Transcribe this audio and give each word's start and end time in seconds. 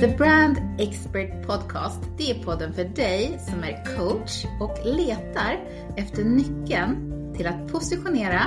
The 0.00 0.08
Brand 0.08 0.58
Expert 0.78 1.46
Podcast, 1.46 2.00
det 2.18 2.30
är 2.30 2.44
podden 2.44 2.72
för 2.72 2.84
dig 2.84 3.40
som 3.48 3.62
är 3.62 3.96
coach 3.96 4.44
och 4.60 4.78
letar 4.84 5.60
efter 5.96 6.24
nyckeln 6.24 6.96
till 7.36 7.46
att 7.46 7.72
positionera, 7.72 8.42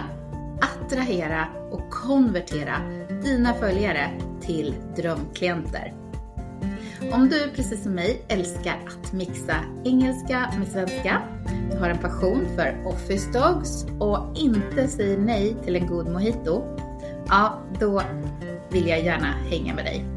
attrahera 0.61 1.47
och 1.71 1.89
konvertera 1.89 2.75
dina 3.23 3.53
följare 3.53 4.09
till 4.41 4.75
drömklienter. 4.95 5.93
Om 7.11 7.29
du 7.29 7.49
precis 7.55 7.83
som 7.83 7.91
mig 7.91 8.21
älskar 8.27 8.79
att 8.87 9.13
mixa 9.13 9.55
engelska 9.83 10.53
med 10.59 10.67
svenska, 10.67 11.21
du 11.71 11.77
har 11.77 11.89
en 11.89 11.97
passion 11.97 12.47
för 12.55 12.83
office 12.85 13.31
dogs 13.31 13.85
och 13.99 14.37
inte 14.37 14.87
säger 14.87 15.17
nej 15.17 15.55
till 15.63 15.75
en 15.75 15.87
god 15.87 16.09
mojito, 16.09 16.77
ja, 17.27 17.61
då 17.79 18.01
vill 18.69 18.87
jag 18.87 19.03
gärna 19.03 19.33
hänga 19.49 19.75
med 19.75 19.85
dig. 19.85 20.12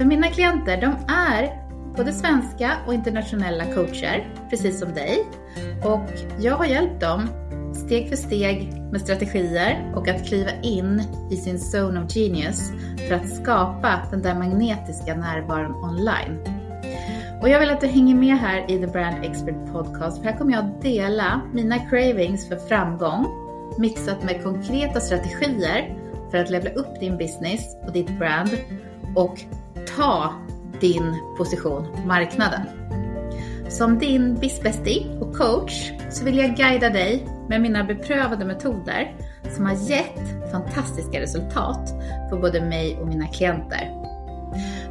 För 0.00 0.04
mina 0.04 0.26
klienter, 0.26 0.80
de 0.80 1.14
är 1.14 1.62
både 1.96 2.12
svenska 2.12 2.72
och 2.86 2.94
internationella 2.94 3.64
coacher, 3.64 4.34
precis 4.50 4.80
som 4.80 4.94
dig. 4.94 5.24
Och 5.84 6.10
jag 6.38 6.56
har 6.56 6.64
hjälpt 6.64 7.00
dem 7.00 7.28
steg 7.74 8.08
för 8.08 8.16
steg 8.16 8.72
med 8.92 9.00
strategier 9.00 9.92
och 9.96 10.08
att 10.08 10.26
kliva 10.26 10.50
in 10.62 11.02
i 11.30 11.36
sin 11.36 11.58
zone 11.58 12.04
of 12.04 12.16
genius 12.16 12.72
för 13.08 13.14
att 13.14 13.28
skapa 13.28 14.00
den 14.10 14.22
där 14.22 14.34
magnetiska 14.34 15.16
närvaron 15.16 15.84
online. 15.84 16.38
Och 17.42 17.48
jag 17.48 17.60
vill 17.60 17.70
att 17.70 17.80
du 17.80 17.86
hänger 17.86 18.14
med 18.14 18.38
här 18.38 18.70
i 18.70 18.78
The 18.78 18.86
Brand 18.86 19.24
Expert 19.24 19.72
Podcast 19.72 20.18
för 20.18 20.24
här 20.24 20.38
kommer 20.38 20.52
jag 20.52 20.64
att 20.64 20.82
dela 20.82 21.40
mina 21.52 21.78
cravings 21.78 22.48
för 22.48 22.56
framgång 22.56 23.26
mixat 23.78 24.22
med 24.22 24.42
konkreta 24.42 25.00
strategier 25.00 25.96
för 26.30 26.38
att 26.38 26.50
levla 26.50 26.70
upp 26.70 27.00
din 27.00 27.16
business 27.18 27.76
och 27.86 27.92
ditt 27.92 28.18
brand 28.18 28.50
och 29.16 29.44
ta 29.96 30.34
din 30.80 31.16
position 31.36 31.86
på 31.94 32.06
marknaden. 32.06 32.60
Som 33.68 33.98
din 33.98 34.34
bizbestie 34.34 35.18
och 35.20 35.36
coach 35.36 35.92
så 36.10 36.24
vill 36.24 36.38
jag 36.38 36.56
guida 36.56 36.90
dig 36.90 37.26
med 37.48 37.60
mina 37.60 37.84
beprövade 37.84 38.44
metoder 38.44 39.16
som 39.56 39.66
har 39.66 39.90
gett 39.90 40.50
fantastiska 40.52 41.20
resultat 41.20 41.90
för 42.30 42.40
både 42.40 42.60
mig 42.60 42.98
och 43.00 43.08
mina 43.08 43.26
klienter. 43.26 44.00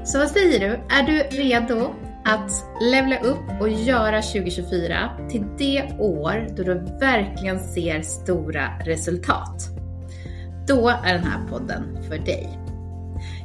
Så 0.04 0.18
vad 0.20 0.28
säger 0.28 0.60
du? 0.60 0.96
Är 0.96 1.04
du 1.04 1.38
redo 1.38 1.94
att 2.26 2.52
levla 2.82 3.20
upp 3.20 3.62
och 3.62 3.70
göra 3.70 4.22
2024 4.22 5.10
till 5.30 5.46
det 5.58 5.84
år 6.00 6.48
då 6.58 6.64
du 6.64 6.74
verkligen 7.00 7.60
ser 7.60 8.02
stora 8.02 8.70
resultat? 8.86 9.70
Då 10.68 10.90
är 10.90 11.14
den 11.14 11.24
här 11.24 11.48
podden 11.50 11.98
för 12.10 12.18
dig. 12.18 12.69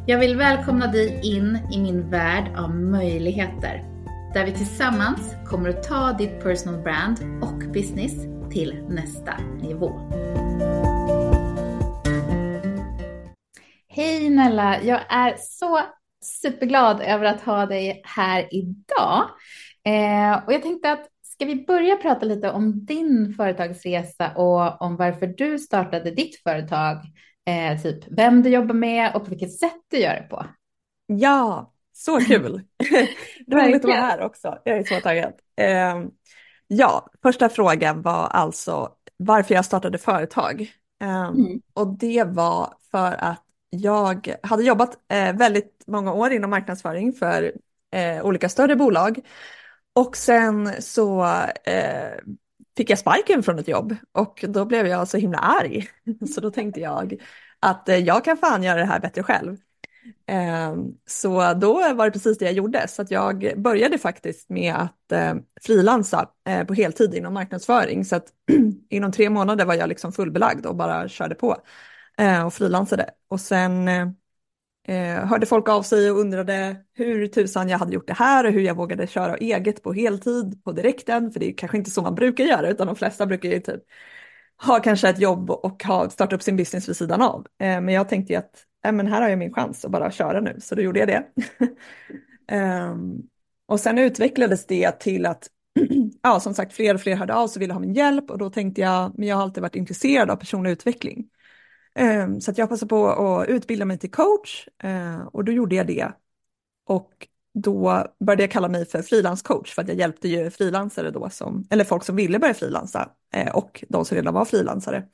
Jag 0.06 0.19
vill 0.19 0.36
välkomna 0.36 0.86
dig 0.86 1.20
in 1.22 1.58
i 1.72 1.78
min 1.78 2.10
värld 2.10 2.56
av 2.56 2.74
möjligheter 2.74 3.83
där 4.34 4.44
vi 4.46 4.52
tillsammans 4.52 5.34
kommer 5.46 5.69
att 5.69 5.83
ta 5.83 6.12
ditt 6.12 6.42
personal 6.42 6.83
brand 6.83 7.19
och 7.42 7.72
business 7.72 8.12
till 8.50 8.84
nästa 8.88 9.36
nivå. 9.38 9.91
Hej 13.88 14.30
Nella! 14.30 14.83
Jag 14.83 15.00
är 15.08 15.34
så 15.38 15.80
superglad 16.24 17.00
över 17.00 17.24
att 17.24 17.41
ha 17.41 17.66
dig 17.66 18.02
här 18.05 18.48
idag. 18.50 19.30
Eh, 19.84 20.44
och 20.46 20.52
jag 20.52 20.62
tänkte 20.62 20.92
att 20.92 21.06
ska 21.22 21.44
vi 21.44 21.64
börja 21.66 21.96
prata 21.96 22.27
lite 22.27 22.50
om 22.50 22.84
din 22.84 23.34
företagsresa 23.36 24.33
och 24.36 24.83
om 24.83 24.96
varför 24.96 25.27
du 25.27 25.58
startade 25.58 26.11
ditt 26.11 26.42
företag 26.42 26.96
eh, 27.47 27.83
typ 27.83 28.05
vem 28.11 28.42
du 28.42 28.50
jobbar 28.50 28.75
med 28.75 29.14
och 29.14 29.25
på 29.25 29.31
vilket 29.31 29.53
sätt 29.53 29.81
du 29.91 29.98
gör 29.98 30.14
det 30.14 30.27
på. 30.31 30.47
Ja, 31.06 31.73
så 31.92 32.20
kul! 32.20 32.62
Roligt 33.53 33.77
att 33.77 33.84
vara 33.84 34.01
här 34.01 34.20
också. 34.20 34.59
Jag 34.64 34.78
är 34.78 34.84
så 34.84 35.01
taggad. 35.01 35.33
Eh, 35.56 36.05
ja, 36.67 37.08
första 37.23 37.48
frågan 37.48 38.02
var 38.02 38.27
alltså 38.27 38.92
varför 39.17 39.55
jag 39.55 39.64
startade 39.64 39.98
företag. 39.98 40.61
Eh, 41.02 41.24
mm. 41.24 41.61
Och 41.73 41.98
det 41.98 42.24
var 42.24 42.74
för 42.91 43.24
att 43.24 43.45
jag 43.70 44.35
hade 44.42 44.63
jobbat 44.63 44.98
eh, 45.08 45.36
väldigt 45.36 45.85
många 45.86 46.13
år 46.13 46.33
inom 46.33 46.51
marknadsföring 46.51 47.13
för 47.13 47.52
eh, 47.91 48.24
olika 48.24 48.48
större 48.48 48.77
bolag. 48.77 49.20
Och 49.92 50.17
sen 50.17 50.83
så 50.83 51.24
eh, 51.64 52.18
fick 52.77 52.91
jag 52.91 52.98
sparken 52.98 53.42
från 53.42 53.58
ett 53.58 53.68
jobb 53.68 53.97
och 54.13 54.45
då 54.48 54.64
blev 54.64 54.86
jag 54.86 55.08
så 55.08 55.17
himla 55.17 55.39
arg. 55.39 55.89
Så 56.35 56.41
då 56.41 56.51
tänkte 56.51 56.80
jag 56.80 57.14
att 57.64 57.89
eh, 57.89 57.97
jag 57.97 58.25
kan 58.25 58.36
fan 58.36 58.63
göra 58.63 58.80
det 58.80 58.86
här 58.86 59.01
bättre 59.01 59.23
själv. 59.23 59.57
Ehm, 60.27 60.95
så 61.07 61.55
då 61.55 61.95
var 61.95 62.05
det 62.05 62.11
precis 62.13 62.39
det 62.39 62.45
jag 62.45 62.55
gjorde, 62.55 62.89
så 62.89 63.02
att 63.02 63.11
jag 63.11 63.52
började 63.57 63.98
faktiskt 63.98 64.51
med 64.51 64.75
att 64.75 65.13
eh, 65.13 65.35
frilansa 65.63 66.30
eh, 66.48 66.64
på 66.64 66.74
heltid 66.74 67.14
inom 67.14 67.35
marknadsföring. 67.35 68.05
Så 68.05 68.17
att 68.17 68.27
inom 68.91 69.13
tre 69.13 69.30
månader 69.30 69.64
var 69.64 69.74
jag 69.74 69.89
liksom 69.89 70.13
fullbelagd 70.13 70.67
och 70.67 70.77
bara 70.77 71.08
körde 71.08 71.35
på 71.35 71.57
och 72.47 72.55
frilansade. 72.55 73.11
Och 73.29 73.41
sen 73.41 73.89
hörde 75.24 75.47
folk 75.47 75.69
av 75.69 75.83
sig 75.83 76.11
och 76.11 76.19
undrade 76.19 76.77
hur 76.95 77.27
tusan 77.27 77.69
jag 77.69 77.79
hade 77.79 77.95
gjort 77.95 78.07
det 78.07 78.14
här 78.14 78.47
och 78.47 78.53
hur 78.53 78.61
jag 78.61 78.74
vågade 78.74 79.07
köra 79.07 79.36
eget 79.36 79.83
på 79.83 79.92
heltid 79.92 80.64
på 80.64 80.73
direkten, 80.73 81.33
för 81.33 81.41
det 81.41 81.48
är 81.48 81.55
kanske 81.57 81.79
inte 81.79 81.91
så 81.91 82.03
man 82.03 82.14
brukar 82.14 82.45
göra, 82.45 82.69
utan 82.70 82.86
de 82.86 82.97
flesta 82.97 83.27
brukar 83.27 83.48
ju 83.48 83.61
typ 83.61 83.83
ha 84.63 84.81
kanske 84.81 85.09
ett 85.09 85.19
jobb 85.19 85.51
och 85.51 85.85
ha 85.85 86.11
startat 86.11 86.33
upp 86.33 86.42
sin 86.42 86.57
business 86.57 86.89
vid 86.89 86.97
sidan 86.97 87.23
av. 87.23 87.47
Eh, 87.61 87.81
men 87.81 87.89
jag 87.89 88.09
tänkte 88.09 88.33
ju 88.33 88.39
att 88.39 88.65
äh, 88.85 88.92
men 88.92 89.07
här 89.07 89.23
har 89.23 89.29
jag 89.29 89.39
min 89.39 89.55
chans 89.55 89.85
att 89.85 89.91
bara 89.91 90.11
köra 90.11 90.41
nu, 90.41 90.57
så 90.61 90.75
då 90.75 90.83
gjorde 90.83 90.98
jag 90.98 91.09
det. 91.09 91.27
um, 92.57 93.23
och 93.67 93.81
sen 93.81 93.98
utvecklades 93.98 94.67
det 94.67 95.01
till 95.01 95.27
att 95.27 95.48
ja, 96.23 96.41
som 96.41 96.55
sagt, 96.55 96.73
fler 96.73 96.95
och 96.95 97.01
fler 97.01 97.17
hörde 97.17 97.35
av 97.35 97.48
sig 97.48 97.59
och 97.59 97.63
ville 97.63 97.73
ha 97.73 97.81
min 97.81 97.95
hjälp 97.95 98.31
och 98.31 98.39
då 98.39 98.51
tänkte 98.51 98.81
jag, 98.81 99.19
men 99.19 99.29
jag 99.29 99.37
har 99.37 99.42
alltid 99.42 99.63
varit 99.63 99.77
intresserad 99.77 100.31
av 100.31 100.37
personlig 100.37 100.71
utveckling. 100.71 101.29
Ehm, 101.95 102.41
så 102.41 102.51
att 102.51 102.59
jag 102.59 102.69
passade 102.69 102.89
på 102.89 103.09
att 103.09 103.48
utbilda 103.48 103.85
mig 103.85 103.98
till 103.98 104.11
coach 104.11 104.69
eh, 104.83 105.21
och 105.21 105.45
då 105.45 105.53
gjorde 105.53 105.77
jag 105.77 105.86
det. 105.86 106.13
Och 106.86 107.29
då 107.55 108.07
började 108.20 108.42
jag 108.42 108.51
kalla 108.51 108.69
mig 108.69 108.87
för 108.87 109.03
frilanscoach 109.03 109.75
för 109.75 109.83
att 109.83 109.89
jag 109.89 109.97
hjälpte 109.97 110.29
ju 110.29 110.51
frilansare 110.51 111.11
då 111.11 111.31
som, 111.31 111.67
eller 111.70 111.85
folk 111.85 112.05
som 112.05 112.17
ville 112.17 112.39
börja 112.39 112.55
frilansa 112.55 113.11
eh, 113.35 113.57
och 113.57 113.85
de 113.89 114.05
som 114.05 114.17
redan 114.17 114.35
var 114.35 114.45
frilansare 114.45 115.05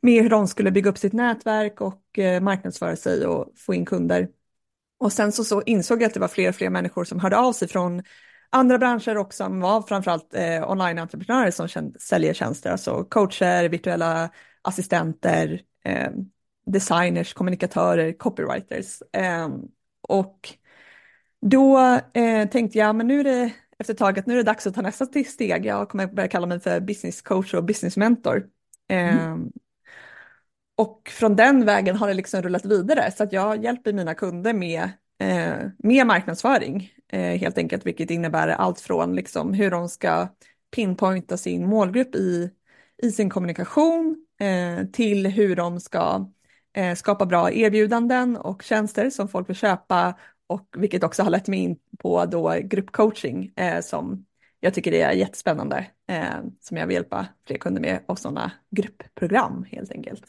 med 0.00 0.22
hur 0.22 0.30
de 0.30 0.48
skulle 0.48 0.70
bygga 0.70 0.90
upp 0.90 0.98
sitt 0.98 1.12
nätverk 1.12 1.80
och 1.80 2.18
eh, 2.18 2.40
marknadsföra 2.40 2.96
sig 2.96 3.26
och 3.26 3.52
få 3.56 3.74
in 3.74 3.86
kunder. 3.86 4.28
Och 4.98 5.12
sen 5.12 5.32
så, 5.32 5.44
så 5.44 5.62
insåg 5.62 6.02
jag 6.02 6.06
att 6.06 6.14
det 6.14 6.20
var 6.20 6.28
fler 6.28 6.48
och 6.48 6.54
fler 6.54 6.70
människor 6.70 7.04
som 7.04 7.20
hörde 7.20 7.38
av 7.38 7.52
sig 7.52 7.68
från 7.68 8.02
andra 8.50 8.78
branscher 8.78 9.18
och 9.18 9.34
som 9.34 9.60
var 9.60 9.82
framförallt 9.82 10.34
eh, 10.34 10.70
online-entreprenörer 10.70 11.50
som 11.50 11.92
säljer 12.00 12.34
tjänster, 12.34 12.70
alltså 12.70 13.04
coacher, 13.04 13.68
virtuella 13.68 14.30
assistenter, 14.62 15.60
eh, 15.84 16.10
designers, 16.66 17.34
kommunikatörer, 17.34 18.12
copywriters. 18.12 19.02
Eh, 19.12 19.48
och 20.08 20.54
då 21.46 21.78
eh, 22.12 22.48
tänkte 22.48 22.78
jag, 22.78 22.96
men 22.96 23.06
nu 23.06 23.20
är 23.20 23.24
det 23.24 23.52
efter 23.78 23.94
ett 23.94 23.98
tag 23.98 24.18
att 24.18 24.26
nu 24.26 24.32
är 24.32 24.36
det 24.36 24.42
dags 24.42 24.66
att 24.66 24.74
ta 24.74 24.82
nästa 24.82 25.06
steg. 25.06 25.66
Jag 25.66 25.88
kommer 25.88 26.06
börja 26.06 26.28
kalla 26.28 26.46
mig 26.46 26.60
för 26.60 26.80
business 26.80 27.22
coach 27.22 27.54
och 27.54 27.64
business 27.64 27.96
mentor. 27.96 28.46
Mm. 28.88 29.18
Ehm, 29.18 29.52
och 30.76 31.10
från 31.12 31.36
den 31.36 31.64
vägen 31.64 31.96
har 31.96 32.08
det 32.08 32.14
liksom 32.14 32.42
rullat 32.42 32.64
vidare 32.64 33.10
så 33.10 33.22
att 33.22 33.32
jag 33.32 33.64
hjälper 33.64 33.92
mina 33.92 34.14
kunder 34.14 34.52
med, 34.52 34.82
eh, 35.18 35.54
med 35.78 36.06
marknadsföring 36.06 36.92
eh, 37.08 37.38
helt 37.38 37.58
enkelt, 37.58 37.86
vilket 37.86 38.10
innebär 38.10 38.48
allt 38.48 38.80
från 38.80 39.14
liksom 39.14 39.52
hur 39.52 39.70
de 39.70 39.88
ska 39.88 40.28
pinpointa 40.76 41.36
sin 41.36 41.66
målgrupp 41.66 42.14
i, 42.14 42.50
i 43.02 43.10
sin 43.10 43.30
kommunikation 43.30 44.26
eh, 44.40 44.86
till 44.86 45.26
hur 45.26 45.56
de 45.56 45.80
ska 45.80 46.30
eh, 46.76 46.94
skapa 46.94 47.26
bra 47.26 47.52
erbjudanden 47.52 48.36
och 48.36 48.62
tjänster 48.62 49.10
som 49.10 49.28
folk 49.28 49.48
vill 49.48 49.56
köpa 49.56 50.14
och 50.52 50.66
vilket 50.76 51.04
också 51.04 51.22
har 51.22 51.30
lett 51.30 51.48
mig 51.48 51.58
in 51.58 51.78
på 51.98 52.26
då 52.26 52.56
gruppcoaching 52.62 53.52
eh, 53.56 53.80
som 53.80 54.26
jag 54.60 54.74
tycker 54.74 54.90
det 54.90 55.00
är 55.00 55.12
jättespännande 55.12 55.86
eh, 56.08 56.40
som 56.60 56.76
jag 56.76 56.86
vill 56.86 56.94
hjälpa 56.94 57.26
fler 57.46 57.58
kunder 57.58 57.80
med 57.80 58.00
och 58.06 58.18
sådana 58.18 58.52
gruppprogram 58.70 59.66
helt 59.70 59.92
enkelt. 59.92 60.24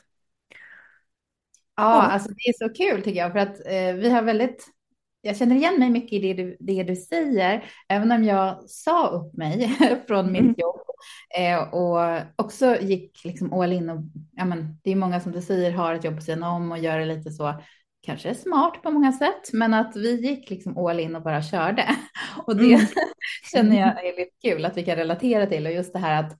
Ja, 1.75 2.01
alltså 2.01 2.29
det 2.29 2.49
är 2.49 2.67
så 2.67 2.73
kul 2.73 3.03
tycker 3.03 3.19
jag 3.19 3.31
för 3.31 3.39
att 3.39 3.59
eh, 3.65 3.93
vi 3.93 4.09
har 4.09 4.21
väldigt 4.21 4.67
jag 5.25 5.37
känner 5.37 5.55
igen 5.55 5.79
mig 5.79 5.89
mycket 5.89 6.13
i 6.13 6.19
det 6.19 6.33
du, 6.33 6.57
det 6.59 6.83
du 6.83 6.95
säger, 6.95 7.63
även 7.87 8.11
om 8.11 8.23
jag 8.23 8.69
sa 8.69 9.07
upp 9.07 9.33
mig 9.33 9.77
från 10.07 10.31
mitt 10.31 10.41
mm. 10.41 10.55
jobb 10.57 10.79
eh, 11.37 11.73
och 11.73 12.21
också 12.35 12.77
gick 12.81 13.25
liksom 13.25 13.53
all 13.53 13.73
in. 13.73 13.89
Och, 13.89 14.01
ja, 14.31 14.45
men, 14.45 14.79
det 14.83 14.91
är 14.91 14.95
många 14.95 15.19
som 15.19 15.31
du 15.31 15.41
säger 15.41 15.71
har 15.71 15.93
ett 15.93 16.03
jobb 16.03 16.15
på 16.15 16.21
sidan 16.21 16.43
om 16.43 16.71
och 16.71 16.77
gör 16.77 16.99
det 16.99 17.05
lite 17.05 17.31
så, 17.31 17.61
kanske 18.03 18.35
smart 18.35 18.83
på 18.83 18.91
många 18.91 19.11
sätt, 19.11 19.53
men 19.53 19.73
att 19.73 19.95
vi 19.95 20.21
gick 20.21 20.49
liksom 20.49 20.77
all 20.77 20.99
in 20.99 21.15
och 21.15 21.23
bara 21.23 21.41
körde. 21.41 21.85
Och 22.45 22.55
det 22.55 22.73
mm. 22.73 22.85
känner 23.53 23.79
jag 23.79 24.05
är 24.05 24.17
lite 24.17 24.35
kul 24.41 24.65
att 24.65 24.77
vi 24.77 24.85
kan 24.85 24.95
relatera 24.95 25.45
till 25.45 25.65
och 25.65 25.73
just 25.73 25.93
det 25.93 25.99
här 25.99 26.23
att 26.23 26.37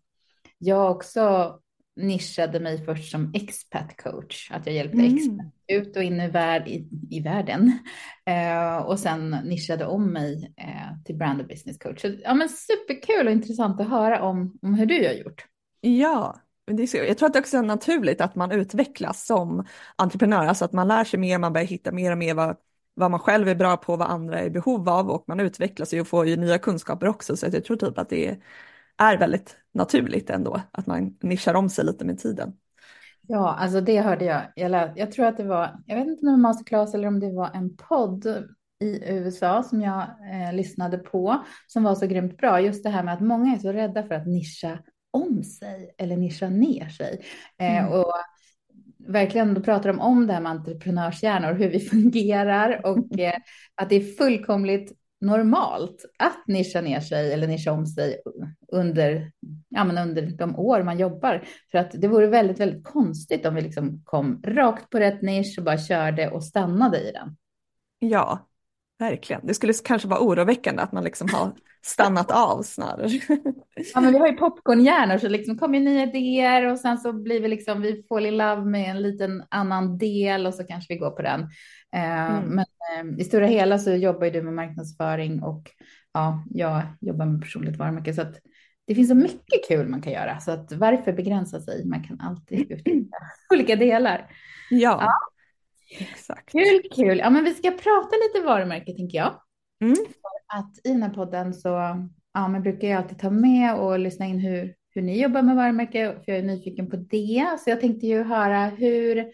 jag 0.58 0.92
också 0.92 1.56
nischade 1.96 2.60
mig 2.60 2.86
först 2.86 3.12
som 3.12 3.32
expat 3.34 3.98
coach, 3.98 4.52
att 4.52 4.66
jag 4.66 4.76
hjälpte 4.76 4.98
mm. 4.98 5.16
expat 5.16 5.54
ut 5.68 5.98
och 5.98 6.04
in 6.04 6.22
i, 6.22 6.28
värld, 6.28 6.68
i, 6.68 6.88
i 7.10 7.20
världen. 7.20 7.80
Eh, 8.26 8.78
och 8.78 9.00
sen 9.00 9.30
nischade 9.30 9.86
om 9.86 10.14
mig 10.14 10.54
eh, 10.58 11.04
till 11.06 11.18
brand 11.18 11.42
och 11.42 11.48
business 11.48 11.78
coach. 11.78 12.02
Så, 12.02 12.08
ja, 12.24 12.34
men 12.34 12.50
superkul 12.50 13.28
och 13.28 13.34
intressant 13.34 13.82
att 13.82 13.90
höra 13.90 14.22
om, 14.22 14.58
om 14.62 14.74
hur 14.74 14.86
du 14.86 15.06
har 15.06 15.14
gjort. 15.14 15.46
Ja, 15.82 16.43
det 16.66 16.84
är 16.84 16.88
så, 16.88 16.98
jag 16.98 17.18
tror 17.18 17.28
att 17.28 17.34
det 17.34 17.40
också 17.40 17.58
är 17.58 17.64
naturligt 17.64 18.22
att 18.22 18.36
man 18.36 18.52
utvecklas 18.52 19.26
som 19.26 19.66
entreprenör, 19.96 20.46
alltså 20.46 20.66
att 20.66 20.74
man 20.74 20.88
lär 20.88 21.04
sig 21.04 21.20
mer, 21.20 21.38
man 21.38 21.54
börjar 21.54 21.68
hitta 21.68 21.92
mer 21.92 22.12
och 22.12 22.18
mer 22.18 22.34
vad, 22.34 22.56
vad 22.94 23.12
man 23.12 23.20
själv 23.20 23.48
är 23.48 23.56
bra 23.56 23.78
på, 23.78 23.96
vad 23.96 24.08
andra 24.08 24.40
är 24.40 24.46
i 24.46 24.50
behov 24.50 24.90
av 24.90 25.10
och 25.10 25.24
man 25.28 25.40
utvecklas 25.40 25.94
och 25.94 26.08
får 26.08 26.28
ju 26.28 26.36
nya 26.36 26.58
kunskaper 26.58 27.08
också. 27.08 27.38
Så 27.38 27.48
jag 27.52 27.66
tror 27.66 27.78
typ 27.78 27.98
att 27.98 28.10
det 28.10 28.38
är 28.98 29.18
väldigt 29.18 29.58
naturligt 29.74 30.30
ändå, 30.30 30.62
att 30.72 30.88
man 30.88 31.18
nischar 31.22 31.54
om 31.54 31.70
sig 31.70 31.86
lite 31.86 32.06
med 32.06 32.20
tiden. 32.20 32.54
Ja, 33.28 33.56
alltså 33.60 33.82
det 33.82 34.02
hörde 34.02 34.26
jag. 34.26 34.42
Jag, 34.56 34.72
lät, 34.72 34.92
jag 34.96 35.12
tror 35.12 35.26
att 35.26 35.38
det 35.38 35.44
var, 35.44 35.80
jag 35.86 35.96
vet 35.96 36.08
inte 36.08 36.22
om 36.22 36.26
det 36.26 36.32
var 36.32 36.38
masterclass 36.38 36.94
eller 36.94 37.08
om 37.08 37.20
det 37.20 37.32
var 37.32 37.50
en 37.54 37.78
podd 37.78 38.26
i 38.80 39.12
USA 39.12 39.64
som 39.64 39.82
jag 39.82 40.02
eh, 40.02 40.54
lyssnade 40.54 40.98
på 40.98 41.44
som 41.68 41.84
var 41.84 41.96
så 41.96 42.08
grymt 42.08 42.38
bra. 42.38 42.62
Just 42.62 42.84
det 42.84 42.90
här 42.90 43.04
med 43.04 43.14
att 43.14 43.22
många 43.22 43.56
är 43.56 43.60
så 43.60 43.72
rädda 43.72 44.04
för 44.04 44.16
att 44.16 44.28
nischa 44.28 44.80
om 45.14 45.44
sig 45.44 45.96
eller 45.98 46.18
nischa 46.18 46.50
ner 46.50 46.90
sig. 46.90 47.26
Eh, 47.60 47.78
mm. 47.78 47.92
och 47.92 48.14
verkligen, 49.08 49.54
då 49.54 49.62
pratar 49.62 49.90
de 49.90 50.00
om 50.00 50.28
det 50.28 50.34
här 50.34 50.42
med 50.42 50.52
entreprenörshjärnor, 50.52 51.54
hur 51.54 51.70
vi 51.70 51.80
fungerar 51.90 52.86
och 52.86 52.98
eh, 53.20 53.36
att 53.76 53.90
det 53.90 53.96
är 53.96 54.16
fullkomligt 54.18 55.00
normalt 55.22 56.06
att 56.20 56.48
nischa 56.48 56.82
ner 56.82 57.00
sig 57.00 57.34
eller 57.34 57.48
nischa 57.48 57.72
om 57.72 57.86
sig 57.86 58.22
under, 58.68 59.32
ja, 59.70 59.84
men 59.84 59.98
under 59.98 60.22
de 60.22 60.56
år 60.56 60.84
man 60.84 61.00
jobbar. 61.00 61.48
För 61.72 61.78
att 61.78 61.92
det 61.92 62.08
vore 62.08 62.28
väldigt, 62.28 62.60
väldigt 62.60 62.84
konstigt 62.84 63.46
om 63.46 63.56
vi 63.56 63.62
liksom 63.62 64.02
kom 64.06 64.42
rakt 64.46 64.90
på 64.90 65.00
rätt 65.00 65.22
nisch 65.22 65.56
och 65.58 65.64
bara 65.64 65.78
körde 65.78 66.30
och 66.30 66.44
stannade 66.44 67.00
i 67.00 67.12
den. 67.12 67.36
Ja, 68.00 68.48
verkligen. 69.00 69.48
Det 69.48 69.54
skulle 69.54 69.74
kanske 69.74 70.08
vara 70.08 70.20
oroväckande 70.20 70.82
att 70.82 70.92
man 70.92 71.04
liksom 71.04 71.28
har 71.34 71.54
stannat 71.86 72.32
av 72.32 72.62
snarare. 72.62 73.08
Ja, 73.94 74.02
men 74.02 74.14
vi 74.14 74.20
har 74.20 74.28
ju 74.28 74.34
popcornhjärnor 74.34 75.18
så 75.18 75.30
liksom 75.30 75.58
kommer 75.58 75.80
nya 75.80 76.04
idéer 76.04 76.72
och 76.72 76.80
sen 76.80 76.98
så 76.98 77.14
blir 77.14 77.42
vi 77.42 77.48
liksom, 77.48 77.82
vi 77.82 78.06
får 78.10 78.22
love 78.22 78.66
med 78.66 78.90
en 78.90 79.02
liten 79.02 79.44
annan 79.50 79.98
del 79.98 80.46
och 80.48 80.54
så 80.54 80.64
kanske 80.64 80.94
vi 80.94 81.00
går 81.00 81.12
på 81.12 81.22
den. 81.22 81.42
Eh, 81.96 82.36
mm. 82.36 82.50
Men 82.50 82.66
eh, 83.16 83.20
i 83.20 83.24
stora 83.24 83.46
hela 83.46 83.80
så 83.80 83.92
jobbar 83.92 84.26
ju 84.26 84.32
du 84.32 84.42
med 84.42 84.54
marknadsföring 84.54 85.44
och 85.44 85.72
ja, 86.14 86.44
jag 86.50 86.82
jobbar 87.02 87.26
med 87.26 87.42
personligt 87.42 87.78
varumärke 87.78 88.14
så 88.14 88.22
att 88.22 88.36
det 88.88 88.96
finns 88.96 89.10
så 89.10 89.16
mycket 89.16 89.68
kul 89.68 89.88
man 89.88 90.02
kan 90.02 90.14
göra 90.14 90.40
så 90.40 90.52
att 90.52 90.72
varför 90.72 91.14
begränsa 91.14 91.62
sig? 91.62 91.86
Man 91.86 92.04
kan 92.04 92.20
alltid 92.20 92.60
utnyttja 92.72 93.18
olika 93.54 93.76
delar. 93.76 94.30
Ja, 94.70 95.00
ja. 95.02 95.12
exakt. 96.00 96.52
Kul, 96.52 96.82
kul. 96.96 97.18
Ja, 97.18 97.30
men 97.30 97.44
vi 97.44 97.54
ska 97.54 97.72
prata 97.72 98.16
lite 98.16 98.46
varumärke 98.46 98.94
tänker 98.94 99.18
jag. 99.18 99.43
Mm. 99.84 99.96
För 99.96 100.58
att 100.60 100.80
i 100.84 100.90
den 100.90 101.04
här 101.04 101.10
podden 101.10 101.54
så 101.54 101.70
ja, 102.34 102.48
men 102.48 102.62
brukar 102.62 102.88
jag 102.88 102.98
alltid 102.98 103.20
ta 103.20 103.30
med 103.30 103.76
och 103.76 104.00
lyssna 104.00 104.26
in 104.26 104.40
hur, 104.40 104.76
hur 104.90 105.02
ni 105.02 105.22
jobbar 105.22 105.42
med 105.42 105.56
varumärke, 105.56 106.16
för 106.26 106.32
jag 106.32 106.38
är 106.38 106.44
nyfiken 106.44 106.90
på 106.90 106.96
det. 106.96 107.58
Så 107.60 107.70
jag 107.70 107.82
tänkte 107.82 108.08
ju 108.08 108.24
höra 108.24 108.66
hur 108.66 109.26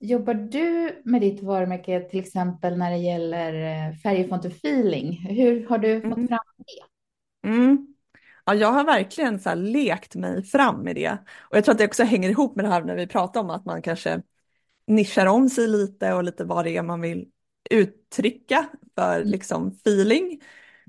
jobbar 0.00 0.34
du 0.34 1.02
med 1.04 1.20
ditt 1.20 1.42
varumärke 1.42 2.00
till 2.00 2.20
exempel 2.20 2.78
när 2.78 2.90
det 2.90 2.96
gäller 2.96 3.52
eh, 3.52 3.96
färg, 3.96 4.28
font 4.28 4.44
och 4.44 4.52
feeling? 4.52 5.12
Hur 5.12 5.68
har 5.68 5.78
du 5.78 6.00
fått 6.00 6.16
mm. 6.16 6.28
fram 6.28 6.38
det? 6.58 7.48
Mm. 7.48 7.86
Ja, 8.44 8.54
jag 8.54 8.72
har 8.72 8.84
verkligen 8.84 9.40
så 9.40 9.54
lekt 9.54 10.14
mig 10.14 10.42
fram 10.42 10.80
med 10.80 10.94
det. 10.94 11.18
Och 11.40 11.56
jag 11.56 11.64
tror 11.64 11.72
att 11.72 11.78
det 11.78 11.84
också 11.84 12.04
hänger 12.04 12.28
ihop 12.30 12.56
med 12.56 12.64
det 12.64 12.68
här 12.68 12.82
när 12.82 12.96
vi 12.96 13.06
pratar 13.06 13.40
om 13.40 13.50
att 13.50 13.64
man 13.64 13.82
kanske 13.82 14.22
nischar 14.86 15.26
om 15.26 15.48
sig 15.48 15.68
lite 15.68 16.12
och 16.12 16.24
lite 16.24 16.44
vad 16.44 16.64
det 16.64 16.76
är 16.76 16.82
man 16.82 17.00
vill 17.00 17.28
uttrycka 17.70 18.66
för 18.98 19.24
liksom 19.24 19.68
feeling 19.68 20.40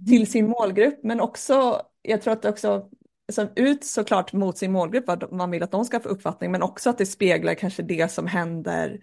till 0.08 0.16
mm. 0.16 0.26
sin 0.26 0.50
målgrupp. 0.50 1.00
Men 1.04 1.22
också, 1.22 1.82
jag 2.02 2.22
tror 2.22 2.34
att 2.34 2.42
det 2.42 2.50
också 2.50 2.90
alltså, 3.28 3.50
ut 3.56 3.86
såklart 3.86 4.34
mot 4.34 4.58
sin 4.58 4.72
målgrupp 4.72 5.08
vad 5.08 5.32
man 5.32 5.52
vill 5.52 5.64
att 5.64 5.72
de 5.72 5.86
ska 5.86 6.00
få 6.00 6.10
uppfattning, 6.10 6.52
men 6.52 6.62
också 6.62 6.90
att 6.90 6.98
det 6.98 7.06
speglar 7.06 7.54
kanske 7.54 7.84
det 7.84 8.12
som 8.12 8.28
händer 8.28 9.00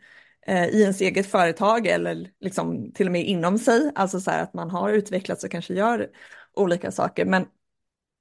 eh, 0.47 0.67
i 0.67 0.83
ens 0.83 1.01
eget 1.01 1.27
företag 1.27 1.87
eller 1.87 2.31
liksom 2.41 2.93
till 2.93 3.07
och 3.07 3.13
med 3.13 3.27
inom 3.27 3.59
sig. 3.59 3.93
Alltså 3.95 4.21
så 4.21 4.31
här 4.31 4.43
att 4.43 4.55
man 4.55 4.71
har 4.71 4.91
utvecklats 4.91 5.45
och 5.45 5.51
kanske 5.51 5.75
gör 5.75 6.09
olika 6.55 6.91
saker. 6.91 7.25
Men 7.25 7.47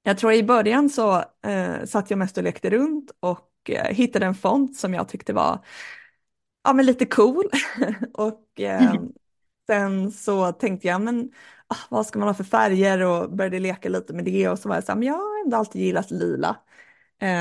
jag 0.02 0.18
tror 0.18 0.32
i 0.32 0.42
början 0.42 0.90
så 0.90 1.24
eh, 1.46 1.84
satt 1.84 2.10
jag 2.10 2.18
mest 2.18 2.38
och 2.38 2.44
lekte 2.44 2.70
runt 2.70 3.10
och 3.20 3.50
eh, 3.68 3.94
hittade 3.94 4.26
en 4.26 4.34
font 4.34 4.76
som 4.76 4.94
jag 4.94 5.08
tyckte 5.08 5.32
var 5.32 5.64
ja, 6.64 6.72
men 6.72 6.86
lite 6.86 7.06
cool. 7.06 7.44
och 8.14 8.60
eh, 8.60 8.94
sen 9.66 10.12
så 10.12 10.52
tänkte 10.52 10.88
jag, 10.88 11.00
men 11.00 11.30
ah, 11.66 11.76
vad 11.90 12.06
ska 12.06 12.18
man 12.18 12.28
ha 12.28 12.34
för 12.34 12.44
färger 12.44 13.00
och 13.00 13.32
började 13.32 13.58
leka 13.58 13.88
lite 13.88 14.12
med 14.12 14.24
det 14.24 14.48
och 14.48 14.58
så 14.58 14.68
var 14.68 14.76
jag 14.76 14.84
så 14.84 14.92
här, 14.92 14.98
men 14.98 15.08
jag 15.08 15.14
har 15.14 15.44
ändå 15.44 15.56
alltid 15.56 15.82
gillat 15.82 16.10
lila. 16.10 16.56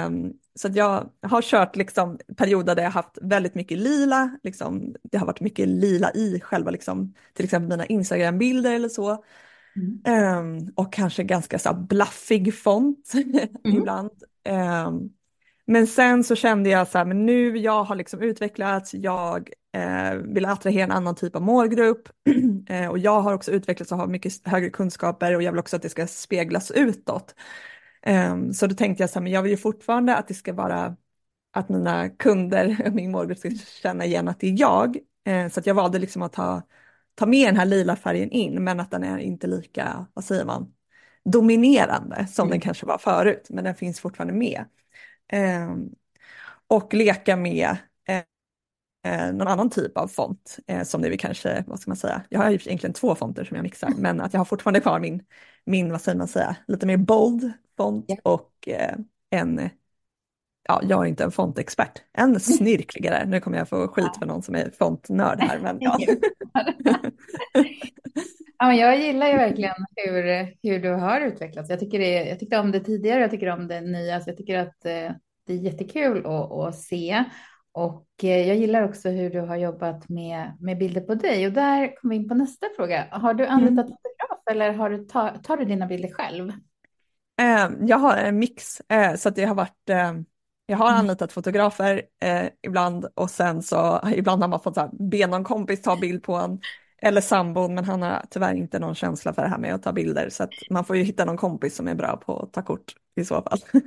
Um, 0.08 0.34
så 0.56 0.70
jag 0.74 1.10
har 1.22 1.42
kört 1.42 1.76
liksom 1.76 2.20
perioder 2.38 2.76
där 2.76 2.84
jag 2.84 2.92
haft 2.92 3.18
väldigt 3.22 3.56
mycket 3.56 3.78
lila, 3.78 4.38
liksom, 4.44 4.96
det 5.04 5.18
har 5.18 5.26
varit 5.26 5.42
mycket 5.42 5.68
lila 5.68 6.12
i 6.12 6.40
själva 6.40 6.72
liksom, 6.72 7.14
till 7.34 7.46
exempel 7.46 7.70
mina 7.70 7.86
Instagram-bilder 7.86 8.74
eller 8.74 8.90
så. 8.90 9.24
Mm. 9.76 10.38
Um, 10.38 10.74
och 10.76 10.94
kanske 10.94 11.24
ganska 11.24 11.60
så 11.60 11.74
blaffig 11.74 12.56
font 12.56 13.12
mm. 13.64 13.78
ibland. 13.78 14.12
Um, 14.88 15.14
men 15.74 15.88
sen 15.88 16.24
så 16.24 16.36
kände 16.36 16.70
jag 16.70 16.88
så 16.88 16.98
här, 16.98 17.06
men 17.06 17.26
nu 17.26 17.58
jag 17.58 17.84
har 17.84 17.96
liksom 17.96 18.22
utvecklats, 18.22 18.94
jag 18.94 19.50
eh, 19.72 20.14
vill 20.14 20.46
attrahera 20.46 20.84
en 20.84 20.92
annan 20.92 21.16
typ 21.16 21.36
av 21.36 21.42
målgrupp 21.42 22.10
eh, 22.70 22.88
och 22.88 23.00
jag 23.00 23.22
har 23.22 23.34
också 23.34 23.52
utvecklats 23.52 23.92
och 23.92 23.98
har 23.98 24.08
mycket 24.08 24.48
högre 24.48 24.70
kunskaper 24.70 25.36
och 25.36 25.44
jag 25.44 25.52
vill 25.52 25.60
också 25.60 25.76
att 25.76 25.82
det 25.82 25.90
ska 25.90 26.08
speglas 26.08 26.72
utåt. 26.72 27.36
Eh, 28.02 28.50
så 28.52 28.68
då 28.68 28.76
tänkte 28.76 29.04
jag 29.04 29.10
så 29.10 29.20
här, 29.20 29.24
men 29.24 29.32
jag 29.32 29.42
vill 29.42 29.52
ju 29.52 29.58
fortfarande 29.58 30.16
att 30.16 30.28
det 30.28 30.34
ska 30.34 30.54
vara 30.54 30.96
att 31.54 31.70
mina 31.70 32.10
kunder, 32.10 32.92
min 32.94 33.12
målgrupp 33.12 33.38
ska 33.38 33.50
känna 33.82 34.06
igen 34.06 34.28
att 34.28 34.40
det 34.40 34.48
är 34.48 34.60
jag. 34.60 34.98
Eh, 35.26 35.50
så 35.50 35.60
att 35.60 35.66
jag 35.66 35.76
valde 35.76 36.00
liksom 36.00 36.22
att 36.22 36.34
ta, 36.34 36.62
ta 37.16 37.26
med 37.26 37.48
den 37.48 37.58
här 37.58 37.66
lila 37.66 37.96
färgen 37.96 38.32
in, 38.32 38.64
men 38.64 38.80
att 38.80 38.92
den 38.92 39.04
är 39.04 39.18
inte 39.18 39.48
lika, 39.48 40.08
vad 40.14 40.26
säger 40.26 40.46
man, 40.46 40.74
dominerande 41.26 42.28
som 42.28 42.44
mm. 42.44 42.52
den 42.52 42.62
kanske 42.62 42.86
var 42.86 42.98
förut, 42.98 43.48
men 43.50 43.64
den 43.64 43.76
finns 43.76 44.00
fortfarande 44.00 44.34
med. 44.34 44.66
Ehm, 45.28 45.90
och 46.68 46.94
leka 46.94 47.36
med 47.36 47.78
eh, 49.06 49.34
någon 49.34 49.48
annan 49.48 49.70
typ 49.70 49.98
av 49.98 50.08
font 50.08 50.60
eh, 50.68 50.84
som 50.84 51.02
det 51.02 51.10
vi 51.10 51.18
kanske, 51.18 51.64
vad 51.68 51.80
ska 51.80 51.90
man 51.92 51.98
säga, 51.98 52.22
jag 52.30 52.40
har 52.40 52.50
ju 52.50 52.56
egentligen 52.56 52.94
två 52.94 53.16
fonter 53.16 53.44
som 53.44 53.56
jag 53.56 53.64
mixar, 53.64 53.90
men 53.98 54.22
att 54.22 54.34
jag 54.34 54.40
har 54.40 54.46
fortfarande 54.46 54.80
kvar 54.80 55.00
min, 55.00 55.24
min 55.66 55.92
vad 55.92 56.02
säger 56.02 56.18
man 56.18 56.28
säga, 56.28 56.56
lite 56.68 56.86
mer 56.86 56.98
bold 56.98 57.52
font 57.78 58.10
yeah. 58.10 58.20
och 58.24 58.68
eh, 58.68 58.96
en, 59.30 59.70
ja, 60.68 60.82
jag 60.90 61.04
är 61.04 61.06
inte 61.06 61.24
en 61.24 61.32
fontexpert, 61.32 62.02
en 62.14 62.40
snirkligare, 62.40 63.26
nu 63.26 63.40
kommer 63.40 63.58
jag 63.58 63.70
få 63.70 63.88
skit 63.88 64.18
för 64.20 64.26
någon 64.26 64.44
som 64.44 64.56
är 64.56 64.72
fontnörd 64.78 65.40
här, 65.40 65.60
men 65.60 65.78
ja. 65.80 65.98
ja 68.58 68.74
jag 68.74 69.00
gillar 69.00 69.28
ju 69.28 69.38
verkligen 69.38 69.86
hur, 69.96 70.24
hur 70.64 70.80
du 70.80 70.90
har 70.90 71.22
utvecklats. 71.22 71.70
Jag, 71.70 71.80
tycker 71.80 72.00
det, 72.00 72.30
jag 72.30 72.40
tyckte 72.40 72.60
om 72.60 72.72
det 72.72 72.80
tidigare, 72.80 73.22
jag 73.22 73.32
tycker 73.32 73.50
om 73.50 73.68
det 73.68 73.82
nya, 73.82 74.22
så 74.22 74.30
jag 74.30 74.38
tycker 74.38 74.58
att 74.58 74.86
eh, 74.86 75.12
det 75.48 75.54
är 75.54 75.58
jättekul 75.58 76.26
att, 76.26 76.52
att 76.52 76.76
se. 76.76 77.24
Och 77.72 78.08
eh, 78.24 78.48
jag 78.48 78.58
gillar 78.58 78.84
också 78.84 79.10
hur 79.10 79.30
du 79.30 79.40
har 79.40 79.56
jobbat 79.56 80.10
med, 80.10 80.58
med 80.60 80.78
bilder 80.78 81.02
på 81.02 81.16
dig. 81.16 81.48
Och 81.48 81.54
där 81.54 81.96
kommer 81.96 82.16
vi 82.16 82.22
in 82.22 82.30
på 82.30 82.36
nästa 82.36 82.68
fråga. 82.76 83.08
Har 83.12 83.34
du 83.34 83.46
anlitat 83.46 83.86
mm. 83.86 83.98
fotograf 83.98 84.44
eller 84.52 84.74
har 84.74 84.90
du 84.90 85.06
ta, 85.06 85.30
tar 85.30 85.58
du 85.58 85.66
dina 85.66 85.86
bilder 85.86 86.10
själv? 86.10 86.50
Eh, 87.42 87.70
jag 87.82 87.98
har 87.98 88.18
en 88.18 88.40
mix, 88.40 88.80
eh, 88.80 89.16
så 89.16 89.30
att 89.30 89.36
det 89.36 89.46
har 89.46 89.56
varit 89.56 89.90
jag 90.66 90.78
har 90.78 90.88
mm. 90.88 91.00
anlitat 91.00 91.32
fotografer 91.32 92.02
eh, 92.24 92.46
ibland 92.62 93.06
och 93.16 93.30
sen 93.30 93.64
så 93.64 94.02
ibland 94.16 94.42
har 94.42 94.50
man 94.50 94.60
fått 94.60 94.76
så 94.76 94.82
här, 94.82 94.90
be 95.10 95.28
någon 95.28 95.44
kompis 95.44 95.82
ta 95.82 95.96
bild 95.96 96.24
på 96.24 96.36
en 96.36 96.60
eller 97.04 97.22
sambon 97.22 97.76
men 97.76 97.86
han 97.86 98.02
har 98.02 98.26
tyvärr 98.30 98.54
inte 98.54 98.80
någon 98.80 98.96
känsla 98.96 99.34
för 99.34 99.42
det 99.42 99.48
här 99.48 99.58
med 99.58 99.76
att 99.76 99.84
ta 99.84 99.92
bilder 99.92 100.30
så 100.30 100.44
att 100.44 100.54
man 100.70 100.86
får 100.86 100.98
ju 100.98 101.04
hitta 101.04 101.26
någon 101.26 101.38
kompis 101.38 101.76
som 101.76 101.88
är 101.88 101.96
bra 101.96 102.18
på 102.18 102.40
att 102.40 102.54
ta 102.54 102.62
kort 102.62 102.94
i 103.16 103.26
så 103.26 103.42
fall. 103.42 103.60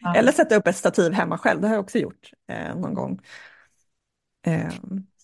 Ja. 0.00 0.14
eller 0.14 0.32
sätta 0.32 0.56
upp 0.56 0.66
ett 0.66 0.76
stativ 0.76 1.12
hemma 1.12 1.38
själv, 1.38 1.60
det 1.60 1.68
har 1.68 1.74
jag 1.74 1.82
också 1.82 1.98
gjort 1.98 2.30
eh, 2.48 2.76
någon 2.76 2.94
gång. 2.94 3.20
Eh, 4.46 4.72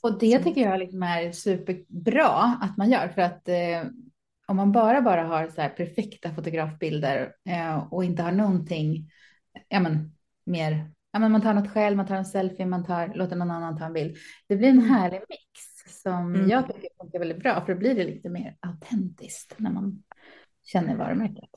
och 0.03 0.19
det 0.19 0.39
tycker 0.39 0.61
jag 0.61 0.79
liksom 0.79 1.03
är 1.03 1.33
superbra 1.33 2.59
att 2.61 2.77
man 2.77 2.91
gör 2.91 3.09
för 3.09 3.23
att 3.23 3.49
eh, 3.49 3.91
om 4.47 4.57
man 4.57 4.73
bara 4.73 5.03
bara 5.03 5.23
har 5.23 5.49
så 5.49 5.61
här 5.61 5.69
perfekta 5.69 6.35
fotografbilder 6.35 7.33
eh, 7.49 7.93
och 7.93 8.05
inte 8.05 8.23
har 8.23 8.33
någonting 8.33 9.11
ja, 9.69 9.81
men, 9.81 10.15
mer, 10.47 10.91
ja, 11.13 11.19
men 11.19 11.33
man 11.33 11.43
tar 11.43 11.55
något 11.55 11.73
själv, 11.73 11.97
man 11.97 12.07
tar 12.07 12.17
en 12.17 12.25
selfie, 12.25 12.67
man 12.67 12.85
tar, 12.85 13.15
låter 13.15 13.37
någon 13.37 13.51
annan 13.51 13.79
ta 13.79 13.85
en 13.85 13.93
bild. 13.93 14.17
Det 14.49 14.57
blir 14.57 14.69
en 14.69 14.79
mm. 14.79 14.91
härlig 14.91 15.21
mix 15.29 15.66
som 16.07 16.35
mm. 16.35 16.49
jag 16.49 16.67
tycker 16.67 16.89
funkar 17.01 17.19
väldigt 17.19 17.39
bra, 17.39 17.65
för 17.67 17.73
då 17.73 17.79
blir 17.79 17.95
det 17.95 18.05
lite 18.05 18.29
mer 18.29 18.57
autentiskt 18.61 19.55
när 19.57 19.71
man 19.71 20.03
känner 20.65 20.97
varumärket. 20.97 21.51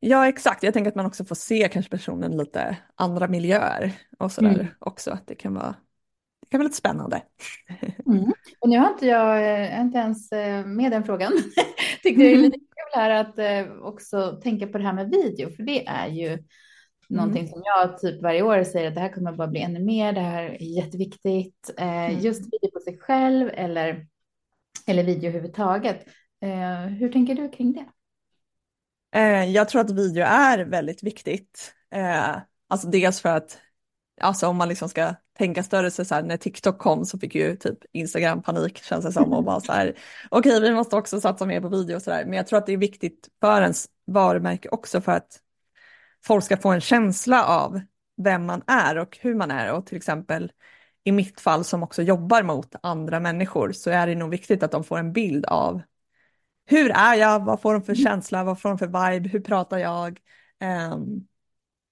Ja, 0.00 0.28
exakt. 0.28 0.62
Jag 0.62 0.74
tänker 0.74 0.88
att 0.90 0.94
man 0.94 1.06
också 1.06 1.24
får 1.24 1.34
se 1.34 1.68
kanske 1.72 1.90
personen 1.90 2.36
lite 2.36 2.76
andra 2.94 3.28
miljöer 3.28 3.92
och 4.18 4.32
sådär 4.32 4.54
mm. 4.54 4.66
också. 4.78 5.10
Att 5.10 5.26
det 5.26 5.34
kan 5.34 5.54
vara, 5.54 5.74
kan 6.50 6.58
vara 6.58 6.64
lite 6.64 6.76
spännande. 6.76 7.22
Mm. 8.06 8.32
Och 8.60 8.68
nu 8.68 8.78
har 8.78 8.90
inte 8.90 9.06
jag 9.06 9.62
eh, 9.62 9.80
inte 9.80 9.98
ens 9.98 10.32
eh, 10.32 10.66
med 10.66 10.92
den 10.92 11.04
frågan. 11.04 11.32
Tyckte 12.02 12.22
det 12.22 12.32
är 12.32 12.36
lite 12.36 12.58
kul 12.58 12.92
här 12.94 13.10
att 13.10 13.38
eh, 13.38 13.72
också 13.82 14.40
tänka 14.42 14.66
på 14.66 14.78
det 14.78 14.84
här 14.84 14.92
med 14.92 15.10
video, 15.10 15.50
för 15.50 15.62
det 15.62 15.86
är 15.86 16.08
ju 16.08 16.28
mm. 16.28 16.44
Någonting 17.12 17.48
som 17.48 17.62
jag 17.64 17.98
typ 17.98 18.22
varje 18.22 18.42
år 18.42 18.64
säger 18.64 18.88
att 18.88 18.94
det 18.94 19.00
här 19.00 19.12
kommer 19.12 19.32
bara 19.32 19.48
bli 19.48 19.60
ännu 19.60 19.80
mer. 19.80 20.12
Det 20.12 20.20
här 20.20 20.42
är 20.42 20.62
jätteviktigt. 20.62 21.70
Mm. 21.76 22.18
Just 22.18 22.40
video 22.40 22.70
på 22.72 22.80
sig 22.80 22.98
själv 22.98 23.50
eller, 23.54 24.06
eller 24.86 25.04
video 25.04 25.28
överhuvudtaget. 25.28 26.06
Hur 26.98 27.12
tänker 27.12 27.34
du 27.34 27.48
kring 27.48 27.72
det? 27.72 27.84
Jag 29.44 29.68
tror 29.68 29.80
att 29.80 29.90
video 29.90 30.24
är 30.24 30.58
väldigt 30.58 31.02
viktigt. 31.02 31.74
Alltså 32.68 32.88
dels 32.88 33.20
för 33.20 33.28
att 33.28 33.58
alltså 34.20 34.46
om 34.46 34.56
man 34.56 34.68
liksom 34.68 34.88
ska 34.88 35.14
tänka 35.38 35.62
större 35.62 35.90
så, 35.90 36.04
så 36.04 36.14
här, 36.14 36.22
när 36.22 36.36
TikTok 36.36 36.78
kom 36.78 37.04
så 37.04 37.18
fick 37.18 37.34
ju 37.34 37.56
typ 37.56 37.78
Instagram 37.92 38.42
panik 38.42 38.82
känns 38.82 39.04
det 39.04 39.12
som 39.12 39.32
och 39.32 39.44
bara 39.44 39.60
så 39.60 39.72
här 39.72 39.94
okej 40.30 40.56
okay, 40.56 40.68
vi 40.68 40.74
måste 40.74 40.96
också 40.96 41.20
satsa 41.20 41.46
mer 41.46 41.60
på 41.60 41.68
video 41.68 41.96
och 41.96 42.02
så 42.02 42.10
där 42.10 42.24
men 42.24 42.34
jag 42.34 42.46
tror 42.46 42.58
att 42.58 42.66
det 42.66 42.72
är 42.72 42.76
viktigt 42.76 43.28
för 43.40 43.62
ens 43.62 43.86
varumärke 44.06 44.68
också 44.68 45.00
för 45.00 45.12
att 45.12 45.38
folk 46.26 46.44
ska 46.44 46.56
få 46.56 46.68
en 46.68 46.80
känsla 46.80 47.44
av 47.44 47.80
vem 48.16 48.46
man 48.46 48.62
är 48.66 48.98
och 48.98 49.18
hur 49.20 49.34
man 49.34 49.50
är 49.50 49.72
och 49.72 49.86
till 49.86 49.96
exempel 49.96 50.52
i 51.04 51.12
mitt 51.12 51.40
fall 51.40 51.64
som 51.64 51.82
också 51.82 52.02
jobbar 52.02 52.42
mot 52.42 52.74
andra 52.82 53.20
människor 53.20 53.72
så 53.72 53.90
är 53.90 54.06
det 54.06 54.14
nog 54.14 54.30
viktigt 54.30 54.62
att 54.62 54.70
de 54.70 54.84
får 54.84 54.98
en 54.98 55.12
bild 55.12 55.46
av 55.46 55.82
hur 56.66 56.90
är 56.90 57.14
jag, 57.14 57.44
vad 57.44 57.60
får 57.60 57.72
de 57.72 57.82
för 57.82 57.94
känsla, 57.94 58.44
vad 58.44 58.60
får 58.60 58.68
de 58.68 58.78
för 58.78 58.86
vibe, 58.86 59.28
hur 59.28 59.40
pratar 59.40 59.78
jag? 59.78 60.20
Um, 60.92 61.26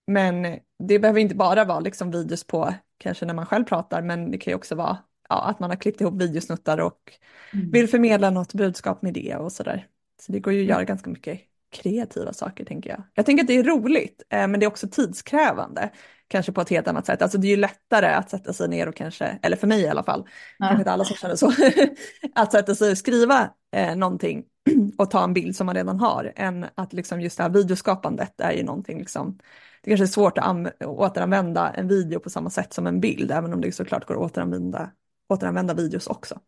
men 0.07 0.59
det 0.79 0.99
behöver 0.99 1.21
inte 1.21 1.35
bara 1.35 1.65
vara 1.65 1.81
liksom 1.81 2.11
videos 2.11 2.45
på 2.45 2.75
kanske 2.99 3.27
när 3.27 3.35
man 3.35 3.47
själv 3.47 3.65
pratar, 3.65 4.03
men 4.03 4.31
det 4.31 4.39
kan 4.39 4.51
ju 4.51 4.55
också 4.55 4.75
vara 4.75 4.99
ja, 5.29 5.43
att 5.43 5.61
man 5.61 5.71
har 5.71 5.77
klippt 5.77 6.01
ihop 6.01 6.23
videosnuttar 6.23 6.79
och 6.79 7.13
mm. 7.53 7.71
vill 7.71 7.89
förmedla 7.89 8.31
något 8.31 8.55
budskap 8.55 9.03
med 9.03 9.15
det 9.15 9.37
och 9.37 9.53
sådär. 9.53 9.87
Så 10.21 10.33
det 10.33 10.41
går 10.41 10.53
ju 10.53 10.59
att 10.61 10.65
mm. 10.65 10.71
göra 10.71 10.85
ganska 10.85 11.11
mycket 11.11 11.41
kreativa 11.71 12.33
saker 12.33 12.65
tänker 12.65 12.91
jag. 12.91 13.03
Jag 13.15 13.27
tänker 13.27 13.45
att 13.45 13.49
det 13.49 13.57
är 13.57 13.65
roligt, 13.65 14.23
eh, 14.31 14.49
men 14.49 14.61
det 14.61 14.67
är 14.67 14.69
också 14.69 14.89
tidskrävande. 14.89 15.91
Kanske 16.29 16.53
på 16.53 16.61
ett 16.61 16.69
helt 16.69 16.89
annat 16.89 17.07
sätt. 17.07 17.23
Alltså 17.23 17.39
det 17.39 17.47
är 17.47 17.51
ju 17.51 17.57
lättare 17.57 18.07
att 18.07 18.31
sätta 18.31 18.53
sig 18.53 18.69
ner 18.69 18.89
och 18.89 18.97
kanske, 18.97 19.39
eller 19.43 19.57
för 19.57 19.67
mig 19.67 19.81
i 19.81 19.89
alla 19.89 20.03
fall, 20.03 20.29
ja. 20.59 20.67
kanske 20.67 20.81
inte 20.81 20.93
alla 20.93 21.05
som 21.05 21.17
känner 21.17 21.37
så, 21.37 21.53
att 22.35 22.53
sätta 22.53 22.75
sig 22.75 22.91
och 22.91 22.99
skriva 22.99 23.51
eh, 23.77 23.97
någonting 23.97 24.45
och 24.99 25.11
ta 25.11 25.25
en 25.25 25.35
bild 25.35 25.57
som 25.57 25.67
man 25.67 25.75
redan 25.75 26.01
har, 26.01 26.33
än 26.37 26.67
att 26.75 26.93
liksom 26.93 27.21
just 27.21 27.37
det 27.37 27.43
här 27.43 27.51
videoskapandet 27.51 28.41
är 28.41 28.53
ju 28.53 28.63
någonting 28.63 28.99
liksom 28.99 29.39
det 29.83 29.91
kanske 29.91 30.05
är 30.05 30.07
svårt 30.07 30.39
att 30.39 30.85
återanvända 30.85 31.71
en 31.71 31.89
video 31.89 32.21
på 32.21 32.31
samma 32.31 32.51
sätt 32.51 32.73
som 32.73 32.87
en 32.87 33.01
bild, 33.01 33.31
även 33.31 33.53
om 33.53 33.61
det 33.61 33.73
såklart 33.73 34.07
går 34.07 34.15
att 34.15 34.31
återanvända, 34.31 34.91
återanvända 35.29 35.75
videos 35.75 36.07
också. 36.07 36.41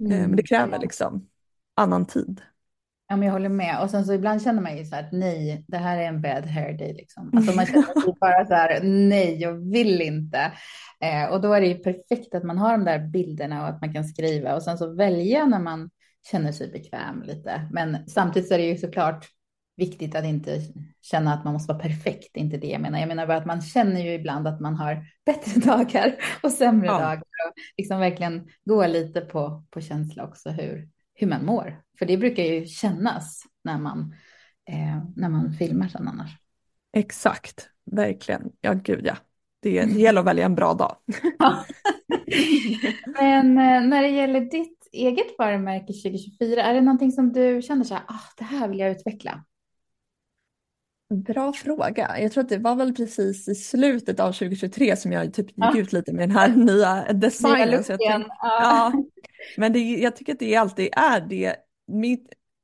Mm. 0.00 0.20
Men 0.20 0.36
det 0.36 0.42
kräver 0.42 0.78
liksom 0.78 1.28
annan 1.74 2.06
tid. 2.06 2.42
Ja, 3.14 3.18
men 3.18 3.26
jag 3.26 3.32
håller 3.32 3.48
med. 3.48 3.82
Och 3.82 3.90
sen 3.90 4.04
så 4.04 4.12
ibland 4.12 4.42
känner 4.42 4.62
man 4.62 4.76
ju 4.76 4.84
så 4.84 4.94
här 4.94 5.02
att 5.02 5.12
nej, 5.12 5.64
det 5.68 5.76
här 5.76 5.98
är 5.98 6.08
en 6.08 6.20
bad 6.20 6.46
hair 6.46 6.78
day. 6.78 6.94
Liksom. 6.94 7.30
Alltså 7.36 7.56
man 7.56 7.66
känner 7.66 8.18
bara 8.20 8.46
så 8.46 8.54
här, 8.54 8.80
nej, 8.82 9.36
jag 9.40 9.52
vill 9.52 10.00
inte. 10.00 10.52
Eh, 11.00 11.24
och 11.24 11.40
då 11.40 11.52
är 11.52 11.60
det 11.60 11.66
ju 11.66 11.74
perfekt 11.74 12.34
att 12.34 12.44
man 12.44 12.58
har 12.58 12.72
de 12.72 12.84
där 12.84 12.98
bilderna 12.98 13.62
och 13.62 13.68
att 13.68 13.80
man 13.80 13.92
kan 13.92 14.04
skriva 14.04 14.54
och 14.54 14.62
sen 14.62 14.78
så 14.78 14.94
välja 14.94 15.46
när 15.46 15.58
man 15.58 15.90
känner 16.30 16.52
sig 16.52 16.70
bekväm 16.70 17.22
lite. 17.22 17.68
Men 17.72 18.08
samtidigt 18.08 18.48
så 18.48 18.54
är 18.54 18.58
det 18.58 18.64
ju 18.64 18.76
såklart 18.76 19.26
viktigt 19.76 20.14
att 20.14 20.24
inte 20.24 20.60
känna 21.02 21.34
att 21.34 21.44
man 21.44 21.52
måste 21.52 21.72
vara 21.72 21.82
perfekt. 21.82 22.36
Inte 22.36 22.56
det 22.56 22.68
jag 22.68 22.80
menar. 22.80 22.98
Jag 22.98 23.08
menar 23.08 23.26
bara 23.26 23.38
att 23.38 23.46
man 23.46 23.62
känner 23.62 24.00
ju 24.00 24.12
ibland 24.12 24.48
att 24.48 24.60
man 24.60 24.74
har 24.74 25.06
bättre 25.26 25.60
dagar 25.70 26.14
och 26.42 26.52
sämre 26.52 26.86
ja. 26.86 26.92
dagar. 26.92 27.18
Och 27.18 27.52
liksom 27.76 28.00
verkligen 28.00 28.48
gå 28.64 28.86
lite 28.86 29.20
på, 29.20 29.64
på 29.70 29.80
känsla 29.80 30.24
också 30.24 30.50
hur, 30.50 30.88
hur 31.14 31.26
man 31.26 31.44
mår. 31.44 31.82
För 31.98 32.06
det 32.06 32.16
brukar 32.16 32.42
ju 32.42 32.66
kännas 32.66 33.42
när 33.64 33.78
man, 33.78 34.14
eh, 34.68 35.04
när 35.16 35.28
man 35.28 35.52
filmar 35.52 35.88
sen 35.88 36.08
annars. 36.08 36.30
Exakt, 36.92 37.68
verkligen. 37.90 38.52
Ja, 38.60 38.72
gud 38.72 39.06
ja. 39.06 39.16
Det, 39.62 39.84
det 39.86 40.00
gäller 40.00 40.20
att 40.20 40.26
välja 40.26 40.44
en 40.44 40.54
bra 40.54 40.74
dag. 40.74 40.96
Men 43.20 43.58
eh, 43.58 43.88
när 43.88 44.02
det 44.02 44.08
gäller 44.08 44.40
ditt 44.40 44.88
eget 44.92 45.38
varumärke 45.38 45.92
2024, 45.92 46.62
är 46.62 46.74
det 46.74 46.80
någonting 46.80 47.12
som 47.12 47.32
du 47.32 47.62
känner 47.62 47.84
så 47.84 47.94
här, 47.94 48.02
ah, 48.06 48.32
det 48.38 48.44
här 48.44 48.68
vill 48.68 48.78
jag 48.78 48.90
utveckla? 48.90 49.44
Bra 51.22 51.52
fråga. 51.52 52.20
Jag 52.20 52.32
tror 52.32 52.44
att 52.44 52.48
det 52.48 52.58
var 52.58 52.74
väl 52.74 52.94
precis 52.94 53.48
i 53.48 53.54
slutet 53.54 54.20
av 54.20 54.32
2023 54.32 54.96
som 54.96 55.12
jag 55.12 55.34
typ 55.34 55.46
gick 55.46 55.76
ut 55.76 55.92
lite 55.92 56.12
med 56.12 56.28
den 56.28 56.36
här 56.36 56.48
nya 56.56 57.12
designen. 57.12 57.68
Nya 57.68 57.82
tänkte, 57.82 58.26
ja. 58.40 58.92
Men 59.56 59.72
det, 59.72 59.78
jag 59.78 60.16
tycker 60.16 60.32
att 60.32 60.38
det 60.38 60.56
alltid 60.56 60.88
är 60.92 61.20
det. 61.20 61.56
Min 61.86 62.18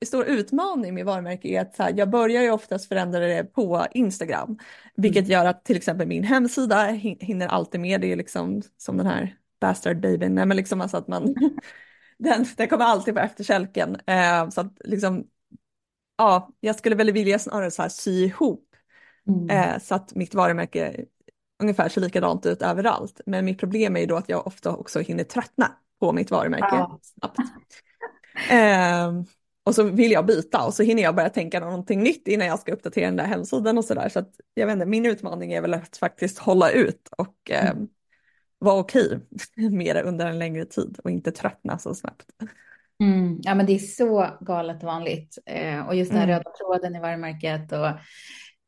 stora 0.07 0.26
utmaning 0.26 0.95
med 0.95 1.04
varumärke 1.04 1.49
är 1.49 1.61
att 1.61 1.78
här, 1.78 1.95
jag 1.97 2.11
börjar 2.11 2.42
ju 2.42 2.50
oftast 2.50 2.88
förändra 2.88 3.21
det 3.21 3.45
på 3.45 3.87
Instagram. 3.92 4.59
Vilket 4.97 5.25
mm. 5.25 5.30
gör 5.30 5.45
att 5.45 5.64
till 5.64 5.76
exempel 5.76 6.07
min 6.07 6.25
hemsida 6.25 6.87
hinner 7.21 7.49
alltid 7.49 7.80
med. 7.80 8.00
Det 8.00 8.12
är 8.12 8.16
liksom 8.16 8.62
som 8.76 8.97
den 8.97 9.07
här 9.07 9.37
bastard 9.61 10.00
babyn. 10.00 10.35
Nej 10.35 10.47
men 10.47 10.57
liksom 10.57 10.80
alltså 10.80 10.97
att 10.97 11.09
man 11.09 11.35
den, 12.19 12.47
den 12.57 12.69
kommer 12.69 12.85
alltid 12.85 13.14
på 13.14 13.21
efterkälken. 13.21 13.97
Eh, 14.07 14.49
så 14.49 14.61
att 14.61 14.73
liksom 14.85 15.25
ja, 16.20 16.50
jag 16.60 16.76
skulle 16.76 16.96
väl 16.96 17.12
vilja 17.12 17.38
snarare 17.38 17.70
så 17.70 17.82
här 17.82 17.88
sy 17.88 18.24
ihop 18.24 18.64
mm. 19.28 19.50
eh, 19.50 19.80
så 19.80 19.94
att 19.94 20.14
mitt 20.14 20.34
varumärke 20.34 21.04
ungefär 21.62 21.88
ser 21.88 22.00
likadant 22.00 22.46
ut 22.46 22.62
överallt. 22.62 23.20
Men 23.26 23.44
mitt 23.44 23.58
problem 23.58 23.96
är 23.96 24.00
ju 24.00 24.06
då 24.06 24.16
att 24.16 24.28
jag 24.28 24.46
ofta 24.46 24.76
också 24.76 25.00
hinner 25.00 25.24
tröttna 25.24 25.72
på 26.00 26.12
mitt 26.12 26.30
varumärke 26.30 26.66
ja. 26.70 27.00
snabbt. 27.02 27.38
Eh, 28.50 29.12
och 29.64 29.74
så 29.74 29.82
vill 29.82 30.10
jag 30.10 30.26
byta 30.26 30.66
och 30.66 30.74
så 30.74 30.82
hinner 30.82 31.02
jag 31.02 31.14
börja 31.14 31.28
tänka 31.28 31.60
någonting 31.60 32.02
nytt 32.02 32.28
innan 32.28 32.46
jag 32.46 32.58
ska 32.58 32.72
uppdatera 32.72 33.06
den 33.06 33.16
där 33.16 33.24
hemsidan 33.24 33.78
och 33.78 33.84
sådär. 33.84 34.08
Så 34.08 34.18
att 34.18 34.30
jag 34.54 34.66
vet 34.66 34.72
inte, 34.72 34.86
min 34.86 35.06
utmaning 35.06 35.52
är 35.52 35.60
väl 35.60 35.74
att 35.74 35.96
faktiskt 35.96 36.38
hålla 36.38 36.70
ut 36.70 37.08
och 37.18 37.50
eh, 37.50 37.74
vara 38.58 38.80
okej 38.80 39.20
med 39.56 39.96
det 39.96 40.02
under 40.02 40.26
en 40.26 40.38
längre 40.38 40.64
tid 40.64 40.98
och 41.04 41.10
inte 41.10 41.32
tröttna 41.32 41.78
så 41.78 41.94
snabbt. 41.94 42.26
Mm, 43.00 43.38
ja, 43.42 43.54
men 43.54 43.66
det 43.66 43.73
är 43.73 43.78
så 43.78 44.26
galet 44.40 44.83
vanligt. 44.83 45.38
Eh, 45.47 45.87
och 45.87 45.95
just 45.95 46.11
den 46.11 46.21
här 46.21 46.28
mm. 46.28 46.37
röda 46.38 46.50
tråden 46.50 46.97
i 46.97 47.00
varumärket 47.00 47.73
och 47.73 47.87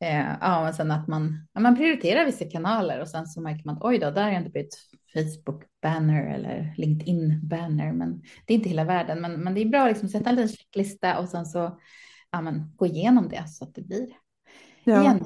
eh, 0.07 0.27
ja, 0.41 0.63
men 0.63 0.73
sen 0.73 0.91
att 0.91 1.07
man, 1.07 1.47
ja, 1.53 1.61
man 1.61 1.75
prioriterar 1.75 2.25
vissa 2.25 2.45
kanaler 2.45 3.01
och 3.01 3.07
sen 3.07 3.25
så 3.25 3.41
märker 3.41 3.65
man 3.65 3.75
att 3.75 3.83
oj 3.83 3.97
då, 3.97 4.11
där 4.11 4.23
har 4.23 4.29
jag 4.29 4.41
inte 4.41 4.51
bytt 4.51 4.75
Facebook-banner 5.13 6.33
eller 6.33 6.73
LinkedIn-banner, 6.77 7.93
men 7.93 8.21
det 8.45 8.53
är 8.53 8.57
inte 8.57 8.69
hela 8.69 8.83
världen. 8.83 9.21
Men, 9.21 9.43
men 9.43 9.53
det 9.53 9.61
är 9.61 9.69
bra 9.69 9.87
liksom, 9.87 10.05
att 10.05 10.11
sätta 10.11 10.29
en 10.29 10.35
liten 10.35 10.57
checklista 10.57 11.19
och 11.19 11.29
sen 11.29 11.45
så 11.45 11.79
ja, 12.31 12.41
men, 12.41 12.73
gå 12.75 12.85
igenom 12.85 13.29
det 13.29 13.43
så 13.47 13.63
att 13.63 13.75
det 13.75 13.81
blir 13.81 14.07
ja. 14.83 15.01
igen. 15.01 15.25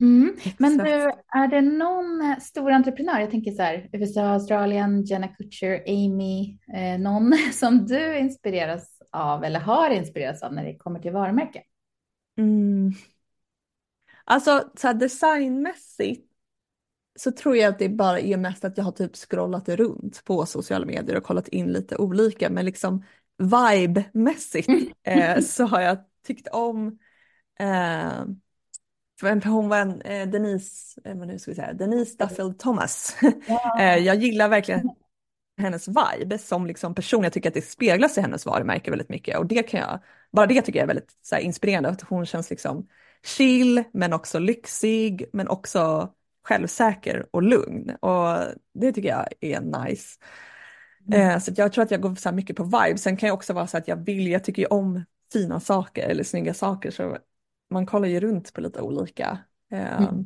Mm. 0.00 0.36
Men 0.58 0.78
du, 0.78 1.10
är 1.34 1.48
det 1.48 1.60
någon 1.60 2.40
stor 2.40 2.70
entreprenör, 2.70 3.20
jag 3.20 3.30
tänker 3.30 3.52
så 3.52 3.62
här, 3.62 3.88
USA, 3.92 4.22
Australien, 4.22 5.04
Jenna 5.04 5.28
Kutcher, 5.28 5.82
Amy, 5.86 6.58
eh, 6.74 7.00
någon 7.00 7.32
som 7.52 7.86
du 7.86 8.18
inspireras 8.18 9.02
av 9.12 9.44
eller 9.44 9.60
har 9.60 9.90
inspirerats 9.90 10.42
av 10.42 10.54
när 10.54 10.64
det 10.64 10.76
kommer 10.76 11.00
till 11.00 11.12
varumärken? 11.12 11.62
Mm. 12.38 12.92
Alltså 14.24 14.70
så 14.76 14.86
här, 14.86 14.94
designmässigt 14.94 16.26
så 17.18 17.32
tror 17.32 17.56
jag 17.56 17.68
att 17.68 17.78
det 17.78 17.88
bara 17.88 18.20
är 18.20 18.36
mest 18.36 18.64
att 18.64 18.78
jag 18.78 18.84
har 18.84 18.92
typ 18.92 19.16
scrollat 19.16 19.68
runt 19.68 20.24
på 20.24 20.46
sociala 20.46 20.86
medier 20.86 21.16
och 21.16 21.22
kollat 21.22 21.48
in 21.48 21.72
lite 21.72 21.96
olika, 21.96 22.50
men 22.50 22.64
liksom 22.64 23.04
vibe-mässigt 23.38 24.92
eh, 25.02 25.40
så 25.40 25.64
har 25.64 25.80
jag 25.80 25.98
tyckt 26.26 26.48
om 26.48 26.98
eh, 27.58 28.24
hon 29.44 29.68
var 29.68 29.78
en, 29.78 30.02
eh, 30.02 30.28
Denise, 30.28 31.00
eh, 31.04 31.16
nu 31.16 31.38
ska 31.38 31.50
vi 31.50 31.54
säga, 31.54 31.72
Denise 31.72 32.16
Duffield 32.18 32.58
Thomas. 32.58 33.16
Ja. 33.48 33.78
eh, 33.80 33.96
jag 33.96 34.16
gillar 34.16 34.48
verkligen 34.48 34.90
hennes 35.58 35.88
vibe 35.88 36.38
som 36.38 36.66
liksom 36.66 36.94
person. 36.94 37.22
Jag 37.22 37.32
tycker 37.32 37.50
att 37.50 37.54
det 37.54 37.62
speglas 37.62 38.18
i 38.18 38.20
hennes 38.20 38.46
varumärke 38.46 38.90
väldigt 38.90 39.08
mycket 39.08 39.38
och 39.38 39.46
det 39.46 39.62
kan 39.62 39.80
jag, 39.80 40.00
bara 40.32 40.46
det 40.46 40.62
tycker 40.62 40.78
jag 40.78 40.82
är 40.82 40.94
väldigt 40.94 41.12
här, 41.32 41.38
inspirerande. 41.38 41.88
Att 41.88 42.02
hon 42.02 42.26
känns 42.26 42.50
liksom 42.50 42.88
chill 43.24 43.84
men 43.92 44.12
också 44.12 44.38
lyxig 44.38 45.24
men 45.32 45.48
också 45.48 46.12
självsäker 46.44 47.26
och 47.30 47.42
lugn 47.42 47.90
och 47.90 48.38
det 48.74 48.92
tycker 48.92 49.08
jag 49.08 49.26
är 49.40 49.60
nice. 49.60 50.18
Mm. 51.08 51.30
Eh, 51.30 51.38
så 51.38 51.52
jag 51.56 51.72
tror 51.72 51.84
att 51.84 51.90
jag 51.90 52.00
går 52.00 52.14
så 52.14 52.32
mycket 52.32 52.56
på 52.56 52.64
vibe. 52.64 52.98
Sen 52.98 53.16
kan 53.16 53.26
jag 53.26 53.34
också 53.34 53.52
vara 53.52 53.66
så 53.66 53.78
att 53.78 53.88
jag 53.88 53.96
vill, 53.96 54.26
jag 54.26 54.44
tycker 54.44 54.62
ju 54.62 54.68
om 54.68 55.04
fina 55.32 55.60
saker 55.60 56.08
eller 56.08 56.24
snygga 56.24 56.54
saker 56.54 56.90
så 56.90 57.18
man 57.70 57.86
kollar 57.86 58.08
ju 58.08 58.20
runt 58.20 58.52
på 58.52 58.60
lite 58.60 58.80
olika 58.80 59.38
eh, 59.72 60.02
mm. 60.02 60.24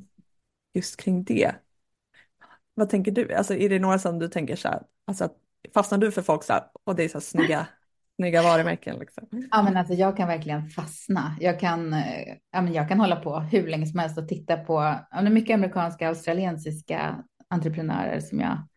just 0.75 0.97
kring 0.97 1.25
det. 1.25 1.55
Vad 2.75 2.89
tänker 2.89 3.13
du? 3.13 3.35
Alltså 3.35 3.55
är 3.55 3.69
det 3.69 3.79
några 3.79 3.99
som 3.99 4.19
du 4.19 4.29
tänker 4.29 4.57
så 4.57 4.69
här, 4.69 4.83
alltså 5.07 5.29
fastnar 5.75 5.99
du 5.99 6.13
för 6.13 6.23
folk 6.23 6.45
så 6.45 6.53
här, 6.53 6.63
och 6.85 6.97
det 6.97 7.05
är 7.05 7.09
så 7.09 7.19
här 7.19 7.21
snygga, 7.21 7.67
snygga 8.17 8.43
varumärken 8.43 8.99
liksom? 8.99 9.29
Ja 9.51 9.63
men 9.63 9.77
alltså 9.77 9.95
jag 9.95 10.17
kan 10.17 10.29
verkligen 10.29 10.69
fastna. 10.69 11.37
Jag 11.41 11.61
kan, 11.61 11.93
eh, 11.93 12.37
ja, 12.53 12.63
men 12.63 12.73
jag 12.73 12.89
kan 12.89 13.01
hålla 13.01 13.17
på 13.17 13.41
hur 13.41 13.69
länge 13.69 13.87
som 13.87 13.99
helst 13.99 14.19
och 14.19 14.29
titta 14.29 14.57
på, 14.57 14.97
ja, 15.11 15.23
mycket 15.23 15.55
amerikanska, 15.55 16.09
australiensiska 16.09 17.25
entreprenörer 17.49 18.21
som 18.21 18.41
jag 18.41 18.69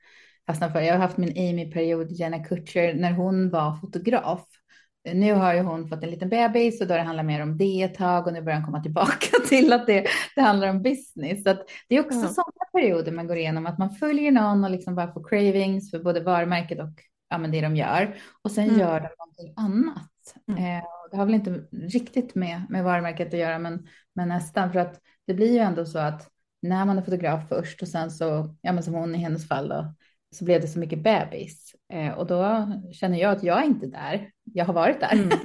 fastnat 0.47 0.71
för. 0.71 0.81
Jag 0.81 0.93
har 0.93 1.01
haft 1.01 1.17
min 1.17 1.29
Amy-period, 1.29 2.11
Jenna 2.11 2.43
Kutcher, 2.43 2.93
när 2.93 3.11
hon 3.11 3.49
var 3.49 3.75
fotograf. 3.75 4.45
Nu 5.13 5.33
har 5.33 5.53
ju 5.53 5.61
hon 5.61 5.87
fått 5.87 6.03
en 6.03 6.09
liten 6.09 6.29
bebis 6.29 6.81
och 6.81 6.87
då 6.87 6.93
det 6.93 7.01
handlar 7.01 7.23
mer 7.23 7.41
om 7.41 7.57
det 7.57 7.81
ett 7.81 7.95
tag 7.95 8.27
och 8.27 8.33
nu 8.33 8.41
börjar 8.41 8.57
hon 8.57 8.65
komma 8.65 8.83
tillbaka 8.83 9.27
till 9.49 9.73
att 9.73 9.87
det, 9.87 10.07
det 10.35 10.41
handlar 10.41 10.67
om 10.67 10.81
business. 10.81 11.43
Så 11.43 11.55
det 11.87 11.95
är 11.95 11.99
också 11.99 12.17
mm. 12.19 12.29
sådana 12.29 12.65
perioder 12.73 13.11
man 13.11 13.27
går 13.27 13.37
igenom, 13.37 13.65
att 13.65 13.77
man 13.77 13.89
följer 13.89 14.31
någon 14.31 14.63
och 14.63 14.69
liksom 14.69 14.95
bara 14.95 15.13
får 15.13 15.29
cravings 15.29 15.91
för 15.91 15.99
både 15.99 16.19
varumärket 16.19 16.79
och 16.79 16.93
ja, 17.29 17.37
men 17.37 17.51
det 17.51 17.61
de 17.61 17.75
gör. 17.75 18.15
Och 18.41 18.51
sen 18.51 18.63
mm. 18.63 18.79
gör 18.79 18.99
de 18.99 19.09
någonting 19.17 19.53
annat. 19.55 20.35
Mm. 20.47 20.77
Eh, 20.77 20.83
det 21.11 21.17
har 21.17 21.25
väl 21.25 21.35
inte 21.35 21.63
riktigt 21.71 22.35
med, 22.35 22.65
med 22.69 22.83
varumärket 22.83 23.27
att 23.27 23.39
göra, 23.39 23.59
men, 23.59 23.87
men 24.15 24.27
nästan. 24.27 24.71
För 24.71 24.79
att 24.79 24.99
det 25.27 25.33
blir 25.33 25.51
ju 25.51 25.59
ändå 25.59 25.85
så 25.85 25.99
att 25.99 26.29
när 26.61 26.85
man 26.85 26.97
är 26.97 27.01
fotograf 27.01 27.49
först 27.49 27.81
och 27.81 27.87
sen 27.87 28.11
så, 28.11 28.55
ja 28.61 28.73
men 28.73 28.83
som 28.83 28.93
hon 28.93 29.15
i 29.15 29.17
hennes 29.17 29.47
fall 29.47 29.69
då, 29.69 29.93
så 30.33 30.45
blev 30.45 30.61
det 30.61 30.67
så 30.67 30.79
mycket 30.79 31.03
bebis. 31.03 31.75
Eh, 31.93 32.11
och 32.11 32.27
då 32.27 32.67
känner 32.91 33.17
jag 33.17 33.31
att 33.31 33.43
jag 33.43 33.59
är 33.59 33.65
inte 33.65 33.87
där. 33.87 34.29
Jag 34.43 34.65
har 34.65 34.73
varit 34.73 34.99
där. 34.99 35.13
Mm. 35.13 35.29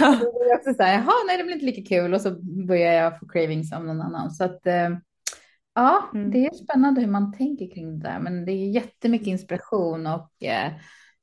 Ja. 0.00 0.18
då 0.20 0.42
är 0.44 0.56
också 0.56 0.74
så 0.74 0.82
här, 0.82 0.92
jaha, 0.92 1.14
nej 1.26 1.36
det 1.36 1.44
blir 1.44 1.54
inte 1.54 1.66
lika 1.66 1.88
kul 1.88 2.14
och 2.14 2.20
så 2.20 2.30
börjar 2.66 2.92
jag 2.92 3.18
få 3.18 3.28
cravings 3.28 3.72
av 3.72 3.84
någon 3.84 4.00
annan. 4.00 4.30
Så 4.30 4.44
att 4.44 4.66
eh, 4.66 4.90
ja, 5.74 6.10
mm. 6.14 6.30
det 6.30 6.46
är 6.46 6.54
spännande 6.54 7.00
hur 7.00 7.08
man 7.08 7.32
tänker 7.32 7.74
kring 7.74 7.98
det 7.98 8.08
där. 8.08 8.18
Men 8.20 8.44
det 8.44 8.52
är 8.52 8.70
jättemycket 8.70 9.26
inspiration 9.26 10.06
och 10.06 10.30
eh, 10.42 10.72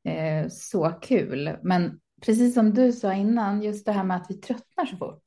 eh 0.07 0.48
så 0.50 0.89
kul. 0.89 1.57
Men 1.63 2.00
precis 2.25 2.53
som 2.53 2.74
du 2.74 2.91
sa 2.91 3.13
innan, 3.13 3.62
just 3.62 3.86
det 3.86 3.91
här 3.91 4.03
med 4.03 4.17
att 4.17 4.25
vi 4.29 4.33
tröttnar 4.33 4.86
så 4.86 4.98
fort. 4.98 5.24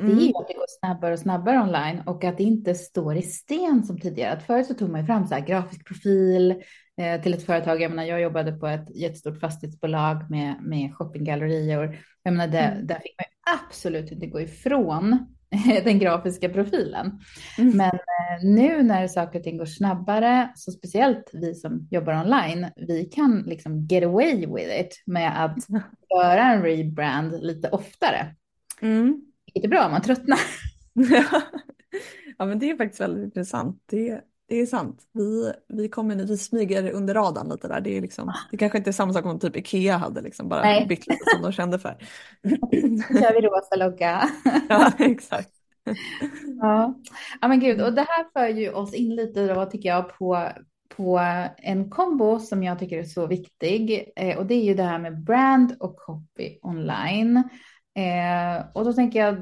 Mm. 0.00 0.16
Det 0.16 0.22
är 0.22 0.26
ju 0.26 0.32
att 0.36 0.48
det 0.48 0.54
går 0.54 0.66
snabbare 0.80 1.12
och 1.12 1.18
snabbare 1.18 1.58
online 1.58 2.02
och 2.06 2.24
att 2.24 2.38
det 2.38 2.44
inte 2.44 2.74
står 2.74 3.16
i 3.16 3.22
sten 3.22 3.84
som 3.84 4.00
tidigare. 4.00 4.32
Att 4.32 4.46
förut 4.46 4.66
så 4.66 4.74
tog 4.74 4.90
man 4.90 5.00
ju 5.00 5.06
fram 5.06 5.26
så 5.26 5.34
här 5.34 5.46
grafisk 5.46 5.86
profil 5.86 6.62
eh, 7.00 7.22
till 7.22 7.34
ett 7.34 7.46
företag. 7.46 7.82
Jag 7.82 7.90
menar, 7.90 8.04
jag 8.04 8.20
jobbade 8.20 8.52
på 8.52 8.66
ett 8.66 8.96
jättestort 8.96 9.40
fastighetsbolag 9.40 10.30
med, 10.30 10.56
med 10.62 10.94
shoppinggallerior. 10.94 11.98
Jag 12.22 12.32
menar, 12.32 12.52
där, 12.52 12.72
mm. 12.72 12.86
där 12.86 12.94
fick 12.94 13.14
man 13.18 13.24
ju 13.28 13.64
absolut 13.66 14.12
inte 14.12 14.26
gå 14.26 14.40
ifrån 14.40 15.26
den 15.84 15.98
grafiska 15.98 16.48
profilen. 16.48 17.20
Mm. 17.58 17.76
Men 17.76 17.90
eh, 17.90 18.44
nu 18.44 18.82
när 18.82 19.08
saker 19.08 19.38
och 19.38 19.44
ting 19.44 19.56
går 19.56 19.66
snabbare, 19.66 20.52
så 20.54 20.72
speciellt 20.72 21.30
vi 21.32 21.54
som 21.54 21.88
jobbar 21.90 22.20
online, 22.20 22.66
vi 22.76 23.04
kan 23.04 23.42
liksom 23.46 23.86
get 23.86 24.04
away 24.04 24.46
with 24.46 24.80
it 24.80 25.02
med 25.06 25.44
att 25.44 25.56
göra 26.14 26.42
en 26.42 26.62
rebrand 26.62 27.42
lite 27.42 27.68
oftare. 27.68 28.34
Mm. 28.80 29.29
Är 29.54 29.68
bra, 29.68 29.88
man 29.88 30.02
tröttnar. 30.02 30.38
ja, 32.38 32.46
men 32.46 32.58
det 32.58 32.70
är 32.70 32.76
faktiskt 32.76 33.00
väldigt 33.00 33.24
intressant. 33.24 33.82
Det, 33.86 34.20
det 34.48 34.60
är 34.60 34.66
sant. 34.66 35.02
Vi, 35.12 35.52
vi, 35.68 35.88
kommer, 35.88 36.16
vi 36.16 36.38
smyger 36.38 36.90
under 36.90 37.14
radarn 37.14 37.48
lite 37.48 37.68
där. 37.68 37.80
Det, 37.80 37.96
är 37.96 38.00
liksom, 38.00 38.32
det 38.50 38.56
kanske 38.56 38.78
inte 38.78 38.90
är 38.90 38.92
samma 38.92 39.12
sak 39.12 39.24
om 39.24 39.38
typ 39.38 39.56
Ikea 39.56 39.96
hade 39.96 40.20
liksom 40.20 40.48
bara 40.48 40.62
Nej. 40.62 40.86
bytt 40.86 41.06
lite 41.06 41.24
som 41.34 41.42
de 41.42 41.52
kände 41.52 41.78
för. 41.78 41.96
Nu 42.42 42.58
kör 43.20 43.34
vi 43.34 43.40
rosa 43.40 43.76
logga. 43.76 44.30
ja, 44.68 44.92
exakt. 44.98 45.50
ja. 46.60 46.94
ja, 47.40 47.48
men 47.48 47.60
gud, 47.60 47.80
och 47.80 47.92
det 47.92 48.06
här 48.08 48.26
för 48.32 48.48
ju 48.48 48.70
oss 48.70 48.94
in 48.94 49.16
lite 49.16 49.54
då 49.54 49.66
tycker 49.66 49.88
jag 49.88 50.18
på, 50.18 50.48
på 50.96 51.18
en 51.58 51.90
kombo 51.90 52.38
som 52.38 52.62
jag 52.62 52.78
tycker 52.78 52.98
är 52.98 53.04
så 53.04 53.26
viktig. 53.26 54.12
Eh, 54.16 54.38
och 54.38 54.46
det 54.46 54.54
är 54.54 54.64
ju 54.64 54.74
det 54.74 54.82
här 54.82 54.98
med 54.98 55.24
brand 55.24 55.76
och 55.80 55.96
copy 55.96 56.58
online. 56.62 57.42
Eh, 58.00 58.64
och 58.72 58.84
då 58.84 58.92
tänker 58.92 59.18
jag, 59.18 59.36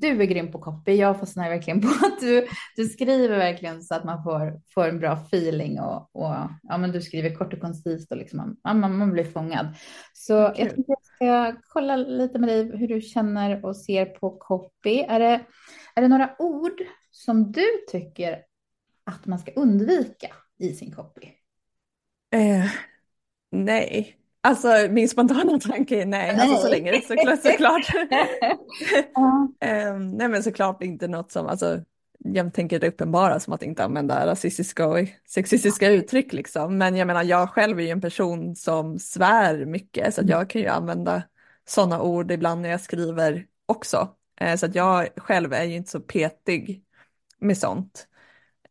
du 0.00 0.22
är 0.22 0.24
grym 0.24 0.52
på 0.52 0.58
copy. 0.58 0.92
Jag 0.92 1.20
fastnar 1.20 1.48
verkligen 1.48 1.80
på 1.80 1.88
att 1.88 2.20
du, 2.20 2.46
du 2.76 2.84
skriver 2.84 3.38
verkligen 3.38 3.82
så 3.82 3.94
att 3.94 4.04
man 4.04 4.22
får, 4.22 4.60
får 4.74 4.88
en 4.88 4.98
bra 4.98 5.12
feeling 5.12 5.80
och, 5.80 5.96
och 6.12 6.34
ja, 6.62 6.78
men 6.78 6.92
du 6.92 7.00
skriver 7.00 7.34
kort 7.34 7.52
och 7.52 7.60
koncist 7.60 8.12
och 8.12 8.16
liksom, 8.18 8.56
man, 8.64 8.80
man, 8.80 8.96
man 8.96 9.12
blir 9.12 9.24
fångad. 9.24 9.66
Så 10.12 10.32
jag 10.32 10.56
tänkte 10.56 10.82
jag 10.86 11.04
ska 11.04 11.60
kolla 11.68 11.96
lite 11.96 12.38
med 12.38 12.48
dig 12.48 12.76
hur 12.76 12.88
du 12.88 13.00
känner 13.00 13.64
och 13.64 13.76
ser 13.76 14.06
på 14.06 14.30
copy. 14.30 14.98
Är 14.98 15.20
det, 15.20 15.40
är 15.94 16.02
det 16.02 16.08
några 16.08 16.36
ord 16.38 16.82
som 17.10 17.52
du 17.52 17.66
tycker 17.90 18.42
att 19.04 19.26
man 19.26 19.38
ska 19.38 19.52
undvika 19.52 20.28
i 20.58 20.74
sin 20.74 20.92
copy? 20.92 21.26
Eh, 22.30 22.70
nej, 23.50 24.16
Alltså 24.44 24.68
min 24.90 25.08
spontana 25.08 25.58
tanke 25.60 26.02
är 26.02 26.06
nej, 26.06 26.36
nej. 26.36 26.48
Alltså, 26.48 26.66
så 26.66 26.70
länge 26.70 26.90
det 26.90 27.02
såklart. 27.02 27.42
såklart. 27.42 27.94
um, 29.94 30.10
nej 30.16 30.28
men 30.28 30.42
såklart 30.42 30.82
inte 30.82 31.08
något 31.08 31.32
som, 31.32 31.46
alltså 31.46 31.80
jag 32.18 32.54
tänker 32.54 32.80
det 32.80 32.88
uppenbara 32.88 33.40
som 33.40 33.52
att 33.52 33.62
inte 33.62 33.84
använda 33.84 34.26
rasistiska 34.26 34.86
och 34.86 34.98
sexistiska 35.28 35.88
uttryck 35.88 36.32
liksom. 36.32 36.78
Men 36.78 36.96
jag 36.96 37.06
menar 37.06 37.22
jag 37.22 37.50
själv 37.50 37.78
är 37.78 37.82
ju 37.82 37.88
en 37.88 38.00
person 38.00 38.56
som 38.56 38.98
svär 38.98 39.64
mycket 39.64 40.14
så 40.14 40.20
att 40.20 40.28
jag 40.28 40.50
kan 40.50 40.60
ju 40.60 40.68
använda 40.68 41.22
sådana 41.68 42.02
ord 42.02 42.30
ibland 42.30 42.60
när 42.60 42.68
jag 42.68 42.80
skriver 42.80 43.46
också. 43.66 44.08
Uh, 44.42 44.56
så 44.56 44.66
att 44.66 44.74
jag 44.74 45.08
själv 45.16 45.52
är 45.52 45.64
ju 45.64 45.76
inte 45.76 45.90
så 45.90 46.00
petig 46.00 46.84
med 47.38 47.58
sånt. 47.58 48.06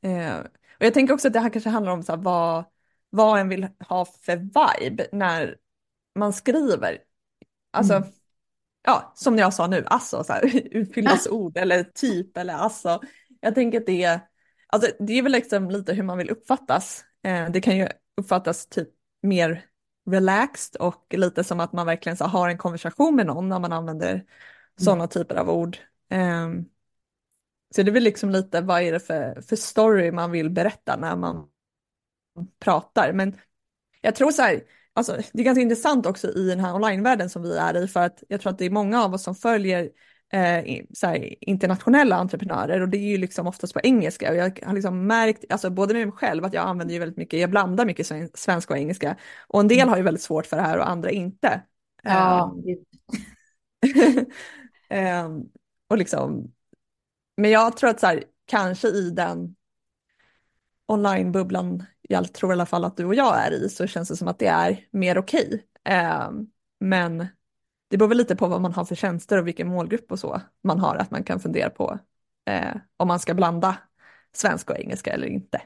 Uh, 0.06 0.40
och 0.80 0.86
jag 0.86 0.94
tänker 0.94 1.14
också 1.14 1.28
att 1.28 1.34
det 1.34 1.40
här 1.40 1.50
kanske 1.50 1.70
handlar 1.70 1.92
om 1.92 2.04
så 2.04 2.12
här, 2.12 2.20
vad, 2.20 2.64
vad 3.10 3.40
en 3.40 3.50
vill 3.50 3.68
ha 3.80 4.06
för 4.06 4.38
vibe 4.38 5.08
när 5.12 5.58
man 6.16 6.34
skriver. 6.34 6.98
Alltså, 7.72 7.94
mm. 7.94 8.10
ja, 8.86 9.14
som 9.16 9.38
jag 9.38 9.54
sa 9.54 9.68
nu, 9.68 9.84
alltså, 9.86 10.24
så 10.24 10.34
här, 10.34 10.56
utfyllnadsord 10.72 11.58
eller 11.58 11.84
typ 11.84 12.38
eller 12.38 12.54
alltså. 12.54 13.02
Jag 13.40 13.56
tänker 13.56 13.80
att 13.80 13.86
det 13.86 14.04
är, 14.04 14.20
alltså, 14.68 14.92
det 15.00 15.14
är 15.14 15.24
väl 15.24 15.32
liksom 15.32 15.70
lite 15.70 15.94
hur 15.94 16.04
man 16.04 16.18
vill 16.18 16.30
uppfattas. 16.30 17.06
Eh, 17.24 17.50
det 17.50 17.62
kan 17.62 17.78
ju 17.78 17.88
uppfattas 18.18 18.68
typ 18.68 18.90
mer 19.22 19.66
relaxed 20.10 20.82
och 20.82 21.06
lite 21.10 21.44
som 21.44 21.60
att 21.60 21.74
man 21.74 21.86
verkligen 21.86 22.18
så, 22.18 22.26
har 22.26 22.50
en 22.50 22.58
konversation 22.58 23.16
med 23.16 23.26
någon 23.26 23.50
när 23.50 23.60
man 23.60 23.74
använder 23.74 24.14
mm. 24.14 24.26
sådana 24.80 25.08
typer 25.08 25.36
av 25.36 25.50
ord. 25.50 25.78
Eh, 26.10 26.50
så 27.76 27.84
det 27.84 27.92
är 27.92 27.94
väl 27.94 28.04
liksom 28.04 28.30
lite 28.30 28.62
vad 28.62 28.82
är 28.82 28.92
det 28.92 29.00
för, 29.00 29.42
för 29.42 29.56
story 29.56 30.12
man 30.12 30.32
vill 30.32 30.50
berätta 30.50 30.98
när 30.98 31.16
man 31.16 31.48
pratar. 32.60 33.14
Men 33.14 33.38
jag 34.02 34.16
tror 34.16 34.32
så 34.32 34.42
här, 34.42 34.64
alltså, 34.94 35.18
det 35.34 35.42
är 35.42 35.44
ganska 35.44 35.62
intressant 35.62 36.06
också 36.06 36.28
i 36.28 36.48
den 36.48 36.60
här 36.60 36.76
onlinevärlden 36.76 37.30
som 37.30 37.42
vi 37.44 37.58
är 37.58 37.84
i 37.84 37.88
för 37.88 38.00
att 38.00 38.24
jag 38.28 38.42
tror 38.42 38.52
att 38.52 38.58
det 38.58 38.66
är 38.66 38.70
många 38.70 39.04
av 39.04 39.14
oss 39.14 39.24
som 39.24 39.36
följer 39.36 39.90
eh, 40.34 40.84
här, 41.04 41.44
internationella 41.44 42.16
entreprenörer 42.16 42.82
och 42.82 42.90
det 42.90 42.98
är 42.98 43.10
ju 43.10 43.18
liksom 43.18 43.48
oftast 43.48 43.74
på 43.74 43.80
engelska 43.84 44.30
och 44.30 44.36
jag 44.36 44.60
har 44.64 44.74
liksom 44.74 45.08
märkt, 45.08 45.46
alltså 45.50 45.70
både 45.70 45.94
med 45.94 46.08
mig 46.08 46.16
själv 46.18 46.46
att 46.46 46.54
jag 46.54 46.68
använder 46.68 46.94
ju 46.94 47.00
väldigt 47.00 47.18
mycket, 47.18 47.40
jag 47.40 47.50
blandar 47.50 47.86
mycket 47.86 48.08
svenska 48.34 48.74
och 48.74 48.80
engelska 48.80 49.18
och 49.48 49.60
en 49.60 49.68
del 49.68 49.80
mm. 49.80 49.90
har 49.90 49.98
ju 49.98 50.04
väldigt 50.04 50.24
svårt 50.24 50.46
för 50.46 50.58
det 50.58 50.64
här 50.64 50.78
och 50.78 50.90
andra 50.90 51.12
inte. 51.12 51.62
Ja. 52.04 52.56
um, 55.26 55.50
och 55.90 55.98
liksom, 55.98 56.52
men 57.38 57.52
jag 57.52 57.78
tror 57.78 57.90
att 57.90 58.00
så 58.00 58.08
här, 58.08 58.24
kanske 58.46 58.88
i 58.88 59.10
den 59.10 59.56
onlinebubblan 60.88 61.86
jag 62.12 62.34
tror 62.34 62.52
i 62.52 62.54
alla 62.54 62.66
fall 62.66 62.86
att 62.86 62.98
du 62.98 63.06
och 63.06 63.16
jag 63.16 63.46
är 63.46 63.52
i 63.52 63.70
så 63.70 63.88
känns 63.88 64.10
det 64.10 64.16
som 64.16 64.28
att 64.28 64.40
det 64.40 64.48
är 64.48 64.86
mer 64.92 65.18
okej. 65.18 65.46
Okay. 65.46 65.98
Eh, 65.98 66.30
men 66.80 67.28
det 67.90 67.98
beror 67.98 68.10
väl 68.10 68.18
lite 68.18 68.36
på 68.36 68.48
vad 68.48 68.62
man 68.62 68.74
har 68.74 68.86
för 68.86 68.96
tjänster 68.96 69.38
och 69.38 69.48
vilken 69.48 69.68
målgrupp 69.68 70.12
och 70.12 70.20
så 70.20 70.42
man 70.64 70.80
har, 70.80 70.96
att 70.96 71.12
man 71.12 71.24
kan 71.24 71.40
fundera 71.40 71.70
på 71.70 72.00
eh, 72.46 72.76
om 72.98 73.08
man 73.08 73.20
ska 73.20 73.34
blanda 73.34 73.78
svenska 74.36 74.74
och 74.74 74.80
engelska 74.80 75.14
eller 75.14 75.28
inte. 75.28 75.62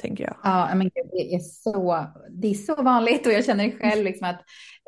Tänker 0.00 0.24
jag. 0.24 0.36
Ja, 0.42 0.74
men 0.74 0.90
det 0.94 1.34
är 1.34 1.38
så, 1.38 2.06
det 2.30 2.48
är 2.48 2.54
så 2.54 2.82
vanligt 2.82 3.26
och 3.26 3.32
jag 3.32 3.44
känner 3.44 3.70
själv 3.70 4.04
liksom 4.04 4.26
att 4.28 4.40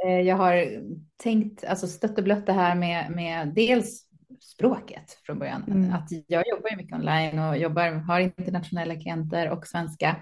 eh, 0.06 0.20
jag 0.20 0.36
har 0.36 0.82
tänkt, 1.16 1.64
alltså 1.64 1.86
stött 1.86 2.18
och 2.18 2.24
blött 2.24 2.46
det 2.46 2.52
här 2.52 2.74
med, 2.74 3.10
med 3.10 3.54
dels 3.54 4.06
språket 4.42 5.18
från 5.26 5.38
början. 5.38 5.64
Mm. 5.68 5.92
Att 5.92 6.08
jag 6.26 6.48
jobbar 6.48 6.70
ju 6.70 6.76
mycket 6.76 6.98
online 6.98 7.38
och 7.38 7.56
jobbar, 7.58 7.92
har 7.92 8.20
internationella 8.20 8.96
klienter 8.96 9.50
och 9.50 9.66
svenska 9.66 10.16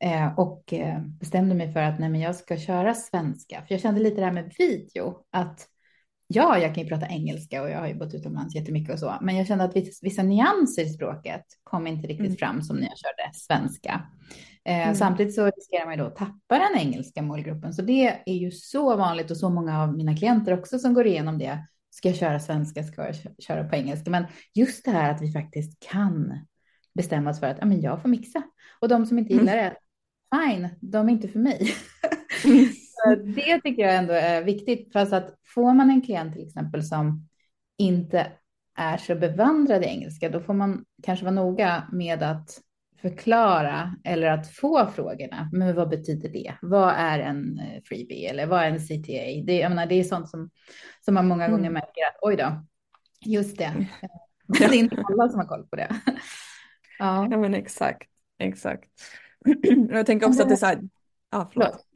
eh, 0.00 0.38
och 0.38 0.72
eh, 0.72 1.00
bestämde 1.00 1.54
mig 1.54 1.72
för 1.72 1.80
att 1.80 2.00
nej, 2.00 2.08
men 2.08 2.20
jag 2.20 2.36
ska 2.36 2.56
köra 2.56 2.94
svenska. 2.94 3.62
För 3.66 3.74
jag 3.74 3.80
kände 3.80 4.00
lite 4.00 4.16
det 4.16 4.24
här 4.24 4.32
med 4.32 4.54
video 4.58 5.16
att 5.30 5.68
ja, 6.26 6.58
jag 6.58 6.74
kan 6.74 6.82
ju 6.82 6.88
prata 6.88 7.06
engelska 7.06 7.62
och 7.62 7.70
jag 7.70 7.78
har 7.78 7.88
ju 7.88 7.94
bott 7.94 8.14
utomlands 8.14 8.54
jättemycket 8.54 8.94
och 8.94 8.98
så, 8.98 9.14
men 9.20 9.36
jag 9.36 9.46
kände 9.46 9.64
att 9.64 9.76
vissa 10.02 10.22
nyanser 10.22 10.82
i 10.82 10.88
språket 10.88 11.44
kom 11.64 11.86
inte 11.86 12.06
riktigt 12.06 12.26
mm. 12.26 12.36
fram 12.36 12.62
som 12.62 12.76
när 12.76 12.86
jag 12.86 12.98
körde 12.98 13.34
svenska. 13.34 14.02
Eh, 14.64 14.82
mm. 14.82 14.94
Samtidigt 14.94 15.34
så 15.34 15.46
riskerar 15.46 15.84
man 15.84 15.94
ju 15.94 16.00
då 16.00 16.06
att 16.06 16.16
tappa 16.16 16.58
den 16.58 16.78
engelska 16.78 17.22
målgruppen, 17.22 17.72
så 17.72 17.82
det 17.82 18.20
är 18.26 18.34
ju 18.34 18.50
så 18.50 18.96
vanligt 18.96 19.30
och 19.30 19.36
så 19.36 19.50
många 19.50 19.82
av 19.82 19.96
mina 19.96 20.16
klienter 20.16 20.58
också 20.58 20.78
som 20.78 20.94
går 20.94 21.06
igenom 21.06 21.38
det 21.38 21.66
Ska 21.94 22.08
jag 22.08 22.16
köra 22.16 22.40
svenska? 22.40 22.82
Ska 22.82 23.06
jag 23.06 23.16
köra 23.38 23.64
på 23.64 23.76
engelska? 23.76 24.10
Men 24.10 24.24
just 24.54 24.84
det 24.84 24.90
här 24.90 25.10
att 25.10 25.22
vi 25.22 25.32
faktiskt 25.32 25.86
kan 25.90 26.46
bestämma 26.94 27.30
oss 27.30 27.40
för 27.40 27.46
att 27.46 27.58
ja, 27.60 27.66
men 27.66 27.80
jag 27.80 28.02
får 28.02 28.08
mixa. 28.08 28.42
Och 28.80 28.88
de 28.88 29.06
som 29.06 29.18
inte 29.18 29.32
gillar 29.32 29.56
det, 29.56 29.76
fine, 30.34 30.68
de 30.80 31.08
är 31.08 31.12
inte 31.12 31.28
för 31.28 31.38
mig. 31.38 31.74
det 33.34 33.60
tycker 33.60 33.82
jag 33.82 33.96
ändå 33.96 34.12
är 34.12 34.42
viktigt. 34.42 34.92
Fast 34.92 35.12
att 35.12 35.34
får 35.54 35.74
man 35.74 35.90
en 35.90 36.02
klient 36.02 36.32
till 36.34 36.46
exempel 36.46 36.84
som 36.84 37.28
inte 37.78 38.32
är 38.74 38.96
så 38.96 39.14
bevandrad 39.14 39.82
i 39.82 39.86
engelska, 39.86 40.28
då 40.28 40.40
får 40.40 40.54
man 40.54 40.84
kanske 41.02 41.24
vara 41.24 41.34
noga 41.34 41.88
med 41.92 42.22
att 42.22 42.60
förklara 43.02 43.96
eller 44.04 44.26
att 44.26 44.54
få 44.54 44.86
frågorna. 44.86 45.48
Men 45.52 45.74
vad 45.74 45.88
betyder 45.88 46.28
det? 46.28 46.54
Vad 46.62 46.94
är 46.96 47.18
en 47.18 47.58
eh, 47.58 47.82
freebie 47.84 48.30
eller 48.30 48.46
vad 48.46 48.60
är 48.62 48.70
en 48.70 48.80
CTA? 48.80 49.44
Det, 49.46 49.58
jag 49.58 49.68
menar, 49.70 49.86
det 49.86 49.94
är 49.94 50.04
sånt 50.04 50.28
som, 50.28 50.50
som 51.04 51.14
man 51.14 51.28
många 51.28 51.44
mm. 51.44 51.56
gånger 51.56 51.70
märker 51.70 52.02
att 52.08 52.18
oj 52.22 52.36
då, 52.36 52.66
just 53.26 53.58
det. 53.58 53.86
Det 54.58 54.64
är 54.64 54.74
inte 54.74 55.02
alla 55.08 55.28
som 55.28 55.38
har 55.38 55.46
koll 55.46 55.66
på 55.66 55.76
det. 55.76 55.88
Ja, 56.98 57.28
ja 57.30 57.38
men 57.38 57.54
exakt, 57.54 58.08
exakt. 58.38 58.84
Jag 59.90 60.06
tänker 60.06 60.26
också 60.26 60.42
att 60.42 60.48
det 60.48 60.54
är 60.54 60.56
så 60.56 60.66
här, 60.66 60.80
ja 61.30 61.50
förlåt. 61.52 61.86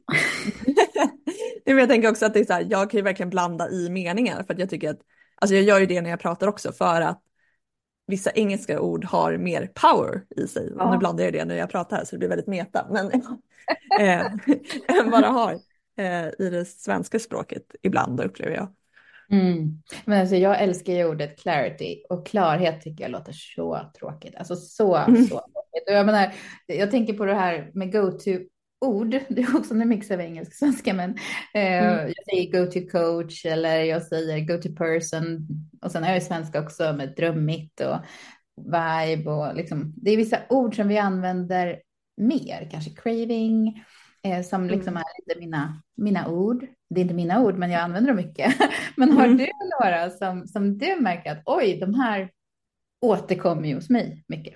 jag 1.65 1.89
tänker 1.89 2.09
också 2.09 2.25
att 2.25 2.33
det 2.33 2.39
är 2.39 2.45
så 2.45 2.53
här, 2.53 2.67
jag 2.69 2.91
kan 2.91 2.97
ju 2.97 3.03
verkligen 3.03 3.29
blanda 3.29 3.69
i 3.69 3.89
meningar 3.89 4.43
för 4.43 4.53
att 4.53 4.59
jag 4.59 4.69
tycker 4.69 4.89
att, 4.89 4.99
alltså 5.35 5.55
jag 5.55 5.63
gör 5.63 5.79
ju 5.79 5.85
det 5.85 6.01
när 6.01 6.09
jag 6.09 6.19
pratar 6.19 6.47
också 6.47 6.71
för 6.71 7.01
att 7.01 7.21
vissa 8.07 8.31
engelska 8.31 8.79
ord 8.79 9.05
har 9.05 9.37
mer 9.37 9.71
power 9.73 10.23
i 10.35 10.47
sig. 10.47 10.73
Ja. 10.77 10.91
Nu 10.91 10.97
blandar 10.97 11.23
jag 11.23 11.33
det 11.33 11.45
när 11.45 11.55
jag 11.55 11.69
pratar 11.69 12.05
så 12.05 12.15
det 12.15 12.19
blir 12.19 12.29
väldigt 12.29 12.47
meta, 12.47 12.87
men 12.91 13.11
äh, 13.99 14.25
än 14.99 15.11
vad 15.11 15.23
det 15.23 15.27
har 15.27 15.59
äh, 15.97 16.27
i 16.39 16.49
det 16.49 16.65
svenska 16.65 17.19
språket 17.19 17.75
ibland 17.81 18.21
upplever 18.21 18.55
jag. 18.55 18.73
Mm. 19.31 19.81
Men 20.05 20.21
alltså, 20.21 20.35
jag 20.35 20.61
älskar 20.61 20.93
ju 20.93 21.05
ordet 21.05 21.39
clarity 21.39 22.03
och 22.09 22.27
klarhet 22.27 22.81
tycker 22.81 23.03
jag 23.03 23.11
låter 23.11 23.33
så 23.33 23.91
tråkigt. 23.99 24.35
Alltså 24.35 24.55
så, 24.55 24.95
mm. 24.95 25.25
så 25.25 25.29
tråkigt. 25.29 25.87
Och 25.87 25.93
jag, 25.93 26.05
menar, 26.05 26.33
jag 26.65 26.91
tänker 26.91 27.13
på 27.13 27.25
det 27.25 27.33
här 27.33 27.71
med 27.73 27.91
go-to 27.91 28.31
ord. 28.79 29.09
Det 29.29 29.41
är 29.41 29.57
också 29.57 29.73
en 29.73 29.89
mix 29.89 30.11
av 30.11 30.21
engelska 30.21 30.51
och 30.51 30.53
svenska, 30.53 30.93
men 30.93 31.09
eh, 31.53 31.83
mm. 31.83 32.07
jag 32.07 32.25
säger 32.25 32.51
go 32.51 32.71
to 32.71 32.79
coach 32.91 33.45
eller 33.45 33.79
jag 33.79 34.03
säger 34.03 34.39
go 34.39 34.61
to 34.61 34.75
person. 34.75 35.47
Och 35.81 35.91
sen 35.91 36.03
har 36.03 36.13
jag 36.13 36.23
svenska 36.23 36.61
också 36.61 36.93
med 36.93 37.13
drömmigt 37.15 37.81
och 37.81 37.97
vibe 38.57 39.31
och 39.31 39.55
liksom. 39.55 39.93
Det 39.97 40.11
är 40.11 40.17
vissa 40.17 40.39
ord 40.49 40.75
som 40.75 40.87
vi 40.87 40.97
använder 40.97 41.81
mer, 42.17 42.69
kanske 42.71 42.89
craving, 42.91 43.83
eh, 44.23 44.43
som 44.43 44.67
liksom 44.67 44.93
mm. 44.93 44.97
är 44.97 45.21
lite 45.21 45.39
mina, 45.39 45.81
mina 45.95 46.27
ord. 46.27 46.67
Det 46.89 46.99
är 46.99 47.01
inte 47.01 47.13
mina 47.13 47.43
ord, 47.43 47.57
men 47.57 47.71
jag 47.71 47.81
använder 47.81 48.07
dem 48.07 48.17
mycket. 48.17 48.53
men 48.95 49.11
har 49.11 49.25
mm. 49.25 49.37
du 49.37 49.47
några 49.81 50.09
som, 50.09 50.47
som 50.47 50.77
du 50.77 50.95
märker 50.99 51.31
att 51.31 51.41
oj, 51.45 51.77
de 51.79 51.93
här 51.93 52.29
återkommer 53.01 53.67
ju 53.67 53.75
hos 53.75 53.89
mig 53.89 54.23
mycket? 54.27 54.53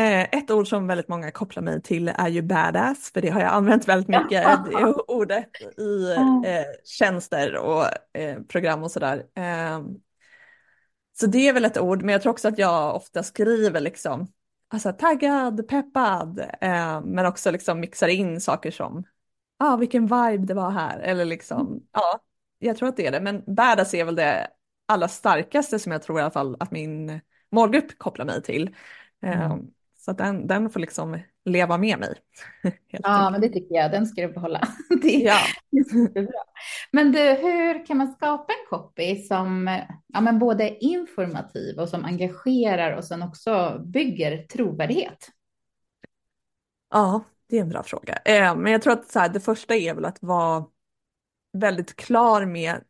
Eh, 0.00 0.22
ett 0.22 0.50
ord 0.50 0.68
som 0.68 0.86
väldigt 0.86 1.08
många 1.08 1.30
kopplar 1.30 1.62
mig 1.62 1.82
till 1.82 2.08
är 2.08 2.28
ju 2.28 2.42
badass, 2.42 3.10
för 3.12 3.20
det 3.20 3.28
har 3.28 3.40
jag 3.40 3.52
använt 3.52 3.88
väldigt 3.88 4.08
mycket, 4.08 4.44
det 4.70 4.94
ordet 5.08 5.48
i 5.78 6.12
eh, 6.46 6.64
tjänster 6.84 7.56
och 7.56 7.84
eh, 8.18 8.40
program 8.48 8.82
och 8.82 8.90
sådär. 8.90 9.26
Eh, 9.34 9.80
så 11.20 11.26
det 11.26 11.48
är 11.48 11.52
väl 11.52 11.64
ett 11.64 11.78
ord, 11.78 12.02
men 12.02 12.12
jag 12.12 12.22
tror 12.22 12.32
också 12.32 12.48
att 12.48 12.58
jag 12.58 12.96
ofta 12.96 13.22
skriver 13.22 13.80
liksom, 13.80 14.26
alltså 14.68 14.92
taggad, 14.92 15.68
peppad, 15.68 16.38
eh, 16.60 17.00
men 17.04 17.26
också 17.26 17.50
liksom 17.50 17.80
mixar 17.80 18.08
in 18.08 18.40
saker 18.40 18.70
som, 18.70 19.04
ja 19.58 19.72
ah, 19.72 19.76
vilken 19.76 20.02
vibe 20.02 20.46
det 20.46 20.54
var 20.54 20.70
här, 20.70 20.98
eller 20.98 21.24
liksom, 21.24 21.66
mm. 21.66 21.80
ja, 21.92 22.20
jag 22.58 22.76
tror 22.76 22.88
att 22.88 22.96
det 22.96 23.06
är 23.06 23.12
det, 23.12 23.20
men 23.20 23.54
badass 23.54 23.94
är 23.94 24.04
väl 24.04 24.14
det 24.14 24.48
allra 24.86 25.08
starkaste 25.08 25.78
som 25.78 25.92
jag 25.92 26.02
tror 26.02 26.18
i 26.18 26.22
alla 26.22 26.30
fall 26.30 26.56
att 26.60 26.70
min 26.70 27.20
målgrupp 27.50 27.98
kopplar 27.98 28.24
mig 28.24 28.42
till. 28.42 28.74
Mm. 29.22 29.70
Så 30.00 30.12
den, 30.12 30.46
den 30.46 30.70
får 30.70 30.80
liksom 30.80 31.18
leva 31.44 31.78
med 31.78 31.98
mig. 31.98 32.14
ja, 32.90 33.30
men 33.30 33.40
det 33.40 33.48
tycker 33.48 33.74
jag. 33.74 33.90
Den 33.90 34.06
ska 34.06 34.22
du 34.22 34.32
behålla. 34.32 34.68
det 35.02 35.26
är 35.26 35.26
ja. 35.26 35.38
bra. 36.14 36.44
Men 36.92 37.12
du, 37.12 37.18
hur 37.18 37.86
kan 37.86 37.96
man 37.96 38.12
skapa 38.12 38.52
en 38.52 38.78
copy 38.78 39.16
som 39.16 39.78
ja, 40.06 40.20
men 40.20 40.38
både 40.38 40.64
är 40.64 40.84
informativ 40.84 41.78
och 41.78 41.88
som 41.88 42.04
engagerar 42.04 42.96
och 42.96 43.04
sen 43.04 43.22
också 43.22 43.82
bygger 43.86 44.42
trovärdighet? 44.42 45.30
Ja, 46.90 47.24
det 47.48 47.56
är 47.56 47.60
en 47.60 47.68
bra 47.68 47.82
fråga. 47.82 48.18
Eh, 48.24 48.56
men 48.56 48.72
jag 48.72 48.82
tror 48.82 48.92
att 48.92 49.10
så 49.10 49.18
här, 49.18 49.28
det 49.28 49.40
första 49.40 49.76
är 49.76 49.94
väl 49.94 50.04
att 50.04 50.22
vara 50.22 50.64
väldigt 51.52 51.96
klar 51.96 52.46
med 52.46 52.80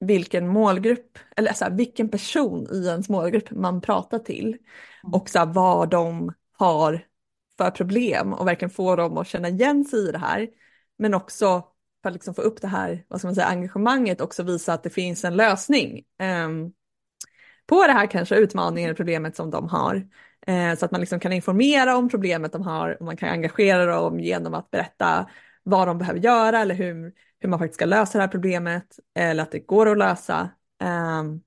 vilken 0.00 0.48
målgrupp, 0.48 1.18
eller 1.36 1.52
så 1.52 1.64
här, 1.64 1.72
vilken 1.72 2.08
person 2.08 2.66
i 2.72 2.86
ens 2.86 3.08
målgrupp 3.08 3.50
man 3.50 3.80
pratar 3.80 4.18
till 4.18 4.46
mm. 4.46 5.14
och 5.14 5.28
så 5.28 5.38
här, 5.38 5.46
vad 5.46 5.90
de 5.90 6.32
har 6.52 7.06
för 7.58 7.70
problem 7.70 8.32
och 8.32 8.46
verkligen 8.46 8.70
få 8.70 8.96
dem 8.96 9.18
att 9.18 9.26
känna 9.26 9.48
igen 9.48 9.84
sig 9.84 10.08
i 10.08 10.12
det 10.12 10.18
här. 10.18 10.48
Men 10.98 11.14
också 11.14 11.64
för 12.02 12.08
att 12.10 12.14
liksom 12.14 12.34
få 12.34 12.42
upp 12.42 12.60
det 12.60 12.68
här 12.68 13.04
vad 13.08 13.18
ska 13.18 13.28
man 13.28 13.34
säga, 13.34 13.46
engagemanget 13.46 14.20
också 14.20 14.42
visa 14.42 14.72
att 14.72 14.82
det 14.82 14.90
finns 14.90 15.24
en 15.24 15.36
lösning 15.36 16.04
eh, 16.20 16.48
på 17.66 17.86
det 17.86 17.92
här 17.92 18.06
kanske 18.06 18.36
utmaningen 18.36 18.88
eller 18.88 18.96
problemet 18.96 19.36
som 19.36 19.50
de 19.50 19.68
har. 19.68 20.08
Eh, 20.46 20.74
så 20.74 20.84
att 20.84 20.90
man 20.90 21.00
liksom 21.00 21.20
kan 21.20 21.32
informera 21.32 21.96
om 21.96 22.08
problemet 22.08 22.52
de 22.52 22.62
har 22.62 22.96
och 23.00 23.04
man 23.04 23.16
kan 23.16 23.28
engagera 23.28 23.86
dem 23.86 24.20
genom 24.20 24.54
att 24.54 24.70
berätta 24.70 25.30
vad 25.62 25.88
de 25.88 25.98
behöver 25.98 26.20
göra 26.20 26.60
eller 26.60 26.74
hur, 26.74 27.12
hur 27.40 27.48
man 27.48 27.58
faktiskt 27.58 27.74
ska 27.74 27.84
lösa 27.84 28.18
det 28.18 28.22
här 28.22 28.28
problemet 28.28 28.98
eller 29.14 29.42
att 29.42 29.50
det 29.50 29.58
går 29.58 29.88
att 29.90 29.98
lösa. 29.98 30.50
Um, 31.20 31.42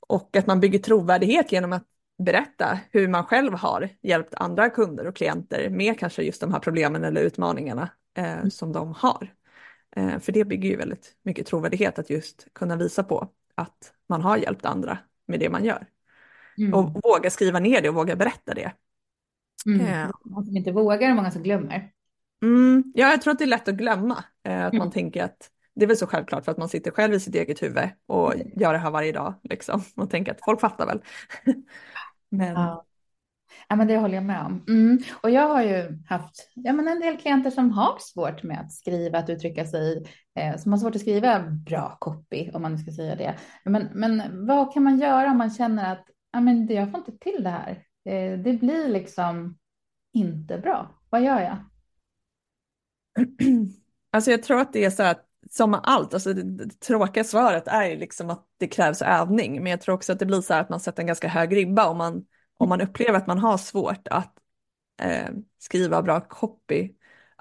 och 0.00 0.36
att 0.36 0.46
man 0.46 0.60
bygger 0.60 0.78
trovärdighet 0.78 1.52
genom 1.52 1.72
att 1.72 1.86
berätta 2.18 2.78
hur 2.90 3.08
man 3.08 3.24
själv 3.24 3.52
har 3.52 3.88
hjälpt 4.02 4.34
andra 4.34 4.70
kunder 4.70 5.06
och 5.06 5.16
klienter 5.16 5.70
med 5.70 5.98
kanske 5.98 6.22
just 6.22 6.40
de 6.40 6.52
här 6.52 6.60
problemen 6.60 7.04
eller 7.04 7.20
utmaningarna 7.20 7.90
eh, 8.14 8.32
mm. 8.32 8.50
som 8.50 8.72
de 8.72 8.94
har. 8.94 9.34
Eh, 9.96 10.18
för 10.18 10.32
det 10.32 10.44
bygger 10.44 10.68
ju 10.68 10.76
väldigt 10.76 11.16
mycket 11.22 11.46
trovärdighet 11.46 11.98
att 11.98 12.10
just 12.10 12.48
kunna 12.52 12.76
visa 12.76 13.04
på 13.04 13.28
att 13.54 13.92
man 14.08 14.22
har 14.22 14.36
hjälpt 14.36 14.64
andra 14.64 14.98
med 15.26 15.40
det 15.40 15.50
man 15.50 15.64
gör. 15.64 15.86
Mm. 16.58 16.74
Och 16.74 17.00
våga 17.02 17.30
skriva 17.30 17.58
ner 17.58 17.82
det 17.82 17.88
och 17.88 17.94
våga 17.94 18.16
berätta 18.16 18.54
det. 18.54 18.72
Mm. 19.66 19.80
Eh. 19.80 20.10
Många 20.24 20.44
som 20.44 20.56
inte 20.56 20.72
vågar 20.72 21.10
och 21.10 21.16
många 21.16 21.30
som 21.30 21.42
glömmer. 21.42 21.92
Mm, 22.42 22.92
ja, 22.94 23.10
jag 23.10 23.22
tror 23.22 23.32
att 23.32 23.38
det 23.38 23.44
är 23.44 23.48
lätt 23.48 23.68
att 23.68 23.74
glömma. 23.74 24.24
Eh, 24.48 24.64
att 24.64 24.72
mm. 24.72 24.78
man 24.78 24.90
tänker 24.90 25.24
att 25.24 25.50
det 25.74 25.84
är 25.84 25.86
väl 25.86 25.96
så 25.96 26.06
självklart 26.06 26.44
för 26.44 26.52
att 26.52 26.58
man 26.58 26.68
sitter 26.68 26.90
själv 26.90 27.14
i 27.14 27.20
sitt 27.20 27.34
eget 27.34 27.62
huvud 27.62 27.88
och 28.06 28.34
mm. 28.34 28.48
gör 28.56 28.72
det 28.72 28.78
här 28.78 28.90
varje 28.90 29.12
dag. 29.12 29.34
Liksom, 29.42 29.82
och 29.96 30.10
tänker 30.10 30.32
att 30.32 30.44
folk 30.44 30.60
fattar 30.60 30.86
väl. 30.86 31.02
men... 32.30 32.54
Ja. 32.54 32.84
ja. 33.68 33.76
men 33.76 33.86
det 33.86 33.96
håller 33.96 34.14
jag 34.14 34.24
med 34.24 34.40
om. 34.40 34.64
Mm. 34.68 34.98
Och 35.22 35.30
jag 35.30 35.48
har 35.48 35.62
ju 35.62 35.98
haft 36.08 36.50
ja, 36.54 36.72
men 36.72 36.88
en 36.88 37.00
del 37.00 37.16
klienter 37.16 37.50
som 37.50 37.70
har 37.70 37.96
svårt 38.00 38.42
med 38.42 38.60
att 38.60 38.72
skriva, 38.72 39.18
att 39.18 39.30
uttrycka 39.30 39.64
sig, 39.64 40.06
eh, 40.38 40.56
som 40.56 40.72
har 40.72 40.78
svårt 40.78 40.94
att 40.94 41.00
skriva 41.00 41.40
bra 41.40 41.96
copy, 42.00 42.50
om 42.50 42.62
man 42.62 42.72
nu 42.72 42.78
ska 42.78 42.92
säga 42.92 43.16
det. 43.16 43.36
Men, 43.64 43.88
men 43.94 44.46
vad 44.46 44.74
kan 44.74 44.82
man 44.82 44.98
göra 44.98 45.30
om 45.30 45.38
man 45.38 45.50
känner 45.50 45.92
att 45.92 46.06
ja, 46.32 46.40
men 46.40 46.66
jag 46.66 46.90
får 46.90 46.98
inte 46.98 47.18
till 47.18 47.42
det 47.42 47.50
här? 47.50 47.70
Eh, 48.04 48.38
det 48.38 48.52
blir 48.52 48.88
liksom 48.88 49.58
inte 50.12 50.58
bra. 50.58 51.00
Vad 51.10 51.22
gör 51.22 51.40
jag? 51.40 51.56
Alltså 54.12 54.30
jag 54.30 54.42
tror 54.42 54.60
att 54.60 54.72
det 54.72 54.84
är 54.84 54.90
så 54.90 55.02
att 55.02 55.26
som 55.50 55.70
med 55.70 55.80
allt, 55.82 56.14
alltså 56.14 56.32
det, 56.32 56.80
tråkiga 56.80 57.24
svaret 57.24 57.68
är 57.68 57.96
liksom 57.96 58.30
att 58.30 58.46
det 58.58 58.68
krävs 58.68 59.02
övning, 59.02 59.62
men 59.62 59.70
jag 59.70 59.80
tror 59.80 59.94
också 59.94 60.12
att 60.12 60.18
det 60.18 60.26
blir 60.26 60.40
så 60.40 60.54
här 60.54 60.60
att 60.60 60.68
man 60.68 60.80
sätter 60.80 61.02
en 61.02 61.06
ganska 61.06 61.28
hög 61.28 61.56
ribba 61.56 61.88
om 61.88 61.96
man, 61.96 62.24
om 62.58 62.68
man 62.68 62.80
upplever 62.80 63.18
att 63.18 63.26
man 63.26 63.38
har 63.38 63.58
svårt 63.58 64.08
att 64.08 64.34
eh, 65.02 65.28
skriva 65.58 66.02
bra 66.02 66.20
copy, 66.20 66.90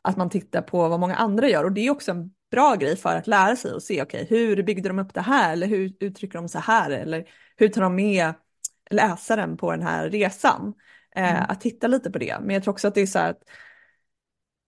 att 0.04 0.18
man 0.18 0.30
tittar 0.30 0.62
på 0.62 0.90
vad 0.90 1.00
många 1.00 1.16
andra 1.16 1.50
gör. 1.50 1.64
Och 1.64 1.72
det 1.72 1.88
är 1.88 1.92
också 1.92 2.12
en 2.12 2.32
bra 2.52 2.76
grej 2.76 2.96
för 2.98 3.16
att 3.16 3.28
lära 3.28 3.56
sig 3.56 3.72
och 3.72 3.84
se, 3.84 4.02
okej, 4.02 4.24
okay, 4.24 4.38
hur 4.38 4.64
byggde 4.64 4.90
de 4.90 5.00
upp 5.00 5.14
det 5.14 5.22
här? 5.22 5.54
Eller 5.54 5.68
hur 5.68 5.94
uttrycker 6.00 6.38
de 6.38 6.50
så 6.50 6.60
här? 6.60 6.92
Eller 6.92 7.26
hur 7.58 7.68
tar 7.68 7.82
de 7.82 7.96
med 7.96 8.34
läsaren 8.90 9.58
på 9.58 9.72
den 9.72 9.82
här 9.82 10.10
resan? 10.10 10.74
Eh, 11.16 11.32
mm. 11.32 11.46
Att 11.50 11.62
titta 11.62 11.88
lite 11.88 12.12
på 12.12 12.18
det, 12.18 12.38
men 12.42 12.54
jag 12.54 12.64
tror 12.64 12.72
också 12.72 12.88
att 12.88 12.96
det 12.96 13.02
är 13.02 13.06
så 13.06 13.20
här 13.20 13.30
att 13.30 13.42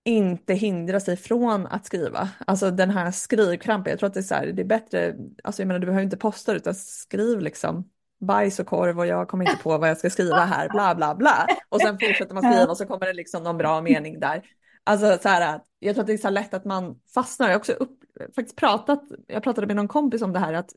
inte 0.08 0.54
hindra 0.54 1.00
sig 1.00 1.18
från 1.18 1.68
att 1.68 1.86
skriva. 1.86 2.30
Alltså 2.48 2.72
den 2.72 2.90
här 2.90 3.12
skrivkrampen, 3.12 3.92
jag 3.92 4.00
tror 4.00 4.08
att 4.08 4.14
det 4.14 4.20
är 4.20 4.22
så 4.22 4.36
här, 4.36 4.48
det 4.48 4.62
är 4.62 4.66
bättre, 4.66 5.16
alltså 5.44 5.62
jag 5.62 5.68
menar 5.68 5.80
du 5.80 5.86
behöver 5.86 6.04
inte 6.04 6.18
posta 6.18 6.54
utan 6.54 6.76
skriv 6.76 7.40
liksom 7.40 7.90
bajs 8.20 8.60
och 8.60 8.68
korv 8.68 9.00
och 9.00 9.08
jag 9.08 9.28
kommer 9.28 9.46
inte 9.46 9.64
på 9.64 9.78
vad 9.78 9.90
jag 9.90 9.98
ska 9.98 10.10
skriva 10.10 10.46
här, 10.46 10.70
bla 10.70 10.96
bla 10.96 11.16
bla. 11.16 11.48
Och 11.70 11.82
sen 11.82 12.00
fortsätter 12.00 12.34
man 12.34 12.44
skriva 12.44 12.72
och 12.72 12.78
så 12.78 12.86
kommer 12.86 13.06
det 13.06 13.14
liksom 13.14 13.44
någon 13.44 13.58
bra 13.58 13.82
mening 13.82 14.20
där. 14.20 14.44
Alltså 14.84 15.18
så 15.22 15.30
här, 15.30 15.62
jag 15.80 15.96
tror 15.96 16.04
att 16.04 16.08
det 16.08 16.14
är 16.14 16.18
så 16.18 16.30
lätt 16.30 16.54
att 16.54 16.66
man 16.66 17.00
fastnar. 17.14 17.48
Jag 17.48 17.54
har 17.54 17.60
också 17.60 17.74
upp, 17.74 18.00
faktiskt 18.36 18.56
pratat, 18.56 19.02
jag 19.28 19.44
pratade 19.44 19.68
med 19.68 19.76
någon 19.76 19.88
kompis 19.88 20.22
om 20.22 20.34
det 20.34 20.40
här 20.40 20.54
att 20.54 20.70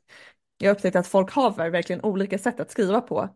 jag 0.59 0.73
upptäckte 0.73 0.99
att 0.99 1.07
folk 1.07 1.33
har 1.33 1.71
verkligen 1.71 2.05
olika 2.05 2.39
sätt 2.39 2.61
att 2.61 2.71
skriva 2.71 3.01
på. 3.01 3.29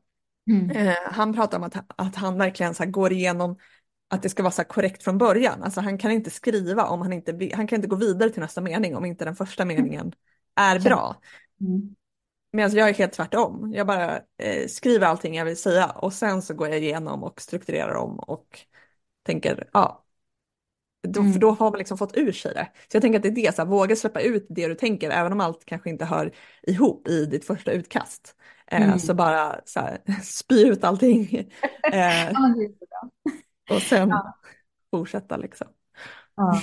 Mm. 0.50 0.70
Eh, 0.70 0.94
han 1.04 1.34
pratar 1.34 1.58
om 1.58 1.64
att, 1.64 1.76
att 1.96 2.16
han 2.16 2.38
verkligen 2.38 2.74
så 2.74 2.86
går 2.86 3.12
igenom 3.12 3.56
att 4.14 4.22
det 4.22 4.28
ska 4.28 4.42
vara 4.42 4.52
så 4.52 4.64
korrekt 4.64 5.02
från 5.02 5.18
början. 5.18 5.62
Alltså 5.62 5.80
han 5.80 5.98
kan 5.98 6.10
inte 6.10 6.30
skriva 6.30 6.86
om 6.86 7.02
han 7.02 7.12
inte, 7.12 7.50
han 7.54 7.66
kan 7.66 7.76
inte 7.76 7.88
gå 7.88 7.96
vidare 7.96 8.30
till 8.30 8.42
nästa 8.42 8.60
mening 8.60 8.96
om 8.96 9.04
inte 9.04 9.24
den 9.24 9.36
första 9.36 9.64
meningen 9.64 10.12
är 10.56 10.80
bra. 10.80 11.16
Mm. 11.60 11.94
Medan 12.52 12.72
jag 12.72 12.88
är 12.88 12.94
helt 12.94 13.12
tvärtom. 13.12 13.72
Jag 13.74 13.86
bara 13.86 14.16
eh, 14.38 14.66
skriver 14.68 15.06
allting 15.06 15.34
jag 15.34 15.44
vill 15.44 15.56
säga 15.56 15.86
och 15.90 16.12
sen 16.12 16.42
så 16.42 16.54
går 16.54 16.68
jag 16.68 16.78
igenom 16.78 17.24
och 17.24 17.40
strukturerar 17.40 17.94
om 17.94 18.18
och 18.18 18.58
tänker, 19.26 19.68
ja, 19.72 20.04
Då, 21.08 21.20
mm. 21.20 21.32
För 21.32 21.40
då 21.40 21.50
har 21.50 21.70
man 21.70 21.78
liksom 21.78 21.98
fått 21.98 22.16
ur 22.16 22.32
sig 22.32 22.54
det. 22.54 22.68
Så 22.88 22.96
jag 22.96 23.02
tänker 23.02 23.18
att 23.18 23.22
det 23.22 23.28
är 23.28 23.46
det, 23.46 23.54
så 23.54 23.62
här, 23.62 23.68
våga 23.68 23.96
släppa 23.96 24.20
ut 24.20 24.46
det 24.48 24.68
du 24.68 24.74
tänker, 24.74 25.10
även 25.10 25.32
om 25.32 25.40
allt 25.40 25.64
kanske 25.64 25.90
inte 25.90 26.04
hör 26.04 26.32
ihop 26.62 27.08
i 27.08 27.26
ditt 27.26 27.44
första 27.44 27.72
utkast. 27.72 28.36
Eh, 28.66 28.82
mm. 28.82 28.98
Så 28.98 29.14
bara 29.14 29.60
så 29.64 29.80
här, 29.80 29.98
spy 30.22 30.64
ut 30.68 30.84
allting. 30.84 31.50
Eh, 31.92 32.32
och 33.70 33.82
sen 33.82 34.08
ja. 34.08 34.38
fortsätta 34.90 35.36
liksom. 35.36 35.66
Ja. 36.36 36.60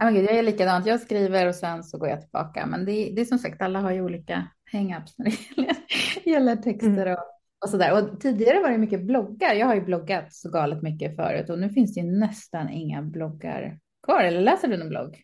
jag 0.00 0.16
är 0.16 0.42
likadant, 0.42 0.86
jag 0.86 1.00
skriver 1.00 1.48
och 1.48 1.54
sen 1.54 1.84
så 1.84 1.98
går 1.98 2.08
jag 2.08 2.20
tillbaka. 2.20 2.66
Men 2.66 2.84
det, 2.84 3.12
det 3.16 3.20
är 3.20 3.24
som 3.24 3.38
sagt, 3.38 3.62
alla 3.62 3.80
har 3.80 3.90
ju 3.90 4.02
olika 4.02 4.48
hang-ups 4.72 5.14
när 5.16 5.24
det 5.24 5.36
gäller, 5.56 5.76
gäller 6.24 6.56
texter 6.56 7.12
och, 7.12 7.24
och 7.64 7.68
sådär. 7.70 7.92
Och 7.92 8.20
tidigare 8.20 8.60
var 8.60 8.70
det 8.70 8.78
mycket 8.78 9.02
bloggar. 9.02 9.54
Jag 9.54 9.66
har 9.66 9.74
ju 9.74 9.80
bloggat 9.80 10.34
så 10.34 10.50
galet 10.50 10.82
mycket 10.82 11.16
förut 11.16 11.50
och 11.50 11.58
nu 11.58 11.70
finns 11.70 11.94
det 11.94 12.00
ju 12.00 12.06
nästan 12.06 12.68
inga 12.68 13.02
bloggar 13.02 13.78
kvar. 14.02 14.20
Eller 14.20 14.40
läser 14.40 14.68
du 14.68 14.76
någon 14.76 14.88
blogg? 14.88 15.22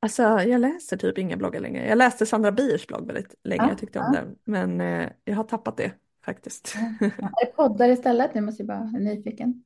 Alltså 0.00 0.22
jag 0.22 0.60
läser 0.60 0.96
typ 0.96 1.18
inga 1.18 1.36
bloggar 1.36 1.60
längre. 1.60 1.88
Jag 1.88 1.98
läste 1.98 2.26
Sandra 2.26 2.52
Biers 2.52 2.86
blogg 2.86 3.06
väldigt 3.06 3.34
länge, 3.44 3.62
ja, 3.62 3.68
jag 3.68 3.78
tyckte 3.78 3.98
om 3.98 4.12
ja. 4.14 4.20
den. 4.20 4.36
Men 4.44 4.80
eh, 4.80 5.10
jag 5.24 5.36
har 5.36 5.44
tappat 5.44 5.76
det 5.76 5.92
faktiskt. 6.24 6.76
Ja. 7.00 7.06
Är 7.16 7.46
det 7.46 7.52
poddar 7.56 7.88
istället? 7.88 8.34
Nu 8.34 8.40
måste 8.40 8.62
jag 8.62 8.68
bara 8.68 8.78
vara 8.78 9.02
nyfiken. 9.02 9.64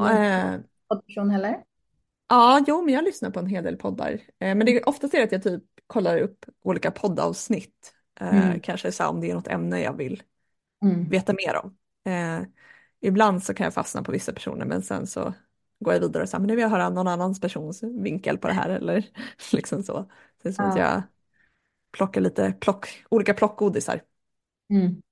Äh, 0.00 0.60
poddperson 0.88 1.30
heller? 1.30 1.62
Ja, 2.28 2.64
jo, 2.66 2.82
men 2.82 2.94
jag 2.94 3.04
lyssnar 3.04 3.30
på 3.30 3.40
en 3.40 3.46
hel 3.46 3.64
del 3.64 3.76
poddar. 3.76 4.12
Eh, 4.12 4.54
men 4.54 4.58
det 4.58 4.76
är 4.76 4.88
oftast 4.88 5.14
är 5.14 5.18
det 5.18 5.24
att 5.24 5.32
jag 5.32 5.42
typ 5.42 5.62
kollar 5.86 6.18
upp 6.18 6.44
olika 6.62 6.90
poddavsnitt. 6.90 7.92
Eh, 8.20 8.46
mm. 8.46 8.60
Kanske 8.60 8.92
så 8.92 9.06
om 9.06 9.20
det 9.20 9.30
är 9.30 9.34
något 9.34 9.48
ämne 9.48 9.80
jag 9.80 9.96
vill 9.96 10.22
mm. 10.84 11.08
veta 11.08 11.32
mer 11.32 11.56
om. 11.64 11.76
Ibland 13.00 13.42
så 13.42 13.54
kan 13.54 13.64
jag 13.64 13.74
fastna 13.74 14.02
på 14.02 14.12
vissa 14.12 14.32
personer 14.32 14.66
men 14.66 14.82
sen 14.82 15.06
så 15.06 15.34
går 15.80 15.94
jag 15.94 16.00
vidare 16.00 16.22
och 16.22 16.28
säger 16.28 16.40
men 16.40 16.46
nu 16.46 16.54
vill 16.54 16.62
jag 16.62 16.68
höra 16.68 16.88
någon 16.88 17.08
annans 17.08 17.40
persons 17.40 17.82
vinkel 17.82 18.38
på 18.38 18.48
det 18.48 18.54
här 18.54 18.68
eller 18.68 19.06
liksom 19.52 19.82
så. 19.82 20.10
Det 20.42 20.48
är 20.48 20.52
som 20.52 20.64
ja. 20.64 20.70
att 20.70 20.78
jag 20.78 21.02
plockar 21.92 22.20
lite 22.20 22.52
plock, 22.60 23.04
olika 23.08 23.34
plockgodisar. 23.34 24.02
Mm. 24.70 25.02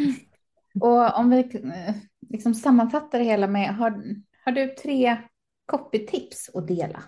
Och 0.80 1.18
om 1.18 1.30
vi 1.30 1.62
liksom 2.28 2.54
sammanfattar 2.54 3.18
det 3.18 3.24
hela 3.24 3.46
med, 3.46 3.74
har, 3.74 4.02
har 4.48 4.52
du 4.52 4.74
tre 4.74 5.16
copytips 5.66 6.50
att 6.54 6.68
dela? 6.68 7.02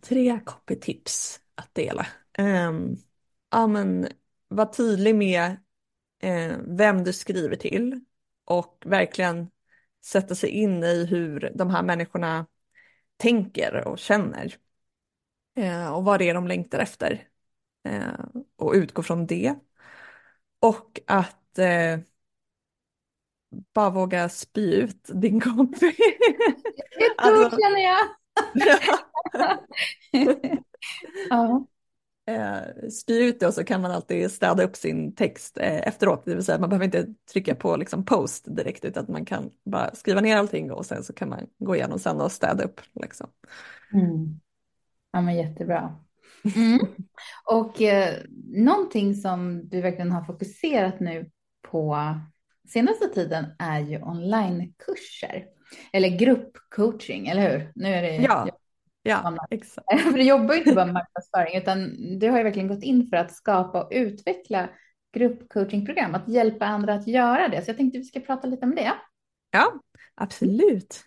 Tre 0.00 0.40
copytips 0.44 1.40
att 1.54 1.74
dela. 1.74 2.06
Um, 2.38 2.96
ja, 3.50 3.66
men, 3.66 4.08
var 4.48 4.66
tydlig 4.66 5.14
med 5.14 5.56
eh, 6.22 6.56
vem 6.66 7.04
du 7.04 7.12
skriver 7.12 7.56
till 7.56 8.00
och 8.44 8.82
verkligen 8.86 9.50
sätta 10.04 10.34
sig 10.34 10.50
in 10.50 10.84
i 10.84 11.04
hur 11.04 11.52
de 11.54 11.70
här 11.70 11.82
människorna 11.82 12.46
tänker 13.16 13.88
och 13.88 13.98
känner. 13.98 14.54
Eh, 15.56 15.94
och 15.94 16.04
vad 16.04 16.18
det 16.20 16.28
är 16.28 16.34
de 16.34 16.48
längtar 16.48 16.78
efter. 16.78 17.28
Eh, 17.84 18.24
och 18.56 18.72
utgå 18.72 19.02
från 19.02 19.26
det. 19.26 19.54
Och 20.60 21.00
att 21.06 21.58
eh, 21.58 21.98
bara 23.74 23.90
våga 23.90 24.28
spy 24.28 24.74
ut 24.74 25.10
din 25.14 25.40
kompis. 25.40 25.96
Det 26.98 27.14
alltså, 27.16 27.58
känner 27.60 27.80
jag. 27.80 27.98
ja. 31.30 31.66
Eh, 32.26 32.88
spy 32.90 33.24
ut 33.24 33.40
det 33.40 33.46
och 33.46 33.54
så 33.54 33.64
kan 33.64 33.80
man 33.80 33.90
alltid 33.90 34.30
städa 34.30 34.64
upp 34.64 34.76
sin 34.76 35.14
text 35.14 35.58
eh, 35.58 35.88
efteråt. 35.88 36.22
Det 36.24 36.34
vill 36.34 36.44
säga 36.44 36.58
man 36.58 36.68
behöver 36.68 36.84
inte 36.84 37.06
trycka 37.32 37.54
på 37.54 37.76
liksom 37.76 38.04
post 38.04 38.56
direkt 38.56 38.84
utan 38.84 39.06
man 39.08 39.24
kan 39.24 39.50
bara 39.64 39.94
skriva 39.94 40.20
ner 40.20 40.36
allting 40.36 40.72
och 40.72 40.86
sen 40.86 41.04
så 41.04 41.12
kan 41.12 41.28
man 41.28 41.46
gå 41.58 41.76
igenom 41.76 41.98
sen 41.98 42.20
och 42.20 42.32
städa 42.32 42.64
upp. 42.64 42.80
Liksom. 42.92 43.30
Mm. 43.92 44.40
Ja 45.12 45.20
men 45.20 45.36
jättebra. 45.36 45.96
Mm. 46.56 46.78
Och 47.44 47.82
eh, 47.82 48.14
någonting 48.44 49.14
som 49.14 49.68
du 49.68 49.80
verkligen 49.80 50.12
har 50.12 50.24
fokuserat 50.24 51.00
nu 51.00 51.30
på 51.70 52.14
senaste 52.68 53.08
tiden 53.08 53.46
är 53.58 53.80
ju 53.80 54.02
onlinekurser. 54.02 55.44
Eller 55.92 56.08
gruppcoaching, 56.08 57.26
eller 57.26 57.50
hur? 57.50 57.72
Nu 57.74 57.88
är 57.88 58.02
det 58.02 58.16
ja. 58.16 58.48
Ja, 59.06 59.46
exakt. 59.50 60.00
För 60.02 60.12
du 60.12 60.22
jobbar 60.22 60.54
ju 60.54 60.60
inte 60.60 60.74
bara 60.74 60.84
med 60.84 60.94
marknadsföring, 60.94 61.56
utan 61.56 61.96
du 62.18 62.30
har 62.30 62.38
ju 62.38 62.44
verkligen 62.44 62.68
gått 62.68 62.82
in 62.82 63.08
för 63.08 63.16
att 63.16 63.32
skapa 63.32 63.82
och 63.82 63.88
utveckla 63.92 64.68
gruppcoachingprogram, 65.14 66.14
att 66.14 66.28
hjälpa 66.28 66.66
andra 66.66 66.94
att 66.94 67.06
göra 67.06 67.48
det. 67.48 67.64
Så 67.64 67.70
jag 67.70 67.76
tänkte 67.76 67.98
vi 67.98 68.04
ska 68.04 68.20
prata 68.20 68.48
lite 68.48 68.66
om 68.66 68.74
det. 68.74 68.92
Ja, 69.50 69.72
absolut. 70.14 71.04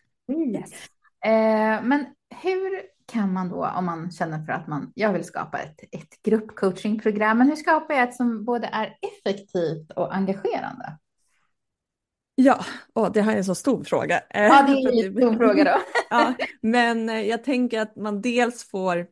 Yes. 0.53 0.71
Eh, 1.25 1.83
men 1.83 2.05
hur 2.43 2.81
kan 3.05 3.33
man 3.33 3.49
då, 3.49 3.65
om 3.67 3.85
man 3.85 4.11
känner 4.11 4.45
för 4.45 4.53
att 4.53 4.67
man, 4.67 4.91
jag 4.95 5.13
vill 5.13 5.23
skapa 5.23 5.59
ett, 5.59 5.79
ett 5.91 6.21
gruppcoachingprogram, 6.23 7.37
men 7.37 7.49
hur 7.49 7.55
skapar 7.55 7.93
jag 7.93 8.03
ett 8.03 8.15
som 8.15 8.45
både 8.45 8.67
är 8.67 8.97
effektivt 9.01 9.91
och 9.91 10.15
engagerande? 10.15 10.97
Ja, 12.39 12.65
och 12.93 13.12
det 13.12 13.21
här 13.21 13.34
är 13.34 13.38
en 13.38 13.45
så 13.45 13.56
stor 13.56 13.84
fråga. 13.84 14.21
Ja, 14.30 14.65
det 14.67 14.73
är 14.73 15.06
en 15.06 15.13
stor 15.13 15.38
fråga 15.38 15.63
då. 15.63 15.82
ja, 16.10 16.34
men 16.62 17.10
eh, 17.10 17.21
jag 17.21 17.43
tänker 17.43 17.80
att 17.80 17.95
man 17.95 18.21
dels 18.21 18.69
får 18.69 19.08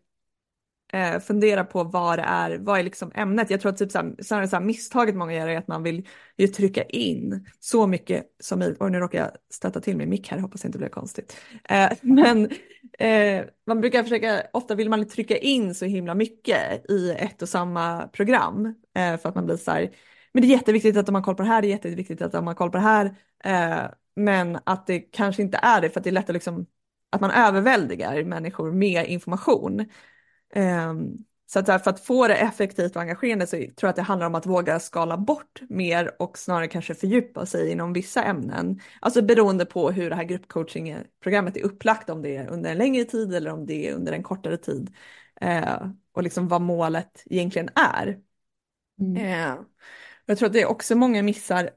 eh, 0.93 1.19
fundera 1.19 1.63
på 1.63 1.83
vad 1.83 2.19
det 2.19 2.23
är, 2.23 2.57
vad 2.57 2.79
är 2.79 2.83
liksom 2.83 3.11
ämnet. 3.15 3.49
Jag 3.49 3.61
tror 3.61 3.71
att 3.71 3.77
typ 3.77 3.91
så 3.91 3.97
här, 3.97 4.15
så 4.19 4.35
här, 4.35 4.47
så 4.47 4.55
här, 4.55 4.63
misstaget 4.63 5.15
många 5.15 5.33
gör 5.33 5.47
är 5.47 5.57
att 5.57 5.67
man 5.67 5.83
vill 5.83 6.07
ju 6.37 6.47
trycka 6.47 6.83
in 6.83 7.47
så 7.59 7.87
mycket 7.87 8.25
som 8.39 8.61
i, 8.61 8.75
och 8.79 8.91
nu 8.91 8.99
råkar 8.99 9.19
jag 9.19 9.31
stöta 9.53 9.79
till 9.79 9.97
min 9.97 10.09
mick 10.09 10.27
här, 10.31 10.39
hoppas 10.39 10.61
det 10.61 10.67
inte 10.67 10.77
blir 10.77 10.89
konstigt. 10.89 11.37
Eh, 11.69 11.91
men 12.01 12.49
eh, 12.99 13.45
man 13.67 13.81
brukar 13.81 14.03
försöka, 14.03 14.43
ofta 14.53 14.75
vill 14.75 14.89
man 14.89 15.07
trycka 15.07 15.37
in 15.37 15.75
så 15.75 15.85
himla 15.85 16.15
mycket 16.15 16.89
i 16.89 17.11
ett 17.11 17.41
och 17.41 17.49
samma 17.49 18.07
program 18.07 18.65
eh, 18.95 19.17
för 19.17 19.29
att 19.29 19.35
man 19.35 19.45
blir 19.45 19.57
så 19.57 19.71
här 19.71 19.89
men 20.35 20.41
det 20.41 20.47
är 20.47 20.49
jätteviktigt 20.49 20.97
att 20.97 21.05
de 21.05 21.15
har 21.15 21.21
koll 21.21 21.35
på 21.35 21.43
det 21.43 21.49
här, 21.49 21.61
det 21.61 21.67
är 21.67 21.69
jätteviktigt 21.69 22.21
att 22.21 22.31
de 22.31 22.47
har 22.47 22.53
koll 22.53 22.71
på 22.71 22.77
det 22.77 22.83
här. 22.83 23.15
Eh, 23.43 23.91
men 24.15 24.59
att 24.63 24.87
det 24.87 24.99
kanske 24.99 25.41
inte 25.41 25.59
är 25.61 25.81
det 25.81 25.89
för 25.89 25.99
att 25.99 26.03
det 26.03 26.09
är 26.09 26.11
lätt 26.11 26.29
att, 26.29 26.33
liksom, 26.33 26.65
att 27.09 27.21
man 27.21 27.31
överväldigar 27.31 28.23
människor 28.23 28.71
med 28.71 29.07
information. 29.07 29.79
Eh, 30.53 30.93
så 31.45 31.59
att 31.59 31.83
för 31.83 31.89
att 31.89 31.99
få 31.99 32.27
det 32.27 32.35
effektivt 32.35 32.95
och 32.95 33.01
engagerande 33.01 33.47
så 33.47 33.57
tror 33.57 33.71
jag 33.79 33.89
att 33.89 33.95
det 33.95 34.01
handlar 34.01 34.27
om 34.27 34.35
att 34.35 34.45
våga 34.45 34.79
skala 34.79 35.17
bort 35.17 35.61
mer 35.69 36.11
och 36.19 36.37
snarare 36.37 36.67
kanske 36.67 36.95
fördjupa 36.95 37.45
sig 37.45 37.71
inom 37.71 37.93
vissa 37.93 38.23
ämnen. 38.23 38.79
Alltså 38.99 39.21
beroende 39.21 39.65
på 39.65 39.91
hur 39.91 40.09
det 40.09 40.15
här 40.15 40.23
gruppcoachingprogrammet 40.23 41.57
är 41.57 41.63
upplagt, 41.63 42.09
om 42.09 42.21
det 42.21 42.35
är 42.35 42.47
under 42.47 42.71
en 42.71 42.77
längre 42.77 43.05
tid 43.05 43.33
eller 43.33 43.51
om 43.51 43.65
det 43.65 43.89
är 43.89 43.93
under 43.93 44.13
en 44.13 44.23
kortare 44.23 44.57
tid. 44.57 44.95
Eh, 45.41 45.87
och 46.11 46.23
liksom 46.23 46.47
vad 46.47 46.61
målet 46.61 47.23
egentligen 47.25 47.69
är. 47.75 48.19
Mm. 48.99 49.17
Eh, 49.17 49.57
jag 50.25 50.37
tror 50.37 50.47
att 50.47 50.53
det 50.53 50.61
är 50.61 50.65
också 50.65 50.95
många 50.95 51.23
missar 51.23 51.69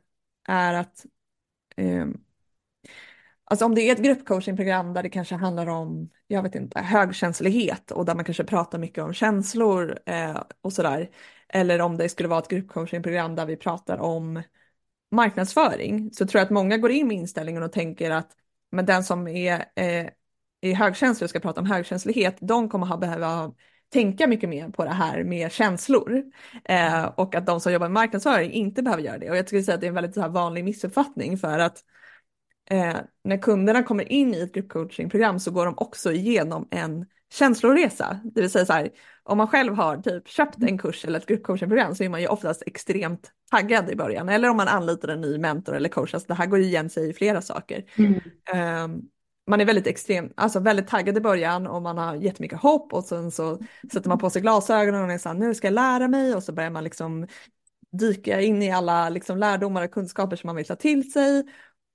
är 0.48 0.74
att 0.74 1.06
eh, 1.76 2.06
Alltså 3.50 3.64
om 3.64 3.74
det 3.74 3.82
är 3.82 3.92
ett 3.92 4.02
gruppcoachingprogram 4.02 4.94
där 4.94 5.02
det 5.02 5.10
kanske 5.10 5.34
handlar 5.34 5.66
om, 5.66 6.10
jag 6.26 6.42
vet 6.42 6.54
inte, 6.54 6.80
högkänslighet 6.80 7.90
och 7.90 8.04
där 8.04 8.14
man 8.14 8.24
kanske 8.24 8.44
pratar 8.44 8.78
mycket 8.78 9.04
om 9.04 9.12
känslor 9.12 9.98
eh, 10.06 10.42
och 10.60 10.72
sådär. 10.72 11.10
Eller 11.48 11.80
om 11.80 11.96
det 11.96 12.08
skulle 12.08 12.28
vara 12.28 12.38
ett 12.38 12.48
gruppcoachingprogram 12.48 13.34
där 13.34 13.46
vi 13.46 13.56
pratar 13.56 13.98
om 13.98 14.42
marknadsföring 15.10 16.10
så 16.12 16.26
tror 16.26 16.38
jag 16.38 16.44
att 16.44 16.50
många 16.50 16.76
går 16.76 16.90
in 16.90 17.08
med 17.08 17.16
inställningen 17.16 17.62
och 17.62 17.72
tänker 17.72 18.10
att 18.10 18.36
men 18.70 18.86
den 18.86 19.04
som 19.04 19.28
är, 19.28 19.54
eh, 19.74 20.06
är 20.60 20.74
högkänslig 20.74 21.26
och 21.26 21.30
ska 21.30 21.40
prata 21.40 21.60
om 21.60 21.66
högkänslighet, 21.66 22.36
de 22.40 22.68
kommer 22.68 22.86
ha 22.86 22.96
behöva 22.96 23.52
tänka 23.92 24.26
mycket 24.26 24.48
mer 24.48 24.68
på 24.68 24.84
det 24.84 24.90
här 24.90 25.24
med 25.24 25.52
känslor 25.52 26.22
eh, 26.64 27.04
och 27.04 27.34
att 27.34 27.46
de 27.46 27.60
som 27.60 27.72
jobbar 27.72 27.88
med 27.88 27.94
marknadsföring 27.94 28.52
inte 28.52 28.82
behöver 28.82 29.02
göra 29.02 29.18
det. 29.18 29.30
Och 29.30 29.36
jag 29.36 29.46
skulle 29.46 29.62
säga 29.62 29.74
att 29.74 29.80
det 29.80 29.86
är 29.86 29.88
en 29.88 29.94
väldigt 29.94 30.14
så 30.14 30.20
här 30.20 30.28
vanlig 30.28 30.64
missuppfattning 30.64 31.38
för 31.38 31.58
att 31.58 31.78
eh, 32.70 32.96
när 33.24 33.38
kunderna 33.38 33.82
kommer 33.82 34.12
in 34.12 34.34
i 34.34 34.40
ett 34.40 34.54
gruppcoachingprogram 34.54 35.40
så 35.40 35.50
går 35.50 35.64
de 35.64 35.74
också 35.76 36.12
igenom 36.12 36.68
en 36.70 37.06
känsloresa. 37.32 38.20
Det 38.24 38.40
vill 38.40 38.50
säga 38.50 38.66
så 38.66 38.72
här, 38.72 38.90
om 39.22 39.38
man 39.38 39.48
själv 39.48 39.74
har 39.74 39.96
typ 39.96 40.28
köpt 40.28 40.62
en 40.62 40.78
kurs 40.78 41.04
eller 41.04 41.18
ett 41.18 41.26
gruppcoachingprogram 41.26 41.94
så 41.94 42.04
är 42.04 42.08
man 42.08 42.20
ju 42.20 42.26
oftast 42.26 42.62
extremt 42.66 43.32
taggad 43.50 43.90
i 43.90 43.96
början. 43.96 44.28
Eller 44.28 44.48
om 44.48 44.56
man 44.56 44.68
anlitar 44.68 45.08
en 45.08 45.20
ny 45.20 45.38
mentor 45.38 45.76
eller 45.76 45.88
coach, 45.88 46.14
alltså 46.14 46.28
det 46.28 46.34
här 46.34 46.46
går 46.46 46.58
igen 46.58 46.90
sig 46.90 47.10
i 47.10 47.12
flera 47.12 47.42
saker. 47.42 47.84
Mm. 47.96 48.84
Um, 48.84 49.08
man 49.48 49.60
är 49.60 49.64
väldigt 49.64 49.86
extrem, 49.86 50.32
alltså 50.36 50.60
väldigt 50.60 50.88
taggad 50.88 51.16
i 51.16 51.20
början 51.20 51.66
och 51.66 51.82
man 51.82 51.98
har 51.98 52.14
jättemycket 52.14 52.58
hopp 52.58 52.92
och 52.92 53.04
sen 53.04 53.30
så 53.30 53.58
sätter 53.92 54.08
man 54.08 54.18
på 54.18 54.30
sig 54.30 54.42
glasögonen 54.42 55.04
och 55.04 55.12
är 55.12 55.18
så 55.18 55.28
här, 55.28 55.36
nu 55.36 55.54
ska 55.54 55.66
jag 55.66 55.74
lära 55.74 56.08
mig 56.08 56.34
och 56.34 56.42
så 56.42 56.52
börjar 56.52 56.70
man 56.70 56.84
liksom 56.84 57.26
dyka 57.92 58.40
in 58.40 58.62
i 58.62 58.72
alla 58.72 59.08
liksom 59.08 59.38
lärdomar 59.38 59.84
och 59.84 59.90
kunskaper 59.90 60.36
som 60.36 60.48
man 60.48 60.56
vill 60.56 60.66
ta 60.66 60.76
till 60.76 61.12
sig. 61.12 61.44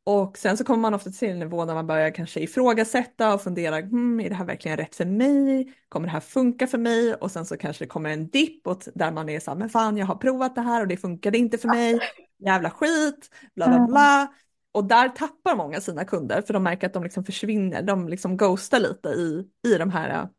Och 0.05 0.37
sen 0.37 0.57
så 0.57 0.63
kommer 0.63 0.81
man 0.81 0.93
ofta 0.93 1.09
till 1.09 1.29
en 1.29 1.39
nivå 1.39 1.65
där 1.65 1.73
man 1.73 1.87
börjar 1.87 2.11
kanske 2.11 2.39
ifrågasätta 2.39 3.33
och 3.33 3.41
fundera, 3.41 3.75
hmm, 3.75 4.19
är 4.19 4.29
det 4.29 4.35
här 4.35 4.45
verkligen 4.45 4.77
rätt 4.77 4.95
för 4.95 5.05
mig? 5.05 5.73
Kommer 5.89 6.07
det 6.07 6.11
här 6.11 6.19
funka 6.19 6.67
för 6.67 6.77
mig? 6.77 7.15
Och 7.15 7.31
sen 7.31 7.45
så 7.45 7.57
kanske 7.57 7.83
det 7.83 7.89
kommer 7.89 8.09
en 8.09 8.29
dipp 8.29 8.63
där 8.93 9.11
man 9.11 9.29
är 9.29 9.39
så 9.39 9.51
här, 9.51 9.57
men 9.57 9.69
fan 9.69 9.97
jag 9.97 10.05
har 10.05 10.15
provat 10.15 10.55
det 10.55 10.61
här 10.61 10.81
och 10.81 10.87
det 10.87 10.97
funkade 10.97 11.37
inte 11.37 11.57
för 11.57 11.67
mig, 11.67 11.99
jävla 12.45 12.69
skit, 12.69 13.29
bla 13.55 13.67
bla 13.67 13.87
bla 13.87 14.33
och 14.73 14.83
där 14.85 15.09
tappar 15.09 15.55
många 15.55 15.81
sina 15.81 16.05
kunder 16.05 16.41
för 16.41 16.53
de 16.53 16.63
märker 16.63 16.87
att 16.87 16.93
de 16.93 17.03
liksom 17.03 17.23
försvinner, 17.23 17.81
de 17.81 18.09
liksom 18.09 18.37
ghostar 18.37 18.79
lite 18.79 19.09
i, 19.09 19.47
i 19.67 19.77
de 19.77 19.89
här 19.89 20.29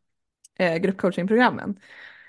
eh, 0.59 0.75
gruppcoachingprogrammen. 0.75 1.79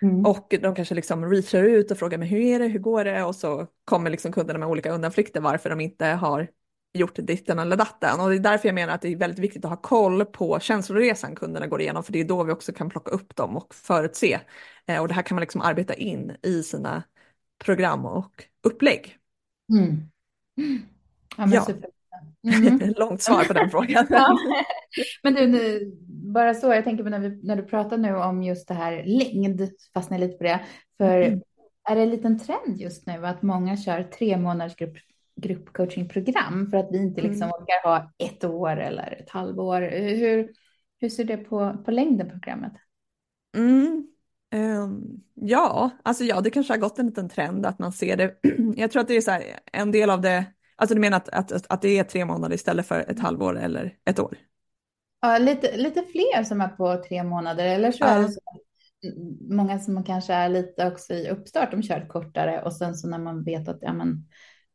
Mm. 0.03 0.27
Och 0.27 0.55
de 0.61 0.75
kanske 0.75 0.95
liksom 0.95 1.31
reachar 1.31 1.63
ut 1.63 1.91
och 1.91 1.99
frågar 1.99 2.19
mig 2.19 2.29
hur 2.29 2.41
är 2.41 2.59
det, 2.59 2.67
hur 2.67 2.79
går 2.79 3.05
det? 3.05 3.25
Och 3.25 3.35
så 3.35 3.67
kommer 3.85 4.11
liksom 4.11 4.33
kunderna 4.33 4.59
med 4.59 4.69
olika 4.69 4.93
undanflykter 4.93 5.41
varför 5.41 5.71
de 5.71 5.81
inte 5.81 6.07
har 6.07 6.49
gjort 6.93 7.17
ditten 7.17 7.59
eller 7.59 7.77
datten. 7.77 8.21
Och 8.21 8.29
det 8.29 8.37
är 8.37 8.41
därför 8.41 8.69
jag 8.69 8.75
menar 8.75 8.95
att 8.95 9.03
det 9.03 9.09
är 9.09 9.17
väldigt 9.17 9.39
viktigt 9.39 9.65
att 9.65 9.71
ha 9.71 9.77
koll 9.77 10.25
på 10.25 10.61
känsloresan 10.61 11.35
kunderna 11.35 11.67
går 11.67 11.81
igenom, 11.81 12.05
för 12.05 12.13
det 12.13 12.21
är 12.21 12.25
då 12.25 12.45
vi 12.45 12.53
också 12.53 12.73
kan 12.73 12.91
plocka 12.91 13.11
upp 13.11 13.37
dem 13.37 13.57
och 13.57 13.75
förutse. 13.75 14.41
Eh, 14.87 15.01
och 15.01 15.09
det 15.09 15.15
här 15.15 15.23
kan 15.23 15.35
man 15.35 15.41
liksom 15.41 15.61
arbeta 15.61 15.95
in 15.95 16.37
i 16.43 16.63
sina 16.63 17.03
program 17.65 18.07
och 18.07 18.45
upplägg. 18.63 19.19
Mm. 19.73 20.11
Ja, 21.37 21.47
ja. 21.47 21.67
Mm. 22.47 22.95
Långt 22.97 23.23
svar 23.23 23.45
på 23.45 23.53
den 23.53 23.71
frågan. 23.71 24.07
ja. 24.11 24.39
Men 25.23 25.35
du, 25.35 25.47
nu, 25.47 25.93
bara 26.09 26.55
så, 26.55 26.67
jag 26.67 26.85
tänker 26.85 27.05
på 27.05 27.11
när, 27.11 27.19
vi, 27.19 27.41
när 27.43 27.57
du 27.57 27.63
pratar 27.63 27.97
nu 27.99 28.15
om 28.15 28.43
just 28.43 28.69
det 28.69 28.75
här 28.75 29.05
längd, 29.05 29.71
fastnar 29.95 30.19
lite 30.19 30.37
på 30.37 30.45
det. 30.45 30.61
För 30.99 31.21
mm. 31.21 31.41
är 31.89 31.97
det 31.97 32.03
en 32.03 32.11
liten 32.11 32.39
trend 32.39 32.81
just 32.81 33.07
nu 33.07 33.27
att 33.27 33.43
många 33.43 33.77
kör 33.77 34.03
tre 34.03 34.37
månaders 34.37 34.77
grupp, 34.77 34.97
gruppcoachingprogram 35.41 36.71
för 36.71 36.77
att 36.77 36.89
vi 36.91 36.99
inte 36.99 37.21
liksom 37.21 37.43
mm. 37.43 37.51
orkar 37.51 37.89
ha 37.89 38.13
ett 38.19 38.45
år 38.45 38.77
eller 38.77 39.19
ett 39.21 39.31
halvår? 39.31 39.81
Hur, 39.91 40.51
hur 41.01 41.09
ser 41.09 41.25
det 41.25 41.37
på, 41.37 41.83
på 41.85 41.91
längden 41.91 42.27
på 42.27 42.33
programmet? 42.33 42.73
Mm. 43.57 44.07
Um, 44.55 45.21
ja, 45.35 45.91
alltså 46.03 46.25
ja, 46.25 46.41
det 46.41 46.51
kanske 46.51 46.73
har 46.73 46.79
gått 46.79 46.99
en 46.99 47.07
liten 47.07 47.29
trend 47.29 47.67
att 47.67 47.79
man 47.79 47.93
ser 47.93 48.17
det. 48.17 48.35
Jag 48.77 48.91
tror 48.91 49.03
att 49.03 49.09
det 49.09 49.17
är 49.17 49.21
så 49.21 49.31
här, 49.31 49.43
en 49.73 49.93
del 49.93 50.11
av 50.11 50.21
det 50.21 50.45
Alltså 50.77 50.95
du 50.95 51.01
menar 51.01 51.17
att, 51.17 51.53
att, 51.53 51.67
att 51.69 51.83
det 51.83 51.99
är 51.99 52.05
tre 52.05 52.25
månader 52.25 52.55
istället 52.55 52.87
för 52.87 53.11
ett 53.11 53.21
halvår 53.21 53.59
eller 53.59 53.95
ett 54.05 54.19
år? 54.19 54.37
Ja, 55.21 55.39
lite, 55.39 55.77
lite 55.77 56.03
fler 56.03 56.45
som 56.45 56.61
är 56.61 56.69
på 56.69 57.03
tre 57.09 57.23
månader 57.23 57.67
eller 57.67 57.93
så 57.93 57.99
ja. 58.01 58.07
är 58.07 58.23
det 58.23 58.29
så. 58.29 58.41
Många 59.51 59.79
som 59.79 60.05
kanske 60.05 60.35
är 60.35 60.49
lite 60.49 60.87
också 60.87 61.15
i 61.15 61.31
uppstart, 61.31 61.71
de 61.71 61.83
kör 61.83 62.09
kortare 62.09 62.63
och 62.63 62.73
sen 62.73 62.95
så 62.95 63.09
när 63.09 63.19
man 63.19 63.45
vet 63.45 63.69
att 63.69 63.79
ja, 63.81 63.93
men, 63.93 64.27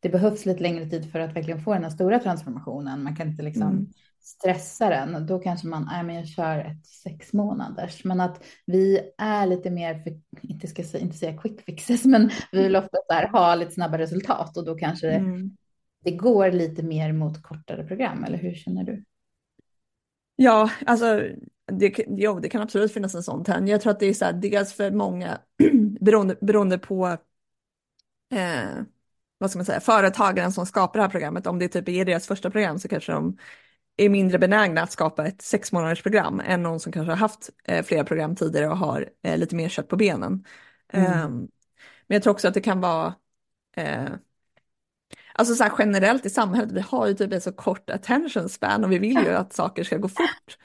det 0.01 0.09
behövs 0.09 0.45
lite 0.45 0.61
längre 0.61 0.89
tid 0.89 1.11
för 1.11 1.19
att 1.19 1.35
verkligen 1.35 1.61
få 1.61 1.73
den 1.73 1.83
här 1.83 1.89
stora 1.89 2.19
transformationen. 2.19 3.03
Man 3.03 3.15
kan 3.15 3.27
inte 3.27 3.43
liksom 3.43 3.61
mm. 3.61 3.87
stressa 4.21 4.89
den. 4.89 5.25
Då 5.27 5.39
kanske 5.39 5.67
man, 5.67 5.87
nej 5.91 6.03
men 6.03 6.15
jag 6.15 6.27
kör 6.27 6.57
ett 6.57 6.85
sex 6.85 7.33
månaders. 7.33 8.03
Men 8.03 8.21
att 8.21 8.43
vi 8.65 8.99
är 9.17 9.47
lite 9.47 9.69
mer, 9.69 10.03
för, 10.03 10.19
inte 10.41 10.67
ska 10.67 10.83
säga, 10.83 11.03
inte 11.03 11.17
säga 11.17 11.37
quick 11.37 11.61
fixes, 11.61 12.05
men 12.05 12.29
vi 12.51 12.63
vill 12.63 12.75
ofta 12.75 12.97
så 13.07 13.13
här, 13.13 13.27
ha 13.27 13.55
lite 13.55 13.71
snabba 13.71 13.97
resultat 13.97 14.57
och 14.57 14.65
då 14.65 14.75
kanske 14.75 15.11
mm 15.11 15.57
det 16.03 16.11
går 16.11 16.51
lite 16.51 16.83
mer 16.83 17.13
mot 17.13 17.43
kortare 17.43 17.83
program, 17.83 18.23
eller 18.23 18.37
hur 18.37 18.53
känner 18.53 18.83
du? 18.83 19.03
Ja, 20.35 20.71
alltså 20.85 21.21
det, 21.71 22.05
jo, 22.07 22.39
det 22.39 22.49
kan 22.49 22.61
absolut 22.61 22.93
finnas 22.93 23.15
en 23.15 23.23
sån 23.23 23.43
trend. 23.43 23.69
Jag 23.69 23.81
tror 23.81 23.91
att 23.91 23.99
det 23.99 24.05
är 24.05 24.13
så 24.13 24.25
här, 24.25 24.33
dels 24.33 24.73
för 24.73 24.91
många, 24.91 25.39
beroende, 25.99 26.37
beroende 26.41 26.77
på 26.77 27.17
eh, 28.33 28.83
vad 29.37 29.49
ska 29.49 29.59
man 29.59 29.65
säga, 29.65 29.79
företagaren 29.79 30.51
som 30.51 30.65
skapar 30.65 30.99
det 30.99 31.03
här 31.03 31.09
programmet, 31.09 31.47
om 31.47 31.59
det 31.59 31.67
typ 31.67 31.89
är 31.89 32.05
deras 32.05 32.27
första 32.27 32.51
program 32.51 32.79
så 32.79 32.87
kanske 32.87 33.11
de 33.11 33.37
är 33.97 34.09
mindre 34.09 34.39
benägna 34.39 34.81
att 34.81 34.91
skapa 34.91 35.27
ett 35.27 35.41
sex 35.41 35.71
månaders 35.71 36.03
program 36.03 36.41
än 36.45 36.63
någon 36.63 36.79
som 36.79 36.91
kanske 36.91 37.11
har 37.11 37.17
haft 37.17 37.49
eh, 37.63 37.85
flera 37.85 38.03
program 38.03 38.35
tidigare 38.35 38.67
och 38.67 38.77
har 38.77 39.09
eh, 39.23 39.37
lite 39.37 39.55
mer 39.55 39.69
kött 39.69 39.87
på 39.87 39.95
benen. 39.95 40.45
Mm. 40.93 41.25
Um, 41.25 41.37
men 42.07 42.15
jag 42.15 42.23
tror 42.23 42.33
också 42.33 42.47
att 42.47 42.53
det 42.53 42.61
kan 42.61 42.81
vara 42.81 43.15
eh, 43.75 44.09
Alltså 45.33 45.55
så 45.55 45.63
här 45.63 45.73
generellt 45.79 46.25
i 46.25 46.29
samhället, 46.29 46.71
vi 46.71 46.81
har 46.81 47.07
ju 47.07 47.13
typ 47.13 47.33
ett 47.33 47.43
så 47.43 47.51
kort 47.51 47.89
attention 47.89 48.49
span 48.49 48.83
och 48.83 48.91
vi 48.91 48.97
vill 48.97 49.17
ju 49.25 49.33
att 49.33 49.53
saker 49.53 49.83
ska 49.83 49.97
gå 49.97 50.07
fort. 50.07 50.57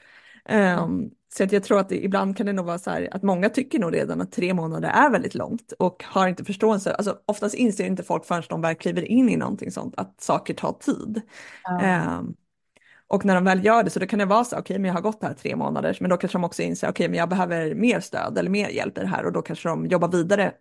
Um, 0.49 1.11
så 1.33 1.43
att 1.43 1.51
jag 1.51 1.63
tror 1.63 1.79
att 1.79 1.89
det, 1.89 2.05
ibland 2.05 2.37
kan 2.37 2.45
det 2.45 2.53
nog 2.53 2.65
vara 2.65 2.79
så 2.79 2.89
här 2.89 3.09
att 3.11 3.23
många 3.23 3.49
tycker 3.49 3.79
nog 3.79 3.93
redan 3.93 4.21
att 4.21 4.31
tre 4.31 4.53
månader 4.53 4.89
är 4.89 5.09
väldigt 5.09 5.35
långt 5.35 5.71
och 5.79 6.03
har 6.07 6.27
inte 6.27 6.45
förståelse. 6.45 6.93
Alltså 6.93 7.17
oftast 7.25 7.55
inser 7.55 7.85
inte 7.85 8.03
folk 8.03 8.25
förrän 8.25 8.43
de 8.49 8.61
väl 8.61 8.75
kliver 8.75 9.01
in 9.01 9.29
i 9.29 9.37
någonting 9.37 9.71
sånt 9.71 9.93
att 9.97 10.21
saker 10.21 10.53
tar 10.53 10.73
tid. 10.73 11.21
Mm. 11.69 12.17
Um, 12.19 12.35
och 13.07 13.25
när 13.25 13.35
de 13.35 13.43
väl 13.43 13.65
gör 13.65 13.83
det 13.83 13.89
så 13.89 13.99
då 13.99 14.05
kan 14.05 14.19
det 14.19 14.25
vara 14.25 14.43
så, 14.43 14.55
okej 14.55 14.61
okay, 14.61 14.79
men 14.79 14.87
jag 14.87 14.93
har 14.93 15.01
gått 15.01 15.23
här 15.23 15.33
tre 15.33 15.55
månader, 15.55 15.97
men 15.99 16.09
då 16.09 16.17
kanske 16.17 16.37
de 16.37 16.43
också 16.43 16.61
inser, 16.61 16.87
okej 16.87 16.91
okay, 16.91 17.09
men 17.09 17.19
jag 17.19 17.29
behöver 17.29 17.75
mer 17.75 17.99
stöd 17.99 18.37
eller 18.37 18.49
mer 18.49 18.69
hjälp 18.69 18.97
i 18.97 19.01
det 19.01 19.07
här 19.07 19.25
och 19.25 19.31
då 19.31 19.41
kanske 19.41 19.69
de 19.69 19.85
jobbar 19.85 20.07
vidare 20.07 20.53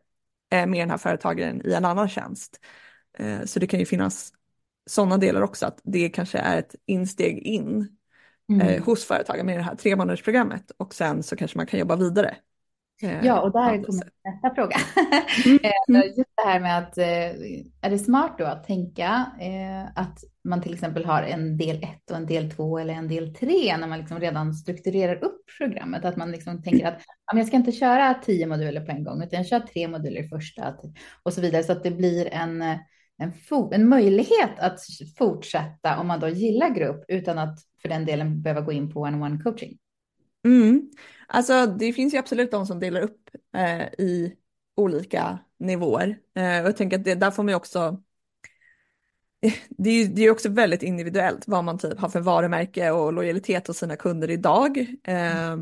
eh, 0.52 0.66
med 0.66 0.80
den 0.80 0.90
här 0.90 0.98
företagaren 0.98 1.66
i 1.66 1.72
en 1.72 1.84
annan 1.84 2.08
tjänst. 2.08 2.60
Eh, 3.16 3.44
så 3.44 3.58
det 3.58 3.66
kan 3.66 3.80
ju 3.80 3.86
finnas 3.86 4.32
sådana 4.86 5.16
delar 5.16 5.42
också, 5.42 5.66
att 5.66 5.80
det 5.84 6.08
kanske 6.08 6.38
är 6.38 6.58
ett 6.58 6.74
insteg 6.86 7.38
in 7.38 7.88
mm. 8.52 8.68
Eh, 8.68 8.84
hos 8.84 9.04
företagen 9.04 9.46
med 9.46 9.58
det 9.58 9.62
här 9.62 9.74
tre 9.74 9.96
månadersprogrammet 9.96 10.70
och 10.76 10.94
sen 10.94 11.22
så 11.22 11.36
kanske 11.36 11.58
man 11.58 11.66
kan 11.66 11.80
jobba 11.80 11.96
vidare. 11.96 12.36
Eh, 13.02 13.26
ja, 13.26 13.40
och 13.40 13.52
där 13.52 13.82
kommer 13.82 14.10
nästa 14.24 14.54
fråga. 14.54 14.76
Mm. 15.46 15.58
mm. 15.88 16.02
Just 16.06 16.36
det 16.36 16.42
här 16.44 16.60
med 16.60 16.78
att 16.78 16.98
är 16.98 17.90
det 17.90 17.98
smart 17.98 18.34
då 18.38 18.44
att 18.44 18.64
tänka 18.64 19.26
att 19.94 20.24
man 20.44 20.62
till 20.62 20.74
exempel 20.74 21.04
har 21.04 21.22
en 21.22 21.56
del 21.56 21.76
ett 21.76 22.10
och 22.10 22.16
en 22.16 22.26
del 22.26 22.50
två 22.50 22.78
eller 22.78 22.94
en 22.94 23.08
del 23.08 23.34
tre 23.34 23.76
när 23.76 23.86
man 23.86 23.98
liksom 23.98 24.20
redan 24.20 24.54
strukturerar 24.54 25.24
upp 25.24 25.44
programmet. 25.58 26.04
Att 26.04 26.16
man 26.16 26.32
liksom 26.32 26.62
tänker 26.62 26.86
att 26.86 27.00
jag 27.34 27.46
ska 27.46 27.56
inte 27.56 27.72
köra 27.72 28.14
tio 28.14 28.46
moduler 28.46 28.80
på 28.80 28.92
en 28.92 29.04
gång 29.04 29.22
utan 29.22 29.36
jag 29.36 29.46
kör 29.46 29.60
tre 29.60 29.88
moduler 29.88 30.28
första 30.28 30.74
och 31.22 31.32
så 31.32 31.40
vidare 31.40 31.62
så 31.62 31.72
att 31.72 31.82
det 31.82 31.90
blir 31.90 32.26
en 32.26 32.62
en, 33.18 33.32
en 33.72 33.88
möjlighet 33.88 34.58
att 34.58 34.80
fortsätta 35.18 35.98
om 36.00 36.06
man 36.06 36.20
då 36.20 36.28
gillar 36.28 36.70
grupp 36.70 37.04
utan 37.08 37.38
att 37.38 37.58
för 37.82 37.88
den 37.88 38.06
delen 38.06 38.42
behöva 38.42 38.60
gå 38.60 38.72
in 38.72 38.92
på 38.92 39.00
one-on-one 39.00 39.42
coaching. 39.42 39.78
Mm. 40.44 40.90
Alltså 41.26 41.66
det 41.66 41.92
finns 41.92 42.14
ju 42.14 42.18
absolut 42.18 42.50
de 42.50 42.66
som 42.66 42.80
delar 42.80 43.00
upp 43.00 43.30
eh, 43.56 43.82
i 43.82 44.34
olika 44.76 45.38
nivåer. 45.58 46.18
Eh, 46.34 46.60
och 46.62 46.68
jag 46.68 46.76
tänker 46.76 46.98
att 46.98 47.04
det, 47.04 47.14
där 47.14 47.30
får 47.30 47.42
man 47.42 47.52
ju 47.52 47.56
också 47.56 48.02
det 49.68 49.90
är, 49.90 50.08
det 50.08 50.22
är 50.22 50.30
också 50.30 50.48
väldigt 50.48 50.82
individuellt 50.82 51.44
vad 51.46 51.64
man 51.64 51.78
typ 51.78 51.98
har 51.98 52.08
för 52.08 52.20
varumärke 52.20 52.90
och 52.90 53.12
lojalitet 53.12 53.66
hos 53.66 53.78
sina 53.78 53.96
kunder 53.96 54.30
idag. 54.30 54.78
Eh, 55.04 55.56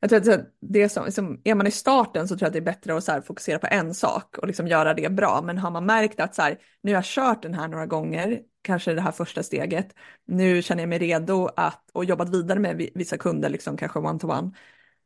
jag 0.00 0.10
tror 0.10 0.34
att 0.34 0.54
det 0.60 0.88
som, 0.88 1.04
liksom, 1.04 1.40
är 1.44 1.54
man 1.54 1.66
i 1.66 1.70
starten 1.70 2.28
så 2.28 2.34
tror 2.36 2.42
jag 2.42 2.46
att 2.46 2.52
det 2.52 2.58
är 2.58 2.74
bättre 2.74 2.96
att 2.96 3.04
så 3.04 3.12
här, 3.12 3.20
fokusera 3.20 3.58
på 3.58 3.66
en 3.70 3.94
sak 3.94 4.38
och 4.38 4.46
liksom 4.46 4.68
göra 4.68 4.94
det 4.94 5.12
bra. 5.12 5.42
Men 5.42 5.58
har 5.58 5.70
man 5.70 5.86
märkt 5.86 6.20
att 6.20 6.34
så 6.34 6.42
här, 6.42 6.58
nu 6.82 6.90
har 6.90 6.96
jag 6.96 7.04
kört 7.04 7.42
den 7.42 7.54
här 7.54 7.68
några 7.68 7.86
gånger, 7.86 8.40
kanske 8.62 8.94
det 8.94 9.00
här 9.00 9.12
första 9.12 9.42
steget, 9.42 9.94
nu 10.26 10.62
känner 10.62 10.82
jag 10.82 10.88
mig 10.88 10.98
redo 10.98 11.48
att 11.56 11.90
och 11.92 12.04
jobbat 12.04 12.28
vidare 12.28 12.58
med 12.58 12.90
vissa 12.94 13.18
kunder, 13.18 13.48
liksom 13.48 13.76
kanske 13.76 13.98
one-to-one. 13.98 14.38
Mm. 14.38 14.54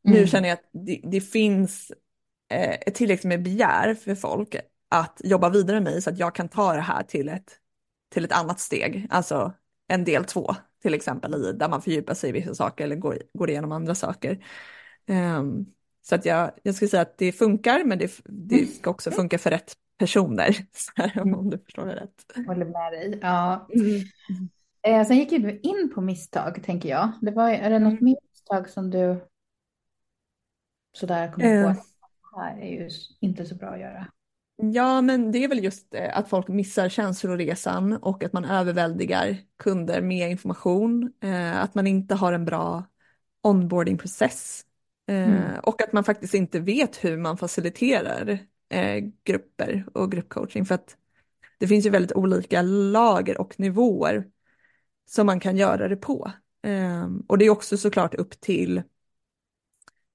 Nu 0.02 0.26
känner 0.26 0.48
jag 0.48 0.54
att 0.56 0.70
det, 0.72 1.00
det 1.04 1.20
finns 1.20 1.92
eh, 2.50 2.70
ett 2.70 2.94
tillräckligt 2.94 3.28
med 3.28 3.42
begär 3.42 3.94
för 3.94 4.14
folk 4.14 4.56
att 4.88 5.20
jobba 5.24 5.48
vidare 5.48 5.80
med 5.80 6.02
så 6.02 6.10
att 6.10 6.18
jag 6.18 6.34
kan 6.34 6.48
ta 6.48 6.72
det 6.72 6.80
här 6.80 7.02
till 7.02 7.28
ett, 7.28 7.56
till 8.12 8.24
ett 8.24 8.32
annat 8.32 8.60
steg, 8.60 9.06
alltså 9.10 9.52
en 9.88 10.04
del 10.04 10.24
två 10.24 10.54
till 10.82 10.94
exempel 10.94 11.34
i 11.34 11.52
där 11.52 11.68
man 11.68 11.82
fördjupar 11.82 12.14
sig 12.14 12.30
i 12.30 12.32
vissa 12.32 12.54
saker 12.54 12.84
eller 12.84 12.96
går, 12.96 13.18
går 13.34 13.50
igenom 13.50 13.72
andra 13.72 13.94
saker. 13.94 14.38
Um, 15.10 15.66
så 16.02 16.14
att 16.14 16.24
jag, 16.24 16.50
jag 16.62 16.74
skulle 16.74 16.88
säga 16.88 17.02
att 17.02 17.18
det 17.18 17.32
funkar, 17.32 17.84
men 17.84 17.98
det, 17.98 18.20
det 18.24 18.66
ska 18.66 18.90
också 18.90 19.10
funka 19.20 19.38
för 19.38 19.50
rätt 19.50 19.74
personer. 19.98 20.56
Här, 20.96 21.22
om 21.22 21.50
du 21.50 21.58
förstår 21.58 21.86
det 21.86 21.94
rätt. 21.94 22.24
Jag 22.34 22.44
håller 22.44 22.64
med 22.64 22.92
dig. 22.92 23.18
Ja. 23.22 23.68
Mm. 23.74 24.00
Eh, 24.82 25.06
sen 25.06 25.16
gick 25.16 25.30
du 25.30 25.60
in 25.62 25.92
på 25.94 26.00
misstag, 26.00 26.62
tänker 26.64 26.88
jag. 26.88 27.10
Det 27.20 27.30
var, 27.30 27.50
är 27.50 27.70
det 27.70 27.78
något 27.78 28.00
mm. 28.00 28.04
misstag 28.04 28.68
som 28.68 28.90
du 28.90 29.20
sådär 30.92 31.32
kommer 31.32 31.62
på? 31.62 31.68
Uh. 31.68 31.74
Det 32.32 32.40
här 32.40 32.60
är 32.60 32.70
ju 32.70 32.90
inte 33.20 33.44
så 33.44 33.54
bra 33.54 33.68
att 33.68 33.80
göra. 33.80 34.06
Ja, 34.62 35.00
men 35.00 35.32
det 35.32 35.44
är 35.44 35.48
väl 35.48 35.64
just 35.64 35.94
eh, 35.94 36.18
att 36.18 36.28
folk 36.28 36.48
missar 36.48 36.88
känsloresan 36.88 37.96
och 37.96 38.24
att 38.24 38.32
man 38.32 38.44
överväldigar 38.44 39.36
kunder 39.56 40.02
med 40.02 40.30
information. 40.30 41.12
Eh, 41.22 41.62
att 41.62 41.74
man 41.74 41.86
inte 41.86 42.14
har 42.14 42.32
en 42.32 42.44
bra 42.44 42.84
onboardingprocess 43.42 44.64
Mm. 45.10 45.32
Eh, 45.32 45.58
och 45.58 45.82
att 45.82 45.92
man 45.92 46.04
faktiskt 46.04 46.34
inte 46.34 46.60
vet 46.60 47.04
hur 47.04 47.16
man 47.16 47.36
faciliterar 47.36 48.38
eh, 48.68 49.04
grupper 49.24 49.86
och 49.94 50.12
gruppcoaching. 50.12 50.64
För 50.64 50.74
att 50.74 50.96
det 51.58 51.68
finns 51.68 51.86
ju 51.86 51.90
väldigt 51.90 52.12
olika 52.12 52.62
lager 52.62 53.40
och 53.40 53.60
nivåer 53.60 54.24
som 55.06 55.26
man 55.26 55.40
kan 55.40 55.56
göra 55.56 55.88
det 55.88 55.96
på. 55.96 56.32
Eh, 56.62 57.08
och 57.28 57.38
det 57.38 57.44
är 57.44 57.50
också 57.50 57.76
såklart 57.76 58.14
upp 58.14 58.40
till 58.40 58.82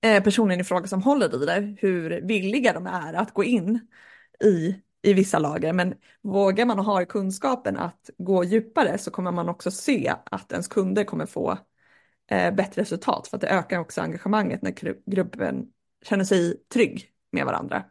eh, 0.02 0.24
personen 0.24 0.60
i 0.60 0.64
fråga 0.64 0.88
som 0.88 1.02
håller 1.02 1.44
i 1.44 1.46
det, 1.46 1.76
hur 1.80 2.22
villiga 2.22 2.74
de 2.74 2.88
är 2.88 3.14
att 3.14 3.34
gå 3.34 3.44
in 3.44 3.88
i, 4.44 4.76
i 5.02 5.14
vissa 5.14 5.40
lager. 5.40 5.74
Men 5.74 5.94
vågar 6.22 6.66
man 6.66 6.80
ha 6.80 7.06
kunskapen 7.06 7.78
att 7.78 8.10
gå 8.18 8.44
djupare 8.44 8.98
så 8.98 9.12
kommer 9.12 9.32
man 9.32 9.50
också 9.50 9.72
se 9.72 10.14
att 10.26 10.52
ens 10.52 10.68
kunder 10.68 11.04
kommer 11.04 11.26
få 11.26 11.52
eh, 11.52 11.58
bättre 12.30 12.82
resultat 12.82 13.28
för 13.28 13.38
att 13.38 13.42
det 13.42 13.48
ökar 13.48 13.80
också 13.80 14.02
engagemanget 14.02 14.62
när 14.62 15.12
gruppen 15.12 15.68
känner 16.06 16.24
sig 16.24 16.64
trygg 16.74 17.12
med 17.32 17.46
varandra 17.46 17.84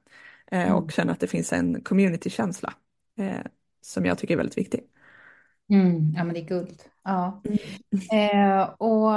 eh, 0.50 0.62
mm. 0.62 0.74
och 0.74 0.92
känner 0.92 1.12
att 1.12 1.20
det 1.20 1.26
finns 1.26 1.52
en 1.52 1.80
communitykänsla 1.80 2.74
eh, 3.18 3.46
som 3.80 4.04
jag 4.04 4.18
tycker 4.18 4.34
är 4.34 4.38
väldigt 4.38 4.58
viktig. 4.58 4.80
Mm, 5.70 6.12
ja, 6.16 6.24
men 6.24 6.34
det 6.34 6.40
är 6.40 6.48
guld. 6.48 6.82
Ja. 7.02 7.42
Mm. 7.44 8.60
Eh, 8.60 8.62
och 8.62 9.12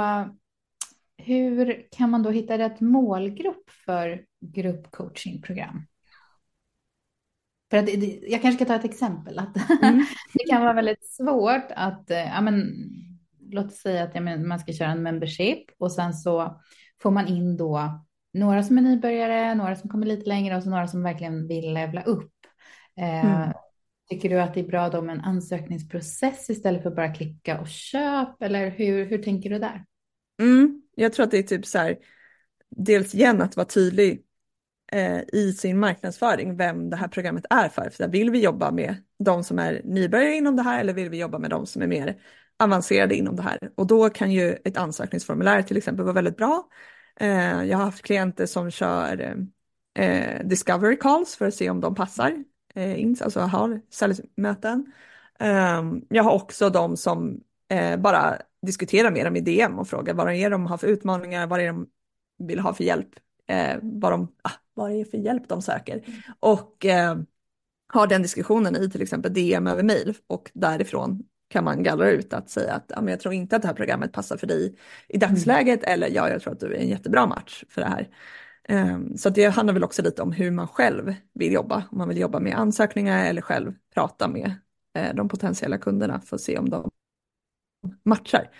hur 1.16 1.86
kan 1.90 2.10
man 2.10 2.22
då 2.22 2.30
hitta 2.30 2.58
rätt 2.58 2.80
målgrupp 2.80 3.70
för 3.86 4.24
gruppcoachingprogram? 4.40 5.86
För 7.70 7.76
att, 7.76 7.88
jag 8.22 8.42
kanske 8.42 8.52
ska 8.52 8.64
ta 8.64 8.74
ett 8.74 8.84
exempel. 8.84 9.38
Att 9.38 9.82
mm. 9.82 10.04
det 10.34 10.44
kan 10.50 10.62
vara 10.62 10.72
väldigt 10.72 11.04
svårt 11.04 11.66
att, 11.70 12.10
eh, 12.10 12.18
ja, 12.18 12.40
men, 12.40 12.74
låt 13.50 13.72
säga 13.72 14.04
att 14.04 14.14
ja, 14.14 14.20
man 14.20 14.58
ska 14.58 14.72
köra 14.72 14.90
en 14.90 15.02
membership 15.02 15.64
och 15.78 15.92
sen 15.92 16.14
så 16.14 16.60
får 17.02 17.10
man 17.10 17.28
in 17.28 17.56
då 17.56 18.04
några 18.32 18.62
som 18.62 18.78
är 18.78 18.82
nybörjare, 18.82 19.54
några 19.54 19.76
som 19.76 19.90
kommer 19.90 20.06
lite 20.06 20.28
längre 20.28 20.56
och 20.56 20.62
så 20.62 20.70
några 20.70 20.88
som 20.88 21.02
verkligen 21.02 21.46
vill 21.46 21.74
levla 21.74 22.02
upp. 22.02 22.32
Eh, 22.98 23.24
mm. 23.24 23.52
Tycker 24.10 24.28
du 24.28 24.40
att 24.40 24.54
det 24.54 24.60
är 24.60 24.68
bra 24.68 24.88
då 24.88 25.02
med 25.02 25.14
en 25.14 25.24
ansökningsprocess 25.24 26.50
istället 26.50 26.82
för 26.82 26.90
bara 26.90 27.14
klicka 27.14 27.60
och 27.60 27.68
köp? 27.68 28.42
Eller 28.42 28.70
hur, 28.70 29.04
hur 29.04 29.22
tänker 29.22 29.50
du 29.50 29.58
där? 29.58 29.84
Mm, 30.40 30.82
jag 30.94 31.12
tror 31.12 31.24
att 31.24 31.30
det 31.30 31.38
är 31.38 31.42
typ 31.42 31.66
så 31.66 31.78
här, 31.78 31.96
dels 32.70 33.14
igen 33.14 33.42
att 33.42 33.56
vara 33.56 33.66
tydlig 33.66 34.22
eh, 34.92 35.20
i 35.32 35.52
sin 35.52 35.78
marknadsföring 35.78 36.56
vem 36.56 36.90
det 36.90 36.96
här 36.96 37.08
programmet 37.08 37.44
är 37.50 37.68
för. 37.68 37.90
för 37.90 38.08
vill 38.08 38.30
vi 38.30 38.42
jobba 38.42 38.70
med 38.70 38.94
de 39.18 39.44
som 39.44 39.58
är 39.58 39.80
nybörjare 39.84 40.34
inom 40.34 40.56
det 40.56 40.62
här 40.62 40.80
eller 40.80 40.92
vill 40.92 41.10
vi 41.10 41.18
jobba 41.18 41.38
med 41.38 41.50
de 41.50 41.66
som 41.66 41.82
är 41.82 41.86
mer 41.86 42.16
avancerade 42.58 43.14
inom 43.14 43.36
det 43.36 43.42
här? 43.42 43.58
Och 43.74 43.86
då 43.86 44.10
kan 44.10 44.32
ju 44.32 44.56
ett 44.64 44.76
ansökningsformulär 44.76 45.62
till 45.62 45.76
exempel 45.76 46.04
vara 46.04 46.14
väldigt 46.14 46.36
bra. 46.36 46.68
Eh, 47.20 47.64
jag 47.64 47.78
har 47.78 47.84
haft 47.84 48.02
klienter 48.02 48.46
som 48.46 48.70
kör 48.70 49.36
eh, 49.94 50.46
discovery 50.46 50.96
calls 50.96 51.36
för 51.36 51.46
att 51.46 51.54
se 51.54 51.70
om 51.70 51.80
de 51.80 51.94
passar 51.94 52.44
eh, 52.74 53.00
in, 53.00 53.16
alltså 53.20 53.40
har 53.40 53.80
säljmöten. 53.90 54.92
Ehm, 55.38 56.02
jag 56.08 56.22
har 56.22 56.32
också 56.32 56.70
de 56.70 56.96
som 56.96 57.40
bara 57.98 58.38
diskuterar 58.66 59.10
med 59.10 59.26
dem 59.26 59.36
i 59.36 59.40
DM 59.40 59.78
och 59.78 59.88
frågar 59.88 60.14
vad 60.14 60.26
det 60.26 60.36
är 60.36 60.50
de 60.50 60.66
har 60.66 60.76
för 60.76 60.86
utmaningar, 60.86 61.46
vad 61.46 61.58
det 61.58 61.64
är 61.64 61.72
de 61.72 61.86
vill 62.38 62.58
ha 62.58 62.74
för 62.74 62.84
hjälp, 62.84 63.08
vad, 63.82 64.12
de, 64.12 64.32
ah, 64.42 64.50
vad 64.74 64.90
det 64.90 65.00
är 65.00 65.04
för 65.04 65.18
hjälp 65.18 65.48
de 65.48 65.62
söker. 65.62 65.94
Mm. 65.94 66.20
Och 66.40 66.86
har 67.88 68.06
den 68.06 68.22
diskussionen 68.22 68.76
i 68.76 68.90
till 68.90 69.02
exempel 69.02 69.34
DM 69.34 69.66
över 69.66 69.82
mail 69.82 70.14
och 70.26 70.50
därifrån 70.54 71.22
kan 71.48 71.64
man 71.64 71.82
gallra 71.82 72.10
ut 72.10 72.32
att 72.32 72.50
säga 72.50 72.74
att 72.74 72.84
ja, 72.88 73.00
men 73.00 73.10
jag 73.10 73.20
tror 73.20 73.34
inte 73.34 73.56
att 73.56 73.62
det 73.62 73.68
här 73.68 73.74
programmet 73.74 74.12
passar 74.12 74.36
för 74.36 74.46
dig 74.46 74.74
i 75.08 75.18
dagsläget 75.18 75.82
mm. 75.82 75.92
eller 75.94 76.08
ja, 76.08 76.28
jag 76.28 76.42
tror 76.42 76.52
att 76.52 76.60
du 76.60 76.74
är 76.74 76.78
en 76.78 76.88
jättebra 76.88 77.26
match 77.26 77.64
för 77.68 77.80
det 77.80 77.88
här. 77.88 78.08
Um, 78.68 79.16
så 79.16 79.30
det 79.30 79.46
handlar 79.46 79.74
väl 79.74 79.84
också 79.84 80.02
lite 80.02 80.22
om 80.22 80.32
hur 80.32 80.50
man 80.50 80.68
själv 80.68 81.14
vill 81.34 81.52
jobba, 81.52 81.84
om 81.90 81.98
man 81.98 82.08
vill 82.08 82.18
jobba 82.18 82.40
med 82.40 82.54
ansökningar 82.54 83.26
eller 83.26 83.42
själv 83.42 83.74
prata 83.94 84.28
med 84.28 84.54
uh, 84.98 85.14
de 85.14 85.28
potentiella 85.28 85.78
kunderna 85.78 86.20
för 86.20 86.36
att 86.36 86.42
se 86.42 86.58
om 86.58 86.70
de 86.70 86.90
matchar. 88.04 88.50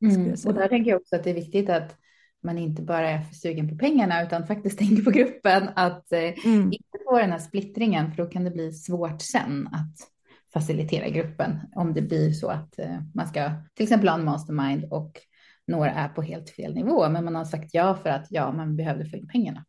Mm. 0.00 0.34
Och 0.46 0.54
där 0.54 0.68
tänker 0.68 0.90
jag 0.90 1.00
också 1.00 1.16
att 1.16 1.24
det 1.24 1.30
är 1.30 1.34
viktigt 1.34 1.68
att 1.68 1.96
man 2.42 2.58
inte 2.58 2.82
bara 2.82 3.10
är 3.10 3.22
för 3.22 3.34
sugen 3.34 3.68
på 3.68 3.76
pengarna 3.76 4.22
utan 4.22 4.46
faktiskt 4.46 4.78
tänker 4.78 5.02
på 5.02 5.10
gruppen, 5.10 5.68
att 5.76 6.12
eh, 6.12 6.46
mm. 6.46 6.72
inte 6.72 6.98
få 7.04 7.18
den 7.18 7.30
här 7.30 7.38
splittringen 7.38 8.10
för 8.12 8.22
då 8.22 8.30
kan 8.30 8.44
det 8.44 8.50
bli 8.50 8.72
svårt 8.72 9.22
sen 9.22 9.66
att 9.66 10.17
facilitera 10.52 11.08
gruppen 11.08 11.60
om 11.74 11.94
det 11.94 12.02
blir 12.02 12.32
så 12.32 12.48
att 12.48 12.78
eh, 12.78 13.00
man 13.14 13.26
ska 13.26 13.50
till 13.74 13.82
exempel 13.82 14.08
ha 14.08 14.18
en 14.18 14.24
mastermind 14.24 14.84
och 14.92 15.20
några 15.66 15.90
är 15.90 16.08
på 16.08 16.22
helt 16.22 16.50
fel 16.50 16.74
nivå, 16.74 17.08
men 17.08 17.24
man 17.24 17.34
har 17.34 17.44
sagt 17.44 17.70
ja 17.72 17.94
för 18.02 18.10
att 18.10 18.26
ja, 18.30 18.52
man 18.52 18.76
behövde 18.76 19.04
få 19.04 19.16
in 19.16 19.28
pengarna. 19.28 19.64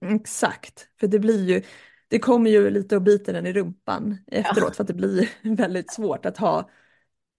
Exakt, 0.00 0.88
för 1.00 1.06
det 1.06 1.18
blir 1.18 1.48
ju, 1.48 1.62
det 2.08 2.18
kommer 2.18 2.50
ju 2.50 2.70
lite 2.70 2.96
och 2.96 3.02
biter 3.02 3.32
den 3.32 3.46
i 3.46 3.52
rumpan 3.52 4.18
efteråt 4.26 4.68
ja. 4.68 4.74
för 4.74 4.82
att 4.82 4.88
det 4.88 4.94
blir 4.94 5.28
väldigt 5.56 5.92
svårt 5.92 6.26
att 6.26 6.38
ha 6.38 6.70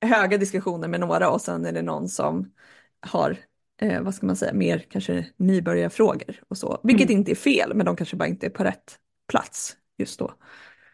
höga 0.01 0.37
diskussioner 0.37 0.87
med 0.87 0.99
några 0.99 1.29
och 1.29 1.41
sen 1.41 1.65
är 1.65 1.71
det 1.71 1.81
någon 1.81 2.09
som 2.09 2.51
har, 2.99 3.37
eh, 3.81 4.01
vad 4.01 4.15
ska 4.15 4.25
man 4.25 4.35
säga, 4.35 4.53
mer 4.53 4.85
kanske 4.89 5.25
nybörjarfrågor 5.37 6.41
och 6.47 6.57
så. 6.57 6.79
Vilket 6.83 7.09
mm. 7.09 7.19
inte 7.19 7.31
är 7.31 7.35
fel, 7.35 7.71
men 7.75 7.85
de 7.85 7.95
kanske 7.95 8.15
bara 8.15 8.29
inte 8.29 8.45
är 8.45 8.49
på 8.49 8.63
rätt 8.63 8.99
plats 9.27 9.77
just 9.97 10.19
då. 10.19 10.33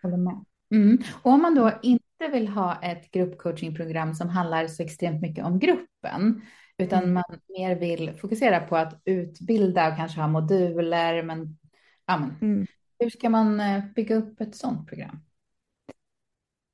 Håller 0.02 0.18
med. 0.18 0.46
Mm. 0.72 0.98
Och 1.22 1.32
om 1.32 1.42
man 1.42 1.56
då 1.56 1.72
inte 1.82 2.28
vill 2.32 2.48
ha 2.48 2.82
ett 2.82 3.12
gruppcoachingprogram 3.12 4.16
som 4.16 4.30
handlar 4.30 4.68
så 4.68 4.84
extremt 4.84 5.22
mycket 5.22 5.46
om 5.46 5.60
gruppen, 5.60 6.42
utan 6.78 7.00
mm. 7.00 7.14
man 7.14 7.24
mer 7.58 7.76
vill 7.76 8.14
fokusera 8.14 8.60
på 8.60 8.78
att 8.78 9.02
utbilda 9.06 9.90
och 9.90 9.98
kanske 9.98 10.20
ha 10.20 10.28
moduler, 10.28 11.24
men, 11.24 11.58
ja, 12.06 12.18
men 12.18 12.36
mm. 12.42 12.68
hur 13.00 13.10
ska 13.10 13.30
man 13.30 13.60
eh, 13.60 13.84
bygga 13.96 14.16
upp 14.16 14.42
ett 14.42 14.56
sådant 14.56 14.88
program? 14.88 15.20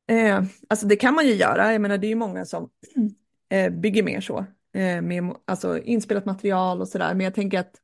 Eh, 0.10 0.44
alltså 0.70 0.88
det 0.88 0.96
kan 0.96 1.14
man 1.14 1.28
ju 1.28 1.34
göra, 1.34 1.72
jag 1.72 1.82
menar 1.82 1.98
det 1.98 2.08
är 2.08 2.10
ju 2.10 2.16
många 2.16 2.46
som 2.46 2.70
eh, 3.50 3.70
bygger 3.70 4.04
mer 4.04 4.22
så, 4.22 4.38
eh, 4.74 5.02
med 5.02 5.36
alltså 5.46 5.80
inspelat 5.80 6.26
material 6.26 6.82
och 6.82 6.88
sådär, 6.88 7.14
men 7.14 7.24
jag 7.24 7.34
tänker 7.36 7.60
att 7.60 7.82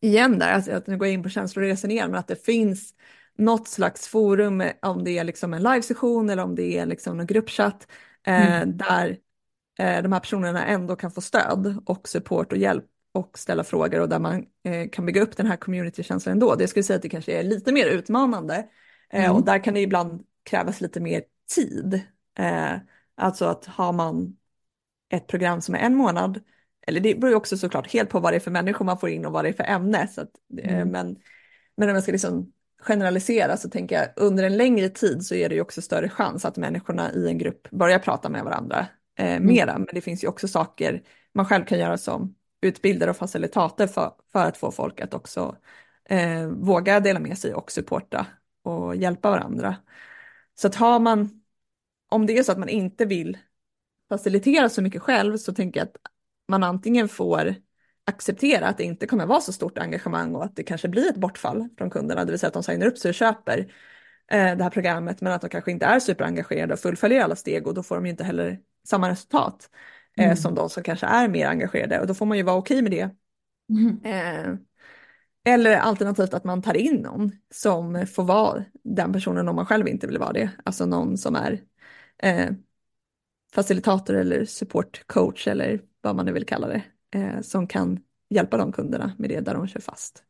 igen 0.00 0.38
där, 0.38 0.52
alltså 0.52 0.72
att 0.72 0.86
nu 0.86 0.96
går 0.96 1.06
jag 1.06 1.14
in 1.14 1.22
på 1.22 1.28
känsloresan 1.28 1.90
igen, 1.90 2.10
men 2.10 2.20
att 2.20 2.28
det 2.28 2.44
finns 2.44 2.94
något 3.40 3.68
slags 3.68 4.08
forum, 4.08 4.62
om 4.82 5.04
det 5.04 5.18
är 5.18 5.24
liksom 5.24 5.54
en 5.54 5.62
livesession 5.62 6.30
eller 6.30 6.42
om 6.42 6.54
det 6.54 6.78
är 6.78 6.86
liksom 6.86 7.16
någon 7.16 7.26
gruppchatt, 7.26 7.86
eh, 8.26 8.56
mm. 8.56 8.76
där 8.76 9.18
eh, 9.78 10.02
de 10.02 10.12
här 10.12 10.20
personerna 10.20 10.66
ändå 10.66 10.96
kan 10.96 11.10
få 11.10 11.20
stöd 11.20 11.82
och 11.86 12.08
support 12.08 12.52
och 12.52 12.58
hjälp 12.58 12.84
och 13.12 13.38
ställa 13.38 13.64
frågor 13.64 14.00
och 14.00 14.08
där 14.08 14.18
man 14.18 14.46
eh, 14.64 14.88
kan 14.88 15.06
bygga 15.06 15.22
upp 15.22 15.36
den 15.36 15.46
här 15.46 15.56
communitykänslan 15.56 16.32
ändå. 16.32 16.54
Det 16.54 16.68
skulle 16.68 16.82
säga 16.82 16.96
att 16.96 17.02
det 17.02 17.08
kanske 17.08 17.32
är 17.32 17.42
lite 17.42 17.72
mer 17.72 17.86
utmanande 17.86 18.66
mm. 19.10 19.32
och 19.32 19.44
där 19.44 19.64
kan 19.64 19.74
det 19.74 19.80
ibland 19.80 20.24
krävas 20.42 20.80
lite 20.80 21.00
mer 21.00 21.22
tid. 21.54 22.00
Alltså 23.16 23.44
att 23.44 23.66
har 23.66 23.92
man 23.92 24.36
ett 25.08 25.26
program 25.26 25.60
som 25.60 25.74
är 25.74 25.78
en 25.78 25.94
månad, 25.94 26.40
eller 26.86 27.00
det 27.00 27.14
beror 27.14 27.30
ju 27.30 27.36
också 27.36 27.56
såklart 27.56 27.92
helt 27.92 28.10
på 28.10 28.20
vad 28.20 28.32
det 28.32 28.36
är 28.36 28.40
för 28.40 28.50
människor 28.50 28.84
man 28.84 28.98
får 28.98 29.08
in 29.08 29.26
och 29.26 29.32
vad 29.32 29.44
det 29.44 29.48
är 29.48 29.52
för 29.52 29.64
ämne. 29.64 30.08
Så 30.08 30.20
att, 30.20 30.30
mm. 30.62 30.88
men, 30.88 31.16
men 31.76 31.88
om 31.88 31.94
jag 31.94 32.02
ska 32.02 32.12
liksom 32.12 32.52
generalisera 32.80 33.56
så 33.56 33.70
tänker 33.70 33.96
jag 33.96 34.08
under 34.16 34.44
en 34.44 34.56
längre 34.56 34.88
tid 34.88 35.26
så 35.26 35.34
är 35.34 35.48
det 35.48 35.54
ju 35.54 35.60
också 35.60 35.82
större 35.82 36.08
chans 36.08 36.44
att 36.44 36.56
människorna 36.56 37.12
i 37.12 37.26
en 37.28 37.38
grupp 37.38 37.70
börjar 37.70 37.98
prata 37.98 38.28
med 38.28 38.44
varandra 38.44 38.86
eh, 39.18 39.32
mm. 39.32 39.46
mera. 39.46 39.78
Men 39.78 39.88
det 39.92 40.00
finns 40.00 40.24
ju 40.24 40.28
också 40.28 40.48
saker 40.48 41.02
man 41.34 41.46
själv 41.46 41.64
kan 41.64 41.78
göra 41.78 41.98
som 41.98 42.34
utbildare 42.60 43.10
och 43.10 43.16
facilitator 43.16 43.86
för, 43.86 44.12
för 44.32 44.46
att 44.46 44.56
få 44.56 44.70
folk 44.70 45.00
att 45.00 45.14
också 45.14 45.56
eh, 46.04 46.46
våga 46.46 47.00
dela 47.00 47.20
med 47.20 47.38
sig 47.38 47.54
och 47.54 47.72
supporta 47.72 48.26
och 48.62 48.96
hjälpa 48.96 49.30
varandra. 49.30 49.76
Så 50.54 50.66
att 50.66 50.74
har 50.74 51.00
man 51.00 51.40
om 52.10 52.26
det 52.26 52.38
är 52.38 52.42
så 52.42 52.52
att 52.52 52.58
man 52.58 52.68
inte 52.68 53.04
vill 53.04 53.38
facilitera 54.08 54.68
så 54.68 54.82
mycket 54.82 55.02
själv 55.02 55.36
så 55.36 55.54
tänker 55.54 55.80
jag 55.80 55.86
att 55.86 55.96
man 56.48 56.62
antingen 56.62 57.08
får 57.08 57.54
acceptera 58.04 58.68
att 58.68 58.78
det 58.78 58.84
inte 58.84 59.06
kommer 59.06 59.26
vara 59.26 59.40
så 59.40 59.52
stort 59.52 59.78
engagemang 59.78 60.34
och 60.34 60.44
att 60.44 60.56
det 60.56 60.62
kanske 60.62 60.88
blir 60.88 61.10
ett 61.10 61.16
bortfall 61.16 61.68
från 61.78 61.90
kunderna, 61.90 62.24
det 62.24 62.32
vill 62.32 62.40
säga 62.40 62.48
att 62.48 62.54
de 62.54 62.62
signar 62.62 62.86
upp 62.86 62.98
sig 62.98 63.08
och 63.08 63.14
köper 63.14 63.58
eh, 64.30 64.56
det 64.56 64.62
här 64.62 64.70
programmet 64.70 65.20
men 65.20 65.32
att 65.32 65.40
de 65.40 65.50
kanske 65.50 65.70
inte 65.70 65.86
är 65.86 66.00
superengagerade 66.00 66.72
och 66.72 66.80
fullföljer 66.80 67.20
alla 67.20 67.36
steg 67.36 67.66
och 67.66 67.74
då 67.74 67.82
får 67.82 67.94
de 67.94 68.04
ju 68.04 68.10
inte 68.10 68.24
heller 68.24 68.60
samma 68.88 69.10
resultat 69.10 69.70
eh, 70.16 70.24
mm. 70.24 70.36
som 70.36 70.54
de 70.54 70.70
som 70.70 70.82
kanske 70.82 71.06
är 71.06 71.28
mer 71.28 71.46
engagerade 71.46 72.00
och 72.00 72.06
då 72.06 72.14
får 72.14 72.26
man 72.26 72.36
ju 72.36 72.42
vara 72.42 72.56
okej 72.56 72.82
med 72.82 72.92
det. 72.92 73.10
Mm. 73.70 74.00
Eh, 74.04 74.54
eller 75.44 75.76
alternativt 75.76 76.34
att 76.34 76.44
man 76.44 76.62
tar 76.62 76.76
in 76.76 76.96
någon 76.96 77.32
som 77.50 78.06
får 78.06 78.24
vara 78.24 78.64
den 78.84 79.12
personen 79.12 79.48
om 79.48 79.56
man 79.56 79.66
själv 79.66 79.88
inte 79.88 80.06
vill 80.06 80.18
vara 80.18 80.32
det, 80.32 80.50
alltså 80.64 80.86
någon 80.86 81.18
som 81.18 81.36
är 81.36 81.62
eh, 82.22 82.50
facilitator 83.54 84.14
eller 84.14 84.44
supportcoach 84.44 85.46
eller 85.46 85.80
vad 86.00 86.16
man 86.16 86.26
nu 86.26 86.32
vill 86.32 86.46
kalla 86.46 86.68
det, 86.68 86.82
eh, 87.14 87.40
som 87.40 87.66
kan 87.66 88.00
hjälpa 88.30 88.56
de 88.56 88.72
kunderna 88.72 89.12
med 89.18 89.30
det 89.30 89.40
där 89.40 89.54
de 89.54 89.66
kör 89.66 89.80
fast. 89.80 90.24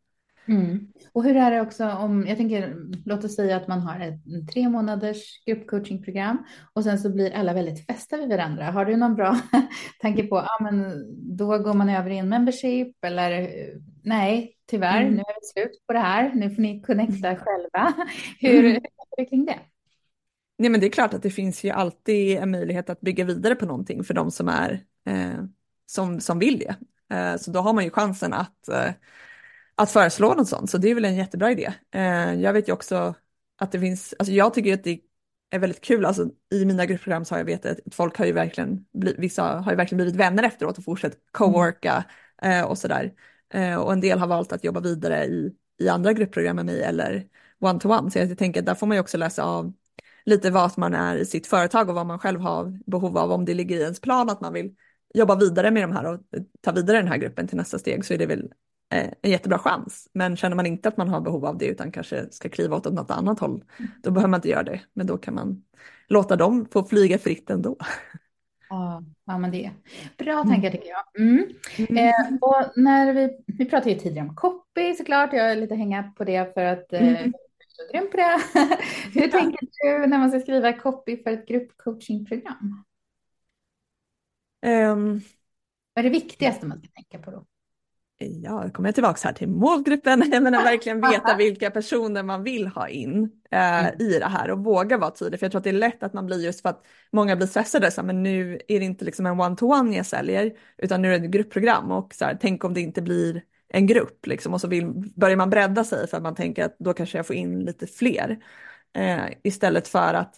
Mm. 0.48 0.92
Och 1.12 1.24
hur 1.24 1.36
är 1.36 1.50
det 1.50 1.60
också 1.60 1.88
om, 1.88 2.26
jag 2.26 2.36
tänker, 2.36 2.76
låt 3.04 3.24
oss 3.24 3.36
säga 3.36 3.56
att 3.56 3.68
man 3.68 3.80
har 3.80 4.00
ett 4.00 4.48
tre 4.52 4.68
månaders 4.68 5.44
gruppcoachingprogram 5.46 6.44
och 6.72 6.84
sen 6.84 6.98
så 6.98 7.10
blir 7.10 7.34
alla 7.34 7.52
väldigt 7.52 7.86
fästa 7.86 8.16
vid 8.16 8.28
varandra. 8.28 8.64
Har 8.64 8.84
du 8.84 8.96
någon 8.96 9.14
bra 9.14 9.40
tanke 10.00 10.22
på, 10.22 10.36
ja 10.36 10.58
men 10.60 11.04
då 11.36 11.58
går 11.58 11.74
man 11.74 11.88
över 11.88 12.10
i 12.10 12.18
en 12.18 12.28
membership 12.28 13.04
eller 13.04 13.50
nej, 14.04 14.56
tyvärr, 14.66 15.02
mm. 15.02 15.14
nu 15.14 15.20
är 15.20 15.40
det 15.40 15.46
slut 15.46 15.86
på 15.86 15.92
det 15.92 15.98
här, 15.98 16.34
nu 16.34 16.50
får 16.50 16.62
ni 16.62 16.80
connecta 16.80 17.28
mm. 17.28 17.40
själva. 17.40 17.94
Hur, 18.40 18.60
mm. 18.60 18.72
hur 18.72 18.76
är 18.76 19.16
det 19.16 19.24
kring 19.24 19.44
det? 19.44 19.58
Nej 20.58 20.70
men 20.70 20.80
det 20.80 20.86
är 20.86 20.90
klart 20.90 21.14
att 21.14 21.22
det 21.22 21.30
finns 21.30 21.64
ju 21.64 21.70
alltid 21.70 22.38
en 22.38 22.50
möjlighet 22.50 22.90
att 22.90 23.00
bygga 23.00 23.24
vidare 23.24 23.54
på 23.54 23.66
någonting 23.66 24.04
för 24.04 24.14
de 24.14 24.30
som 24.30 24.48
är 24.48 24.84
eh, 25.06 25.44
som, 25.90 26.20
som 26.20 26.38
vill 26.38 26.58
det. 26.58 26.76
Eh, 27.16 27.36
så 27.36 27.50
då 27.50 27.60
har 27.60 27.72
man 27.72 27.84
ju 27.84 27.90
chansen 27.90 28.32
att, 28.32 28.68
eh, 28.68 28.90
att 29.74 29.90
föreslå 29.90 30.34
något 30.34 30.48
sånt, 30.48 30.70
så 30.70 30.78
det 30.78 30.90
är 30.90 30.94
väl 30.94 31.04
en 31.04 31.16
jättebra 31.16 31.50
idé. 31.50 31.72
Eh, 31.94 32.34
jag 32.34 32.52
vet 32.52 32.68
ju 32.68 32.72
också 32.72 33.14
att 33.58 33.72
det 33.72 33.80
finns, 33.80 34.14
alltså 34.18 34.32
jag 34.32 34.54
tycker 34.54 34.74
att 34.74 34.84
det 34.84 35.00
är 35.50 35.58
väldigt 35.58 35.80
kul, 35.80 36.04
alltså 36.04 36.30
i 36.52 36.64
mina 36.64 36.86
gruppprogram 36.86 37.24
så 37.24 37.34
har 37.34 37.38
jag 37.38 37.44
vetat 37.44 37.78
att 37.86 37.94
folk 37.94 38.18
har 38.18 38.26
ju 38.26 38.32
verkligen, 38.32 38.84
vissa 39.18 39.42
har 39.42 39.72
ju 39.72 39.76
verkligen 39.76 39.96
blivit 39.96 40.20
vänner 40.20 40.42
efteråt 40.42 40.78
och 40.78 40.84
fortsatt 40.84 41.12
co-worka 41.32 42.04
eh, 42.42 42.62
och 42.62 42.78
sådär. 42.78 43.12
Och 43.78 43.92
en 43.92 44.00
del 44.00 44.18
har 44.18 44.26
valt 44.26 44.52
att 44.52 44.64
jobba 44.64 44.80
vidare 44.80 45.24
i, 45.24 45.52
i 45.78 45.88
andra 45.88 46.12
gruppprogram 46.12 46.56
med 46.56 46.66
mig 46.66 46.82
eller 46.82 47.26
one-to-one, 47.60 48.00
-one. 48.00 48.10
så 48.10 48.18
jag 48.18 48.38
tänker 48.38 48.60
att 48.60 48.66
där 48.66 48.74
får 48.74 48.86
man 48.86 48.96
ju 48.96 49.00
också 49.00 49.18
läsa 49.18 49.44
av 49.44 49.72
lite 50.24 50.50
vad 50.50 50.78
man 50.78 50.94
är 50.94 51.16
i 51.16 51.26
sitt 51.26 51.46
företag 51.46 51.88
och 51.88 51.94
vad 51.94 52.06
man 52.06 52.18
själv 52.18 52.40
har 52.40 52.78
behov 52.86 53.18
av. 53.18 53.32
Om 53.32 53.44
det 53.44 53.54
ligger 53.54 53.76
i 53.76 53.82
ens 53.82 54.00
plan 54.00 54.30
att 54.30 54.40
man 54.40 54.52
vill 54.52 54.74
jobba 55.14 55.36
vidare 55.36 55.70
med 55.70 55.82
de 55.82 55.92
här 55.92 56.06
och 56.06 56.20
ta 56.60 56.72
vidare 56.72 56.96
den 56.96 57.08
här 57.08 57.16
gruppen 57.16 57.46
till 57.46 57.56
nästa 57.56 57.78
steg 57.78 58.04
så 58.04 58.14
är 58.14 58.18
det 58.18 58.26
väl 58.26 58.52
eh, 58.94 59.10
en 59.22 59.30
jättebra 59.30 59.58
chans. 59.58 60.08
Men 60.12 60.36
känner 60.36 60.56
man 60.56 60.66
inte 60.66 60.88
att 60.88 60.96
man 60.96 61.08
har 61.08 61.20
behov 61.20 61.44
av 61.44 61.58
det 61.58 61.66
utan 61.66 61.92
kanske 61.92 62.26
ska 62.30 62.48
kliva 62.48 62.76
åt 62.76 62.92
något 62.92 63.10
annat 63.10 63.40
håll, 63.40 63.64
då 64.02 64.10
behöver 64.10 64.28
man 64.28 64.38
inte 64.38 64.48
göra 64.48 64.62
det. 64.62 64.80
Men 64.92 65.06
då 65.06 65.18
kan 65.18 65.34
man 65.34 65.62
låta 66.08 66.36
dem 66.36 66.66
få 66.72 66.84
flyga 66.84 67.18
fritt 67.18 67.50
ändå. 67.50 67.76
Ja, 68.70 69.02
ja 69.26 69.38
men 69.38 69.50
det 69.50 69.64
är 69.64 69.72
bra 70.18 70.32
mm. 70.32 70.48
tankar 70.48 70.70
tycker 70.70 70.88
jag. 70.88 71.22
Mm. 71.22 71.46
Mm. 71.78 72.08
Eh, 72.08 72.38
och 72.40 72.72
när 72.76 73.12
vi, 73.12 73.38
vi 73.46 73.64
pratade 73.64 73.90
ju 73.90 73.98
tidigare 73.98 74.28
om 74.28 74.34
copy 74.34 74.94
såklart, 74.94 75.32
jag 75.32 75.50
är 75.50 75.56
lite 75.56 75.74
hänga 75.74 76.02
på 76.02 76.24
det 76.24 76.54
för 76.54 76.64
att 76.64 76.92
eh, 76.92 77.08
mm. 77.08 77.32
jag 77.78 77.88
är 77.88 78.00
grym 78.00 78.10
på 78.10 78.16
det. 78.16 78.40
Hur 79.20 79.28
tänker 79.28 79.58
du 79.60 80.06
när 80.06 80.18
man 80.18 80.30
ska 80.30 80.40
skriva 80.40 80.72
copy 80.72 81.22
för 81.22 81.30
ett 81.30 81.48
gruppcoachingprogram? 81.48 82.84
Um, 84.66 85.20
Vad 85.94 86.04
är 86.04 86.08
det 86.08 86.10
viktigaste 86.10 86.66
man 86.66 86.78
ska 86.78 86.88
tänka 86.88 87.18
på 87.18 87.30
då? 87.30 87.44
ja, 88.20 88.70
kommer 88.70 88.88
jag 88.88 88.94
tillbaka 88.94 89.20
här 89.24 89.32
till 89.32 89.48
målgruppen, 89.48 90.24
jag 90.32 90.42
menar 90.42 90.62
verkligen 90.62 91.00
veta 91.00 91.34
vilka 91.38 91.70
personer 91.70 92.22
man 92.22 92.42
vill 92.42 92.66
ha 92.66 92.88
in 92.88 93.30
eh, 93.50 93.86
mm. 93.86 94.00
i 94.00 94.18
det 94.18 94.26
här 94.26 94.50
och 94.50 94.64
våga 94.64 94.98
vara 94.98 95.10
tydlig. 95.10 95.40
För 95.40 95.44
jag 95.46 95.52
tror 95.52 95.58
att 95.58 95.64
det 95.64 95.70
är 95.70 95.74
lätt 95.74 96.02
att 96.02 96.12
man 96.12 96.26
blir 96.26 96.44
just 96.44 96.62
för 96.62 96.68
att 96.68 96.86
många 97.12 97.36
blir 97.36 97.46
stressade, 97.46 97.90
så 97.90 98.00
här, 98.00 98.06
men 98.06 98.22
nu 98.22 98.60
är 98.68 98.78
det 98.78 98.84
inte 98.84 99.04
liksom 99.04 99.26
en 99.26 99.40
one-to-one 99.40 99.96
jag 99.96 100.06
säljer, 100.06 100.52
utan 100.78 101.02
nu 101.02 101.14
är 101.14 101.18
det 101.18 101.24
ett 101.24 101.30
gruppprogram 101.32 101.90
och 101.90 102.14
så 102.14 102.24
här, 102.24 102.38
tänk 102.40 102.64
om 102.64 102.74
det 102.74 102.80
inte 102.80 103.02
blir 103.02 103.42
en 103.68 103.86
grupp 103.86 104.26
liksom 104.26 104.54
och 104.54 104.60
så 104.60 104.68
vill, 104.68 104.86
börjar 105.16 105.36
man 105.36 105.50
bredda 105.50 105.84
sig 105.84 106.08
för 106.08 106.16
att 106.16 106.22
man 106.22 106.34
tänker 106.34 106.64
att 106.64 106.76
då 106.78 106.92
kanske 106.92 107.18
jag 107.18 107.26
får 107.26 107.36
in 107.36 107.60
lite 107.60 107.86
fler. 107.86 108.38
Eh, 108.92 109.24
istället 109.42 109.88
för 109.88 110.14
att 110.14 110.34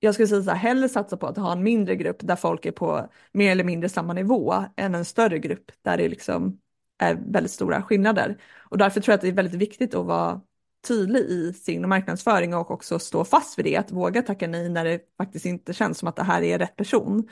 jag 0.00 0.14
skulle 0.14 0.28
säga 0.28 0.42
så 0.42 0.50
här, 0.50 0.56
hellre 0.58 0.88
satsa 0.88 1.16
på 1.16 1.26
att 1.26 1.36
ha 1.36 1.52
en 1.52 1.62
mindre 1.62 1.96
grupp 1.96 2.16
där 2.20 2.36
folk 2.36 2.66
är 2.66 2.72
på 2.72 3.10
mer 3.32 3.52
eller 3.52 3.64
mindre 3.64 3.88
samma 3.88 4.12
nivå 4.12 4.64
än 4.76 4.94
en 4.94 5.04
större 5.04 5.38
grupp 5.38 5.70
där 5.82 5.96
det 5.96 6.08
liksom 6.08 6.60
är 6.98 7.14
väldigt 7.14 7.52
stora 7.52 7.82
skillnader. 7.82 8.40
Och 8.58 8.78
därför 8.78 9.00
tror 9.00 9.12
jag 9.12 9.16
att 9.16 9.22
det 9.22 9.28
är 9.28 9.32
väldigt 9.32 9.54
viktigt 9.60 9.94
att 9.94 10.06
vara 10.06 10.40
tydlig 10.88 11.20
i 11.20 11.52
sin 11.52 11.88
marknadsföring 11.88 12.54
och 12.54 12.70
också 12.70 12.98
stå 12.98 13.24
fast 13.24 13.58
vid 13.58 13.64
det, 13.64 13.76
att 13.76 13.92
våga 13.92 14.22
tacka 14.22 14.46
nej 14.46 14.68
när 14.68 14.84
det 14.84 15.00
faktiskt 15.16 15.46
inte 15.46 15.72
känns 15.72 15.98
som 15.98 16.08
att 16.08 16.16
det 16.16 16.22
här 16.22 16.42
är 16.42 16.58
rätt 16.58 16.76
person. 16.76 17.28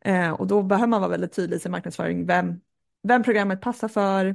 Eh, 0.00 0.30
och 0.30 0.46
då 0.46 0.62
behöver 0.62 0.86
man 0.86 1.00
vara 1.00 1.10
väldigt 1.10 1.32
tydlig 1.32 1.56
i 1.56 1.60
sin 1.60 1.72
marknadsföring, 1.72 2.26
vem, 2.26 2.60
vem 3.02 3.22
programmet 3.22 3.60
passar 3.60 3.88
för, 3.88 4.26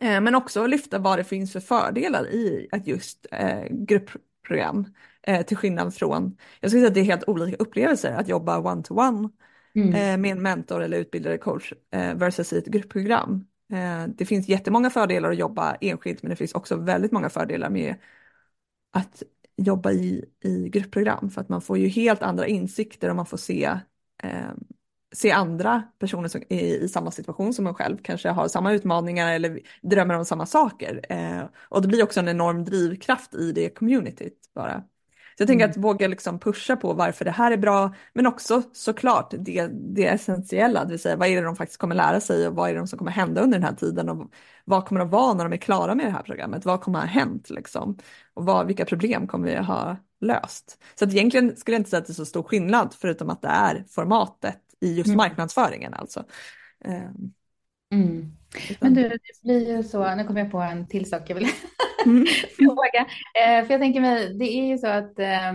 eh, 0.00 0.20
men 0.20 0.34
också 0.34 0.66
lyfta 0.66 0.98
vad 0.98 1.18
det 1.18 1.24
finns 1.24 1.52
för 1.52 1.60
fördelar 1.60 2.26
i 2.26 2.68
ett 2.72 2.86
just 2.86 3.26
eh, 3.30 3.64
gruppprogram. 3.70 4.94
Eh, 5.22 5.42
till 5.42 5.56
skillnad 5.56 5.94
från, 5.94 6.36
jag 6.60 6.70
skulle 6.70 6.80
säga 6.80 6.88
att 6.88 6.94
det 6.94 7.00
är 7.00 7.04
helt 7.04 7.28
olika 7.28 7.56
upplevelser 7.56 8.12
att 8.12 8.28
jobba 8.28 8.58
one-to-one 8.58 9.28
mm. 9.74 9.94
Eh, 9.94 10.16
med 10.16 10.30
en 10.30 10.42
mentor 10.42 10.82
eller 10.82 10.98
utbildare 10.98 11.38
coach 11.38 11.72
eh, 11.90 12.14
versus 12.14 12.52
i 12.52 12.58
ett 12.58 12.66
gruppprogram. 12.66 13.46
Eh, 13.72 14.06
det 14.16 14.26
finns 14.26 14.48
jättemånga 14.48 14.90
fördelar 14.90 15.30
att 15.30 15.38
jobba 15.38 15.74
enskilt 15.80 16.22
men 16.22 16.30
det 16.30 16.36
finns 16.36 16.52
också 16.52 16.76
väldigt 16.76 17.12
många 17.12 17.28
fördelar 17.28 17.70
med 17.70 17.94
att 18.92 19.22
jobba 19.56 19.92
i, 19.92 20.24
i 20.44 20.68
gruppprogram 20.68 21.30
för 21.30 21.40
att 21.40 21.48
man 21.48 21.60
får 21.60 21.78
ju 21.78 21.88
helt 21.88 22.22
andra 22.22 22.46
insikter 22.46 23.10
och 23.10 23.16
man 23.16 23.26
får 23.26 23.36
se, 23.36 23.78
eh, 24.22 24.50
se 25.12 25.30
andra 25.30 25.82
personer 25.98 26.28
som 26.28 26.42
är 26.48 26.82
i 26.82 26.88
samma 26.88 27.10
situation 27.10 27.54
som 27.54 27.64
man 27.64 27.74
själv, 27.74 27.98
kanske 28.02 28.28
har 28.28 28.48
samma 28.48 28.72
utmaningar 28.72 29.32
eller 29.32 29.60
drömmer 29.82 30.14
om 30.14 30.24
samma 30.24 30.46
saker. 30.46 31.00
Eh, 31.08 31.42
och 31.54 31.82
det 31.82 31.88
blir 31.88 32.02
också 32.02 32.20
en 32.20 32.28
enorm 32.28 32.64
drivkraft 32.64 33.34
i 33.34 33.52
det 33.52 33.70
communityt 33.70 34.50
bara. 34.54 34.84
Så 35.36 35.42
jag 35.42 35.48
tänker 35.48 35.64
mm. 35.64 35.70
att 35.70 35.84
våga 35.84 36.08
liksom 36.08 36.38
pusha 36.38 36.76
på 36.76 36.92
varför 36.92 37.24
det 37.24 37.30
här 37.30 37.52
är 37.52 37.56
bra, 37.56 37.94
men 38.12 38.26
också 38.26 38.62
såklart 38.72 39.34
det, 39.38 39.66
det 39.66 40.06
essentiella, 40.06 40.84
det 40.84 40.90
vill 40.90 41.00
säga 41.00 41.16
vad 41.16 41.28
är 41.28 41.36
det 41.36 41.46
de 41.46 41.56
faktiskt 41.56 41.80
kommer 41.80 41.94
lära 41.94 42.20
sig 42.20 42.48
och 42.48 42.54
vad 42.54 42.70
är 42.70 42.74
det 42.74 42.86
som 42.86 42.98
kommer 42.98 43.10
hända 43.10 43.40
under 43.40 43.58
den 43.58 43.66
här 43.68 43.74
tiden 43.74 44.08
och 44.08 44.30
vad 44.64 44.86
kommer 44.86 44.98
de 44.98 45.10
vara 45.10 45.34
när 45.34 45.44
de 45.44 45.52
är 45.52 45.56
klara 45.56 45.94
med 45.94 46.06
det 46.06 46.10
här 46.10 46.22
programmet, 46.22 46.64
vad 46.64 46.80
kommer 46.80 46.98
ha 46.98 47.06
hänt 47.06 47.50
liksom 47.50 47.98
och 48.34 48.44
vad, 48.44 48.66
vilka 48.66 48.84
problem 48.84 49.26
kommer 49.26 49.48
vi 49.48 49.56
ha 49.56 49.96
löst. 50.20 50.82
Så 50.94 51.04
att 51.04 51.12
egentligen 51.12 51.56
skulle 51.56 51.74
jag 51.74 51.80
inte 51.80 51.90
säga 51.90 52.00
att 52.00 52.06
det 52.06 52.12
är 52.12 52.14
så 52.14 52.26
stor 52.26 52.42
skillnad 52.42 52.94
förutom 52.98 53.30
att 53.30 53.42
det 53.42 53.48
är 53.48 53.84
formatet 53.88 54.58
i 54.80 54.94
just 54.94 55.06
mm. 55.06 55.16
marknadsföringen 55.16 55.94
alltså. 55.94 56.24
Ehm, 56.84 57.32
mm. 57.92 58.32
Men 58.80 58.94
du, 58.94 59.08
det 59.08 59.42
blir 59.42 59.76
ju 59.76 59.82
så, 59.82 60.14
nu 60.14 60.24
kommer 60.24 60.40
jag 60.40 60.50
på 60.50 60.60
en 60.60 60.86
till 60.86 61.08
sak 61.08 61.30
jag 61.30 61.34
vill 61.34 61.48
mm. 62.06 62.26
fråga. 62.58 63.06
Eh, 63.40 63.66
för 63.66 63.72
jag 63.72 63.80
tänker 63.80 64.00
mig, 64.00 64.34
det 64.34 64.44
är 64.44 64.66
ju 64.66 64.78
så 64.78 64.86
att 64.86 65.18
eh, 65.18 65.52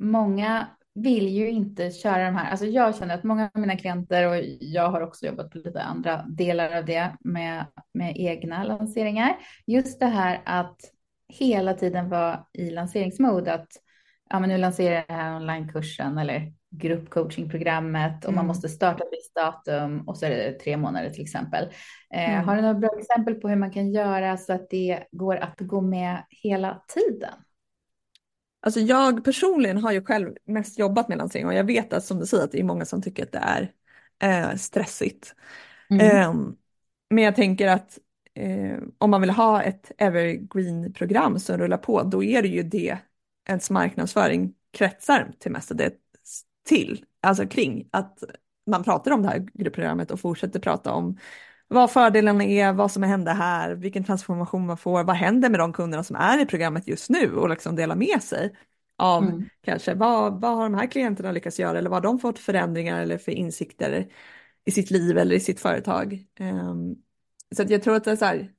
många 0.00 0.66
vill 0.94 1.28
ju 1.28 1.50
inte 1.50 1.90
köra 1.90 2.24
de 2.24 2.36
här, 2.36 2.50
alltså 2.50 2.66
jag 2.66 2.96
känner 2.96 3.14
att 3.14 3.24
många 3.24 3.50
av 3.54 3.60
mina 3.60 3.76
klienter 3.76 4.28
och 4.28 4.36
jag 4.60 4.90
har 4.90 5.00
också 5.00 5.26
jobbat 5.26 5.50
på 5.50 5.58
lite 5.58 5.82
andra 5.82 6.24
delar 6.28 6.76
av 6.78 6.84
det 6.84 7.16
med, 7.20 7.66
med 7.94 8.12
egna 8.16 8.64
lanseringar. 8.64 9.36
Just 9.66 10.00
det 10.00 10.06
här 10.06 10.42
att 10.44 10.80
hela 11.28 11.74
tiden 11.74 12.08
vara 12.08 12.46
i 12.52 12.70
lanseringsmode, 12.70 13.54
att 13.54 13.68
ja, 14.30 14.40
men 14.40 14.48
nu 14.48 14.58
lanserar 14.58 14.94
jag 14.94 15.04
den 15.08 15.16
här 15.16 15.36
onlinekursen 15.36 16.18
eller 16.18 16.52
gruppcoachingprogrammet 16.78 18.24
och 18.24 18.32
mm. 18.32 18.36
man 18.36 18.46
måste 18.46 18.68
starta 18.68 19.04
ett 19.04 19.10
visst 19.12 19.34
datum 19.34 20.08
och 20.08 20.16
så 20.16 20.26
är 20.26 20.30
det 20.30 20.52
tre 20.52 20.76
månader 20.76 21.10
till 21.10 21.22
exempel. 21.22 21.64
Eh, 22.14 22.34
mm. 22.34 22.44
Har 22.44 22.56
du 22.56 22.62
några 22.62 22.74
bra 22.74 22.90
exempel 22.98 23.34
på 23.34 23.48
hur 23.48 23.56
man 23.56 23.70
kan 23.70 23.92
göra 23.92 24.36
så 24.36 24.52
att 24.52 24.70
det 24.70 25.04
går 25.12 25.36
att 25.36 25.60
gå 25.60 25.80
med 25.80 26.24
hela 26.30 26.82
tiden? 26.88 27.34
Alltså 28.60 28.80
jag 28.80 29.24
personligen 29.24 29.78
har 29.78 29.92
ju 29.92 30.04
själv 30.04 30.34
mest 30.44 30.78
jobbat 30.78 31.08
med 31.08 31.18
lansering 31.18 31.46
och 31.46 31.54
jag 31.54 31.64
vet 31.64 31.92
att 31.92 32.04
som 32.04 32.18
du 32.18 32.26
säger 32.26 32.44
att 32.44 32.52
det 32.52 32.60
är 32.60 32.64
många 32.64 32.84
som 32.84 33.02
tycker 33.02 33.22
att 33.22 33.32
det 33.32 33.42
är 33.42 33.72
eh, 34.22 34.56
stressigt. 34.56 35.34
Mm. 35.90 36.06
Eh, 36.06 36.34
men 37.10 37.24
jag 37.24 37.36
tänker 37.36 37.68
att 37.68 37.98
eh, 38.34 38.78
om 38.98 39.10
man 39.10 39.20
vill 39.20 39.30
ha 39.30 39.62
ett 39.62 39.92
evergreen-program 39.98 41.38
som 41.38 41.58
rullar 41.58 41.78
på, 41.78 42.02
då 42.02 42.24
är 42.24 42.42
det 42.42 42.48
ju 42.48 42.62
det 42.62 42.98
ens 43.48 43.70
marknadsföring 43.70 44.54
kretsar 44.72 45.32
till 45.38 45.52
mestadels 45.52 45.94
till, 46.64 47.04
alltså 47.22 47.46
kring 47.46 47.88
att 47.92 48.22
man 48.66 48.84
pratar 48.84 49.10
om 49.10 49.22
det 49.22 49.28
här 49.28 49.46
gruppprogrammet 49.54 50.10
och 50.10 50.20
fortsätter 50.20 50.60
prata 50.60 50.92
om 50.92 51.18
vad 51.68 51.90
fördelarna 51.90 52.44
är, 52.44 52.72
vad 52.72 52.90
som 52.90 53.02
hände 53.02 53.30
här, 53.30 53.74
vilken 53.74 54.04
transformation 54.04 54.66
man 54.66 54.76
får, 54.76 55.04
vad 55.04 55.16
händer 55.16 55.48
med 55.50 55.60
de 55.60 55.72
kunderna 55.72 56.04
som 56.04 56.16
är 56.16 56.40
i 56.40 56.46
programmet 56.46 56.88
just 56.88 57.10
nu 57.10 57.34
och 57.34 57.48
liksom 57.48 57.76
dela 57.76 57.94
med 57.94 58.22
sig 58.22 58.54
av 58.96 59.24
mm. 59.24 59.48
kanske 59.64 59.94
vad, 59.94 60.40
vad 60.40 60.56
har 60.56 60.62
de 60.62 60.74
här 60.74 60.86
klienterna 60.86 61.32
lyckats 61.32 61.60
göra 61.60 61.78
eller 61.78 61.90
vad 61.90 61.96
har 61.96 62.12
de 62.12 62.18
fått 62.18 62.38
förändringar 62.38 63.02
eller 63.02 63.18
för 63.18 63.32
insikter 63.32 64.08
i 64.64 64.70
sitt 64.70 64.90
liv 64.90 65.18
eller 65.18 65.36
i 65.36 65.40
sitt 65.40 65.60
företag. 65.60 66.26
Um, 66.40 66.96
så 67.56 67.64
jag 67.68 67.82
tror 67.82 67.96
att 67.96 68.04
det 68.04 68.10
är 68.10 68.16
så 68.16 68.24
här, 68.24 68.52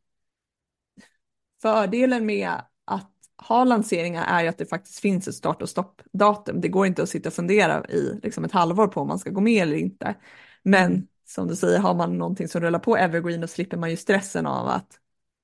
fördelen 1.62 2.26
med 2.26 2.52
att 2.86 3.15
ha 3.38 3.64
lanseringar 3.64 4.26
är 4.28 4.44
ju 4.44 4.48
att 4.48 4.58
det 4.58 4.66
faktiskt 4.66 5.00
finns 5.00 5.28
ett 5.28 5.36
start 5.36 5.62
och 5.62 5.70
stoppdatum. 5.70 6.62
Det 6.62 6.68
går 6.68 6.86
inte 6.86 7.04
att 7.04 7.10
sitta 7.10 7.30
och 7.30 7.34
fundera 7.34 7.86
i 7.86 8.20
liksom 8.24 8.46
ett 8.46 8.52
halvår 8.52 8.88
på 8.88 9.02
om 9.02 9.08
man 9.08 9.20
ska 9.20 9.30
gå 9.30 9.42
med 9.42 9.62
eller 9.62 9.78
inte. 9.78 10.16
Men 10.64 11.08
som 11.26 11.48
du 11.48 11.56
säger, 11.56 11.80
har 11.80 11.96
man 11.96 12.18
någonting 12.18 12.48
som 12.48 12.62
rullar 12.62 12.80
på 12.80 12.98
evergreen 12.98 13.42
då 13.42 13.48
slipper 13.48 13.78
man 13.78 13.90
ju 13.90 13.98
stressen 13.98 14.46
av 14.46 14.68
att 14.68 15.00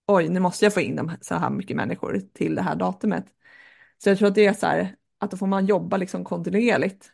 oj, 0.07 0.29
nu 0.29 0.39
måste 0.39 0.65
jag 0.65 0.73
få 0.73 0.81
in 0.81 1.11
så 1.21 1.35
här 1.35 1.49
mycket 1.49 1.77
människor 1.77 2.21
till 2.33 2.55
det 2.55 2.61
här 2.61 2.75
datumet. 2.75 3.25
Så 3.97 4.09
jag 4.09 4.17
tror 4.17 4.27
att 4.27 4.35
det 4.35 4.45
är 4.45 4.53
så 4.53 4.65
här, 4.65 4.95
att 5.17 5.31
då 5.31 5.37
får 5.37 5.47
man 5.47 5.65
jobba 5.65 5.97
liksom 5.97 6.23
kontinuerligt. 6.23 7.11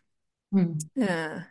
Mm. 0.52 0.78
Eh, 1.10 1.42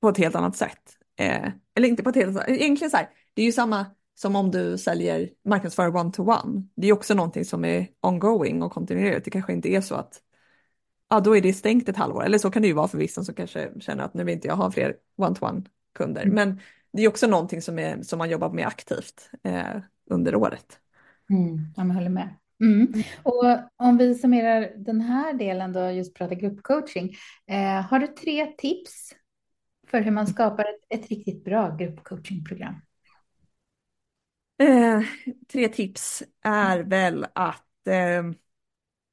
på 0.00 0.08
ett 0.08 0.18
helt 0.18 0.34
annat 0.34 0.56
sätt. 0.56 0.96
Eh, 1.16 1.50
eller 1.74 1.88
inte 1.88 2.02
på 2.02 2.10
ett 2.10 2.16
helt 2.16 2.28
annat 2.28 2.42
sätt, 2.42 2.60
egentligen 2.60 2.90
så 2.90 2.96
här, 2.96 3.10
det 3.34 3.42
är 3.42 3.46
ju 3.46 3.52
samma 3.52 3.86
som 4.18 4.36
om 4.36 4.50
du 4.50 4.78
säljer 4.78 5.30
marknadsför 5.44 5.96
one-to-one. 5.96 6.68
Det 6.76 6.88
är 6.88 6.92
också 6.92 7.14
någonting 7.14 7.44
som 7.44 7.64
är 7.64 7.88
ongoing 8.00 8.62
och 8.62 8.72
kontinuerligt. 8.72 9.24
Det 9.24 9.30
kanske 9.30 9.52
inte 9.52 9.68
är 9.68 9.80
så 9.80 9.94
att 9.94 10.22
ja, 11.08 11.20
då 11.20 11.36
är 11.36 11.40
det 11.40 11.52
stängt 11.52 11.88
ett 11.88 11.96
halvår. 11.96 12.24
Eller 12.24 12.38
så 12.38 12.50
kan 12.50 12.62
det 12.62 12.68
ju 12.68 12.74
vara 12.74 12.88
för 12.88 12.98
vissa 12.98 13.24
som 13.24 13.34
kanske 13.34 13.70
känner 13.80 14.04
att 14.04 14.14
nu 14.14 14.24
vill 14.24 14.34
inte 14.34 14.48
jag 14.48 14.56
ha 14.56 14.70
fler 14.70 14.96
one-to-one 15.16 15.64
kunder. 15.94 16.22
Mm. 16.22 16.34
Men 16.34 16.60
det 16.92 17.02
är 17.02 17.08
också 17.08 17.26
någonting 17.26 17.62
som, 17.62 17.78
är, 17.78 18.02
som 18.02 18.18
man 18.18 18.30
jobbar 18.30 18.50
med 18.50 18.66
aktivt 18.66 19.30
eh, 19.42 19.80
under 20.10 20.34
året. 20.34 20.78
Mm, 21.30 21.58
jag 21.76 21.84
håller 21.84 22.08
med. 22.08 22.28
Mm. 22.60 22.92
Och 23.22 23.44
om 23.76 23.96
vi 23.96 24.14
summerar 24.14 24.72
den 24.76 25.00
här 25.00 25.32
delen 25.32 25.72
då, 25.72 25.90
just 25.90 26.14
prata 26.14 26.34
gruppcoaching. 26.34 27.16
Eh, 27.46 27.82
har 27.82 27.98
du 27.98 28.06
tre 28.06 28.46
tips 28.46 29.12
för 29.90 30.00
hur 30.00 30.10
man 30.10 30.26
skapar 30.26 30.64
ett, 30.64 31.00
ett 31.00 31.10
riktigt 31.10 31.44
bra 31.44 31.76
gruppcoachingprogram? 31.76 32.74
Eh, 34.58 35.00
tre 35.52 35.68
tips 35.68 36.22
är 36.42 36.78
väl 36.78 37.26
att 37.34 37.86
eh, 37.86 38.22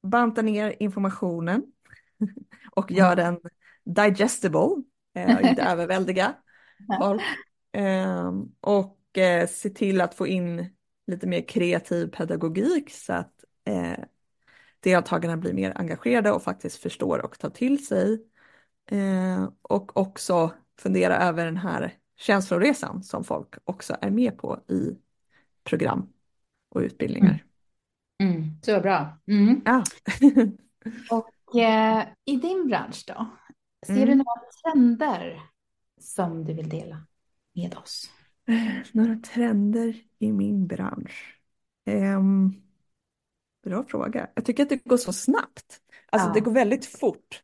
banta 0.02 0.42
ner 0.42 0.74
informationen 0.80 1.62
och 2.70 2.90
mm. 2.90 2.98
göra 2.98 3.14
den 3.14 3.40
digestible 3.84 4.82
eh, 5.14 5.36
och 5.36 5.42
inte 5.42 5.62
överväldiga 5.70 6.34
folk. 7.00 7.22
Eh, 7.72 8.32
och 8.60 9.00
se 9.48 9.70
till 9.70 10.00
att 10.00 10.14
få 10.14 10.26
in 10.26 10.74
lite 11.06 11.26
mer 11.26 11.48
kreativ 11.48 12.06
pedagogik 12.06 12.90
så 12.90 13.12
att 13.12 13.44
eh, 13.64 14.04
deltagarna 14.80 15.36
blir 15.36 15.52
mer 15.52 15.72
engagerade 15.76 16.32
och 16.32 16.42
faktiskt 16.42 16.82
förstår 16.82 17.24
och 17.24 17.38
tar 17.38 17.50
till 17.50 17.86
sig. 17.86 18.26
Eh, 18.90 19.48
och 19.62 19.96
också 19.96 20.52
fundera 20.78 21.16
över 21.16 21.44
den 21.44 21.56
här 21.56 21.94
känsloresan 22.16 23.02
som 23.02 23.24
folk 23.24 23.54
också 23.64 23.96
är 24.00 24.10
med 24.10 24.38
på 24.38 24.60
i 24.68 24.98
program 25.64 26.08
och 26.68 26.80
utbildningar. 26.80 27.44
Mm. 28.22 28.36
Mm, 28.36 28.50
så 28.62 28.80
bra. 28.80 29.18
Mm. 29.26 29.62
Ja. 29.64 29.84
och 31.16 31.60
eh, 31.60 32.06
i 32.24 32.36
din 32.36 32.66
bransch 32.66 33.04
då? 33.06 33.26
Ser 33.86 33.94
du 33.94 34.12
mm. 34.12 34.18
några 34.18 34.40
trender 34.62 35.40
som 36.00 36.44
du 36.44 36.52
vill 36.52 36.68
dela 36.68 37.06
med 37.54 37.74
oss? 37.74 38.10
Några 38.92 39.16
trender 39.16 39.96
i 40.18 40.32
min 40.32 40.66
bransch? 40.66 41.40
Um, 41.90 42.62
bra 43.64 43.84
fråga. 43.84 44.30
Jag 44.34 44.44
tycker 44.44 44.62
att 44.62 44.68
det 44.68 44.84
går 44.84 44.96
så 44.96 45.12
snabbt. 45.12 45.80
Alltså 46.10 46.28
ja. 46.28 46.34
det 46.34 46.40
går 46.40 46.52
väldigt 46.52 46.86
fort. 46.86 47.42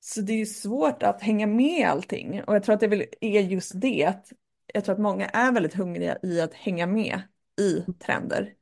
Så 0.00 0.20
det 0.20 0.32
är 0.32 0.44
svårt 0.46 1.02
att 1.02 1.22
hänga 1.22 1.46
med 1.46 1.88
allting. 1.88 2.42
Och 2.42 2.54
jag 2.54 2.62
tror 2.62 2.74
att 2.74 2.80
det 2.80 3.06
är 3.20 3.40
just 3.40 3.80
det. 3.80 4.04
Att 4.04 4.32
jag 4.74 4.84
tror 4.84 4.94
att 4.94 5.00
många 5.00 5.26
är 5.26 5.52
väldigt 5.52 5.74
hungriga 5.74 6.18
i 6.22 6.40
att 6.40 6.54
hänga 6.54 6.86
med 6.86 7.22
i 7.60 7.84
trender. 7.92 8.52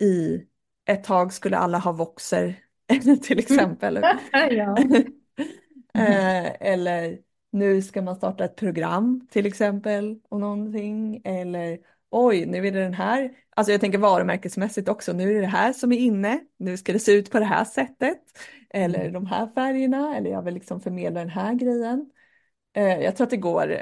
I 0.00 0.42
ett 0.86 1.04
tag 1.04 1.32
skulle 1.32 1.56
alla 1.56 1.78
ha 1.78 1.92
voxer 1.92 2.58
till 3.22 3.38
exempel. 3.38 3.96
eh, 5.94 6.62
eller 6.62 7.18
nu 7.52 7.82
ska 7.82 8.02
man 8.02 8.16
starta 8.16 8.44
ett 8.44 8.56
program 8.56 9.28
till 9.30 9.46
exempel 9.46 10.20
om 10.28 10.40
någonting. 10.40 11.20
Eller 11.24 11.78
oj, 12.10 12.46
nu 12.46 12.66
är 12.66 12.72
det 12.72 12.80
den 12.80 12.94
här. 12.94 13.30
Alltså 13.56 13.72
jag 13.72 13.80
tänker 13.80 13.98
varumärkesmässigt 13.98 14.88
också. 14.88 15.12
Nu 15.12 15.30
är 15.30 15.34
det 15.34 15.40
det 15.40 15.46
här 15.46 15.72
som 15.72 15.92
är 15.92 15.98
inne. 15.98 16.40
Nu 16.58 16.76
ska 16.76 16.92
det 16.92 16.98
se 16.98 17.12
ut 17.12 17.30
på 17.30 17.38
det 17.38 17.44
här 17.44 17.64
sättet. 17.64 18.18
Eller 18.70 19.00
mm. 19.00 19.12
de 19.12 19.26
här 19.26 19.46
färgerna. 19.54 20.16
Eller 20.16 20.30
jag 20.30 20.42
vill 20.42 20.54
liksom 20.54 20.80
förmedla 20.80 21.20
den 21.20 21.28
här 21.28 21.54
grejen. 21.54 22.10
Eh, 22.76 23.00
jag 23.00 23.16
tror 23.16 23.24
att 23.24 23.30
det 23.30 23.36
går. 23.36 23.76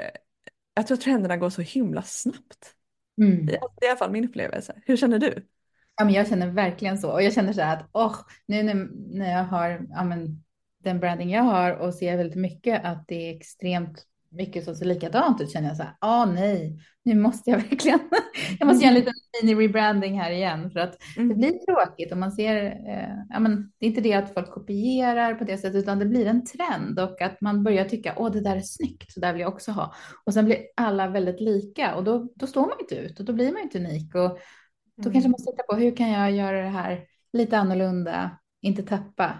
Jag 0.73 0.87
tror 0.87 0.97
att 0.97 1.03
trenderna 1.03 1.37
går 1.37 1.49
så 1.49 1.61
himla 1.61 2.01
snabbt. 2.01 2.75
Mm. 3.21 3.45
Det 3.45 3.55
är 3.55 3.85
i 3.85 3.89
alla 3.89 3.97
fall 3.97 4.11
min 4.11 4.25
upplevelse. 4.25 4.81
Hur 4.85 4.97
känner 4.97 5.19
du? 5.19 5.47
Ja, 5.95 6.05
men 6.05 6.13
jag 6.13 6.27
känner 6.27 6.47
verkligen 6.47 6.97
så. 6.97 7.11
Och 7.11 7.23
jag 7.23 7.33
känner 7.33 7.53
så 7.53 7.61
här 7.61 7.77
att 7.77 7.89
oh, 7.93 8.15
nu 8.45 8.63
när, 8.63 8.73
när 9.17 9.31
jag 9.31 9.43
har 9.43 9.87
ja, 9.89 10.03
men, 10.03 10.43
den 10.83 10.99
branding 10.99 11.31
jag 11.31 11.43
har 11.43 11.71
och 11.71 11.93
ser 11.93 12.17
väldigt 12.17 12.37
mycket 12.37 12.85
att 12.85 13.07
det 13.07 13.29
är 13.29 13.35
extremt 13.35 14.05
mycket 14.33 14.65
som 14.65 14.75
ser 14.75 14.85
likadant 14.85 15.41
ut 15.41 15.51
känner 15.51 15.67
jag 15.67 15.77
så 15.77 15.83
här, 15.83 15.95
ah 15.99 16.25
nej, 16.25 16.79
nu 17.03 17.15
måste 17.15 17.49
jag 17.49 17.57
verkligen, 17.69 17.99
jag 18.59 18.67
måste 18.67 18.85
göra 18.85 18.95
en 18.95 18.99
liten 18.99 19.13
mini-rebranding 19.41 20.21
här 20.21 20.31
igen 20.31 20.71
för 20.71 20.79
att 20.79 20.97
mm. 21.17 21.29
det 21.29 21.35
blir 21.35 21.65
tråkigt 21.65 22.11
och 22.11 22.17
man 22.17 22.31
ser, 22.31 22.65
eh, 22.65 23.15
ja 23.29 23.39
men 23.39 23.71
det 23.79 23.85
är 23.85 23.89
inte 23.89 24.01
det 24.01 24.13
att 24.13 24.33
folk 24.33 24.51
kopierar 24.51 25.35
på 25.35 25.43
det 25.43 25.57
sättet 25.57 25.75
utan 25.75 25.99
det 25.99 26.05
blir 26.05 26.25
en 26.25 26.45
trend 26.45 26.99
och 26.99 27.21
att 27.21 27.41
man 27.41 27.63
börjar 27.63 27.85
tycka, 27.85 28.13
åh 28.17 28.31
det 28.31 28.41
där 28.41 28.55
är 28.55 28.61
snyggt, 28.61 29.11
så 29.11 29.19
där 29.19 29.33
vill 29.33 29.41
jag 29.41 29.53
också 29.53 29.71
ha. 29.71 29.93
Och 30.25 30.33
sen 30.33 30.45
blir 30.45 30.57
alla 30.75 31.07
väldigt 31.07 31.41
lika 31.41 31.95
och 31.95 32.03
då, 32.03 32.29
då 32.35 32.47
står 32.47 32.61
man 32.61 32.79
inte 32.79 32.95
ut 32.95 33.19
och 33.19 33.25
då 33.25 33.33
blir 33.33 33.51
man 33.51 33.61
inte 33.61 33.79
unik 33.79 34.15
och 34.15 34.39
då 34.97 35.09
mm. 35.09 35.13
kanske 35.13 35.29
man 35.29 35.37
tittar 35.37 35.67
på 35.67 35.75
hur 35.75 35.95
kan 35.95 36.11
jag 36.11 36.31
göra 36.31 36.61
det 36.61 36.69
här 36.69 37.05
lite 37.33 37.57
annorlunda, 37.57 38.37
inte 38.61 38.83
tappa 38.83 39.33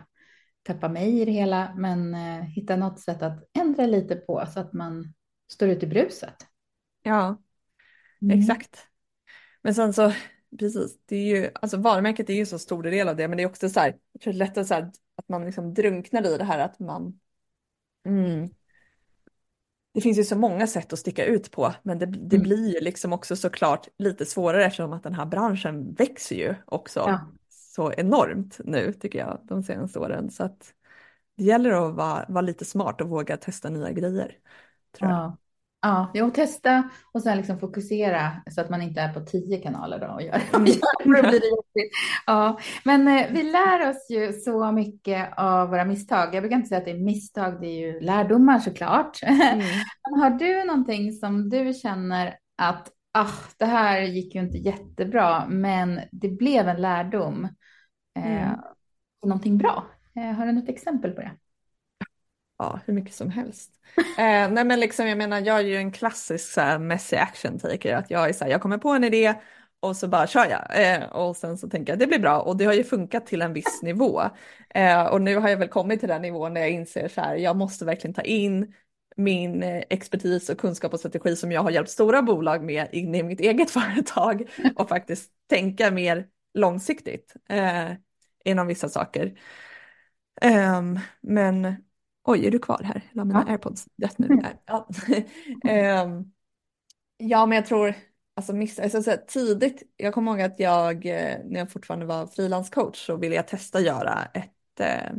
tappa 0.63 0.89
mig 0.89 1.21
i 1.21 1.25
det 1.25 1.31
hela, 1.31 1.73
men 1.75 2.13
eh, 2.13 2.43
hitta 2.43 2.75
något 2.75 2.99
sätt 2.99 3.21
att 3.21 3.49
ändra 3.79 3.85
lite 3.85 4.15
på 4.15 4.45
så 4.53 4.59
att 4.59 4.73
man 4.73 5.13
står 5.47 5.69
ut 5.69 5.83
i 5.83 5.87
bruset. 5.87 6.35
Ja, 7.03 7.41
mm. 8.21 8.39
exakt. 8.39 8.87
Men 9.61 9.75
sen 9.75 9.93
så, 9.93 10.13
precis, 10.59 10.97
det 11.05 11.15
är 11.15 11.35
ju, 11.35 11.49
alltså 11.53 11.77
varumärket 11.77 12.29
är 12.29 12.33
ju 12.33 12.45
så 12.45 12.59
stor 12.59 12.83
del 12.83 13.07
av 13.09 13.15
det, 13.15 13.27
men 13.27 13.37
det 13.37 13.43
är 13.43 13.47
också 13.47 13.69
så 13.69 13.79
här, 13.79 13.97
jag 14.11 14.21
tror 14.21 14.33
det 14.33 14.37
är 14.37 14.45
lättare 14.47 14.65
så 14.65 14.73
här, 14.73 14.91
att 15.15 15.29
man 15.29 15.45
liksom 15.45 15.73
drunknar 15.73 16.27
i 16.27 16.37
det 16.37 16.43
här 16.43 16.59
att 16.59 16.79
man, 16.79 17.19
mm, 18.05 18.49
det 19.93 20.01
finns 20.01 20.19
ju 20.19 20.23
så 20.23 20.37
många 20.37 20.67
sätt 20.67 20.93
att 20.93 20.99
sticka 20.99 21.25
ut 21.25 21.51
på, 21.51 21.73
men 21.83 21.99
det, 21.99 22.05
det 22.05 22.35
mm. 22.35 22.43
blir 22.43 22.73
ju 22.73 22.79
liksom 22.79 23.13
också 23.13 23.35
såklart 23.35 23.87
lite 23.97 24.25
svårare 24.25 24.65
eftersom 24.65 24.93
att 24.93 25.03
den 25.03 25.13
här 25.13 25.25
branschen 25.25 25.93
växer 25.93 26.35
ju 26.35 26.55
också. 26.65 26.99
Ja 26.99 27.27
så 27.75 27.93
enormt 27.97 28.59
nu 28.63 28.93
tycker 28.93 29.19
jag 29.19 29.39
de 29.43 29.63
senaste 29.63 29.99
åren. 29.99 30.29
Så 30.29 30.43
att 30.43 30.73
det 31.37 31.43
gäller 31.43 31.71
att 31.71 31.95
vara, 31.95 32.25
vara 32.29 32.41
lite 32.41 32.65
smart 32.65 33.01
och 33.01 33.09
våga 33.09 33.37
testa 33.37 33.69
nya 33.69 33.91
grejer. 33.91 34.37
Tror 34.97 35.11
jag. 35.11 35.19
Ja. 35.19 35.37
Ja, 35.85 36.11
jo, 36.13 36.29
testa 36.29 36.89
och 37.11 37.21
sen 37.21 37.37
liksom 37.37 37.59
fokusera 37.59 38.31
så 38.51 38.61
att 38.61 38.69
man 38.69 38.81
inte 38.81 39.01
är 39.01 39.13
på 39.13 39.19
tio 39.19 39.57
kanaler 39.57 39.99
då 39.99 40.07
och 40.07 40.21
gör, 40.21 40.41
mm. 40.53 40.71
ja, 42.25 42.59
men 42.85 43.07
eh, 43.07 43.27
vi 43.31 43.43
lär 43.43 43.89
oss 43.89 44.07
ju 44.09 44.33
så 44.33 44.71
mycket 44.71 45.33
av 45.37 45.69
våra 45.69 45.85
misstag. 45.85 46.35
Jag 46.35 46.43
brukar 46.43 46.55
inte 46.55 46.67
säga 46.67 46.79
att 46.79 46.85
det 46.85 46.91
är 46.91 46.99
misstag, 46.99 47.61
det 47.61 47.67
är 47.67 47.79
ju 47.79 47.99
lärdomar 47.99 48.59
såklart. 48.59 49.23
Mm. 49.23 49.57
Men 50.09 50.19
har 50.19 50.29
du 50.29 50.63
någonting 50.63 51.11
som 51.11 51.49
du 51.49 51.73
känner 51.73 52.37
att 52.57 52.91
ah, 53.13 53.31
det 53.57 53.65
här 53.65 54.01
gick 54.01 54.35
ju 54.35 54.41
inte 54.41 54.57
jättebra, 54.57 55.45
men 55.47 56.01
det 56.11 56.29
blev 56.29 56.67
en 56.67 56.81
lärdom 56.81 57.47
eh, 58.19 58.47
mm. 58.47 58.59
någonting 59.25 59.57
bra. 59.57 59.85
Eh, 60.15 60.31
har 60.31 60.45
du 60.45 60.51
något 60.51 60.69
exempel 60.69 61.11
på 61.11 61.21
det? 61.21 61.37
Ja, 62.57 62.79
hur 62.85 62.93
mycket 62.93 63.13
som 63.13 63.29
helst. 63.29 63.71
eh, 63.97 64.51
nej 64.51 64.65
men 64.65 64.79
liksom, 64.79 65.07
jag 65.07 65.17
menar, 65.17 65.41
jag 65.41 65.59
är 65.59 65.63
ju 65.63 65.75
en 65.75 65.91
klassisk 65.91 66.51
så 66.51 66.61
här, 66.61 66.79
messy 66.79 67.15
action 67.15 67.59
taker. 67.59 67.95
Att 67.95 68.11
jag 68.11 68.29
är 68.29 68.33
så 68.33 68.43
här, 68.43 68.51
jag 68.51 68.61
kommer 68.61 68.77
på 68.77 68.89
en 68.89 69.03
idé 69.03 69.33
och 69.79 69.97
så 69.97 70.07
bara 70.07 70.27
kör 70.27 70.45
jag. 70.45 70.93
Eh, 70.93 71.03
och 71.03 71.37
sen 71.37 71.57
så 71.57 71.69
tänker 71.69 71.93
jag 71.93 71.99
det 71.99 72.07
blir 72.07 72.19
bra 72.19 72.41
och 72.41 72.57
det 72.57 72.65
har 72.65 72.73
ju 72.73 72.83
funkat 72.83 73.25
till 73.25 73.41
en 73.41 73.53
viss 73.53 73.81
nivå. 73.81 74.21
Eh, 74.69 75.05
och 75.05 75.21
nu 75.21 75.35
har 75.35 75.49
jag 75.49 75.57
väl 75.57 75.67
kommit 75.67 75.99
till 75.99 76.09
den 76.09 76.21
nivån 76.21 76.53
där 76.53 76.61
jag 76.61 76.69
inser 76.71 77.07
så 77.07 77.21
här, 77.21 77.35
jag 77.35 77.55
måste 77.55 77.85
verkligen 77.85 78.13
ta 78.13 78.21
in 78.21 78.73
min 79.15 79.63
eh, 79.63 79.83
expertis 79.89 80.49
och 80.49 80.57
kunskap 80.57 80.93
och 80.93 80.99
strategi 80.99 81.35
som 81.35 81.51
jag 81.51 81.61
har 81.63 81.71
hjälpt 81.71 81.89
stora 81.89 82.21
bolag 82.21 82.63
med 82.63 82.87
in 82.91 83.15
i 83.15 83.23
mitt 83.23 83.39
eget 83.39 83.71
företag 83.71 84.49
och 84.75 84.89
faktiskt 84.89 85.31
tänka 85.49 85.91
mer 85.91 86.27
långsiktigt 86.53 87.33
eh, 87.49 87.91
inom 88.45 88.67
vissa 88.67 88.89
saker. 88.89 89.33
Um, 90.45 90.99
men 91.21 91.75
oj, 92.23 92.45
är 92.45 92.51
du 92.51 92.59
kvar 92.59 92.81
här? 92.83 93.09
Jag 93.13 93.27
mina 93.27 93.43
ja. 93.47 93.51
airpods 93.51 93.87
rätt 94.01 94.17
nu. 94.17 94.27
Mm. 94.27 94.45
Ja. 94.65 94.87
um, 96.03 96.31
ja, 97.17 97.45
men 97.45 97.55
jag 97.55 97.65
tror, 97.65 97.93
alltså, 98.35 98.53
miss, 98.53 98.79
alltså 98.79 99.03
så 99.03 99.17
tidigt, 99.27 99.83
jag 99.97 100.13
kommer 100.13 100.31
ihåg 100.31 100.41
att 100.41 100.59
jag, 100.59 101.05
eh, 101.05 101.37
när 101.45 101.59
jag 101.59 101.71
fortfarande 101.71 102.05
var 102.05 102.27
frilanscoach 102.27 103.05
så 103.05 103.17
ville 103.17 103.35
jag 103.35 103.47
testa 103.47 103.81
göra 103.81 104.27
ett 104.33 104.79
eh, 104.79 105.11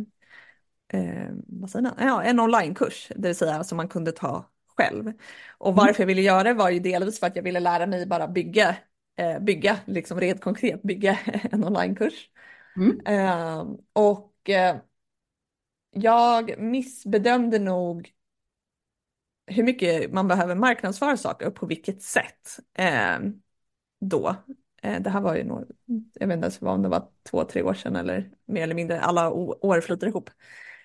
eh, 1.01 1.29
vad 1.47 1.70
säger 1.70 1.83
man? 1.83 1.95
Ja, 1.99 2.22
en 2.22 2.41
onlinekurs, 2.41 3.09
det 3.16 3.29
vill 3.29 3.37
säga 3.37 3.64
som 3.64 3.77
man 3.77 3.89
kunde 3.89 4.12
ta 4.12 4.45
själv. 4.77 5.12
Och 5.59 5.72
mm. 5.72 5.77
varför 5.77 6.03
jag 6.03 6.07
ville 6.07 6.22
göra 6.22 6.43
det 6.43 6.55
var 6.55 6.70
ju 6.70 6.81
delvis 6.81 7.20
för 7.20 7.27
att 7.27 7.37
jag 7.37 7.43
ville 7.43 7.61
lära 7.61 7.87
mig 7.87 8.07
bara 8.07 8.29
bygga, 8.29 8.77
eh, 9.16 9.39
bygga, 9.39 9.77
liksom 9.85 10.20
rent 10.20 10.41
konkret 10.41 10.83
bygga 10.83 11.18
en 11.53 11.64
onlinekurs. 11.64 12.31
Mm. 12.77 13.01
Eh, 13.07 13.66
och 13.93 14.51
eh, 14.51 14.77
jag 15.95 16.59
missbedömde 16.59 17.59
nog 17.59 18.13
hur 19.47 19.63
mycket 19.63 20.13
man 20.13 20.29
behöver 20.29 20.55
marknadsföra 20.55 21.17
saker 21.17 21.47
och 21.47 21.55
på 21.55 21.67
vilket 21.67 22.03
sätt 22.03 22.59
eh, 22.79 23.19
då. 24.01 24.37
Eh, 24.83 25.01
det 25.03 25.11
här 25.11 25.21
var 25.21 25.37
ju 25.37 25.45
nog, 25.45 25.65
jag 26.15 26.27
vet 26.27 26.45
inte 26.45 26.67
om 26.67 26.83
det 26.83 26.89
var 26.89 27.09
två, 27.31 27.45
tre 27.45 27.63
år 27.63 27.75
sedan 27.75 27.97
eller 27.97 28.31
mer 28.47 28.63
eller 28.63 28.75
mindre, 28.75 29.01
alla 29.01 29.31
år 29.31 29.81
flyter 29.81 30.07
ihop. 30.07 30.31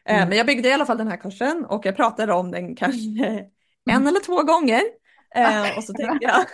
Eh, 0.05 0.15
mm. 0.15 0.29
Men 0.29 0.37
jag 0.37 0.47
byggde 0.47 0.69
i 0.69 0.73
alla 0.73 0.85
fall 0.85 0.97
den 0.97 1.07
här 1.07 1.17
kursen 1.17 1.65
och 1.65 1.85
jag 1.85 1.95
pratade 1.95 2.33
om 2.33 2.51
den 2.51 2.75
kanske 2.75 3.25
mm. 3.27 3.45
en 3.89 4.07
eller 4.07 4.25
två 4.25 4.43
gånger. 4.43 4.81
Eh, 5.35 5.77
och 5.77 5.83
så 5.83 5.93
tänkte 5.97 6.17
jag, 6.21 6.45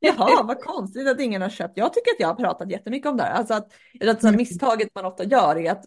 jaha 0.00 0.42
vad 0.42 0.60
konstigt 0.60 1.08
att 1.08 1.20
ingen 1.20 1.42
har 1.42 1.48
köpt. 1.48 1.76
Jag 1.76 1.92
tycker 1.92 2.10
att 2.10 2.20
jag 2.20 2.28
har 2.28 2.34
pratat 2.34 2.70
jättemycket 2.70 3.08
om 3.08 3.16
det 3.16 3.22
här. 3.22 3.32
Alltså 3.32 3.54
att, 3.54 3.72
att 4.00 4.20
så 4.20 4.26
här, 4.26 4.34
mm. 4.34 4.36
misstaget 4.36 4.88
man 4.94 5.04
ofta 5.04 5.24
gör 5.24 5.56
är 5.56 5.72
att 5.72 5.84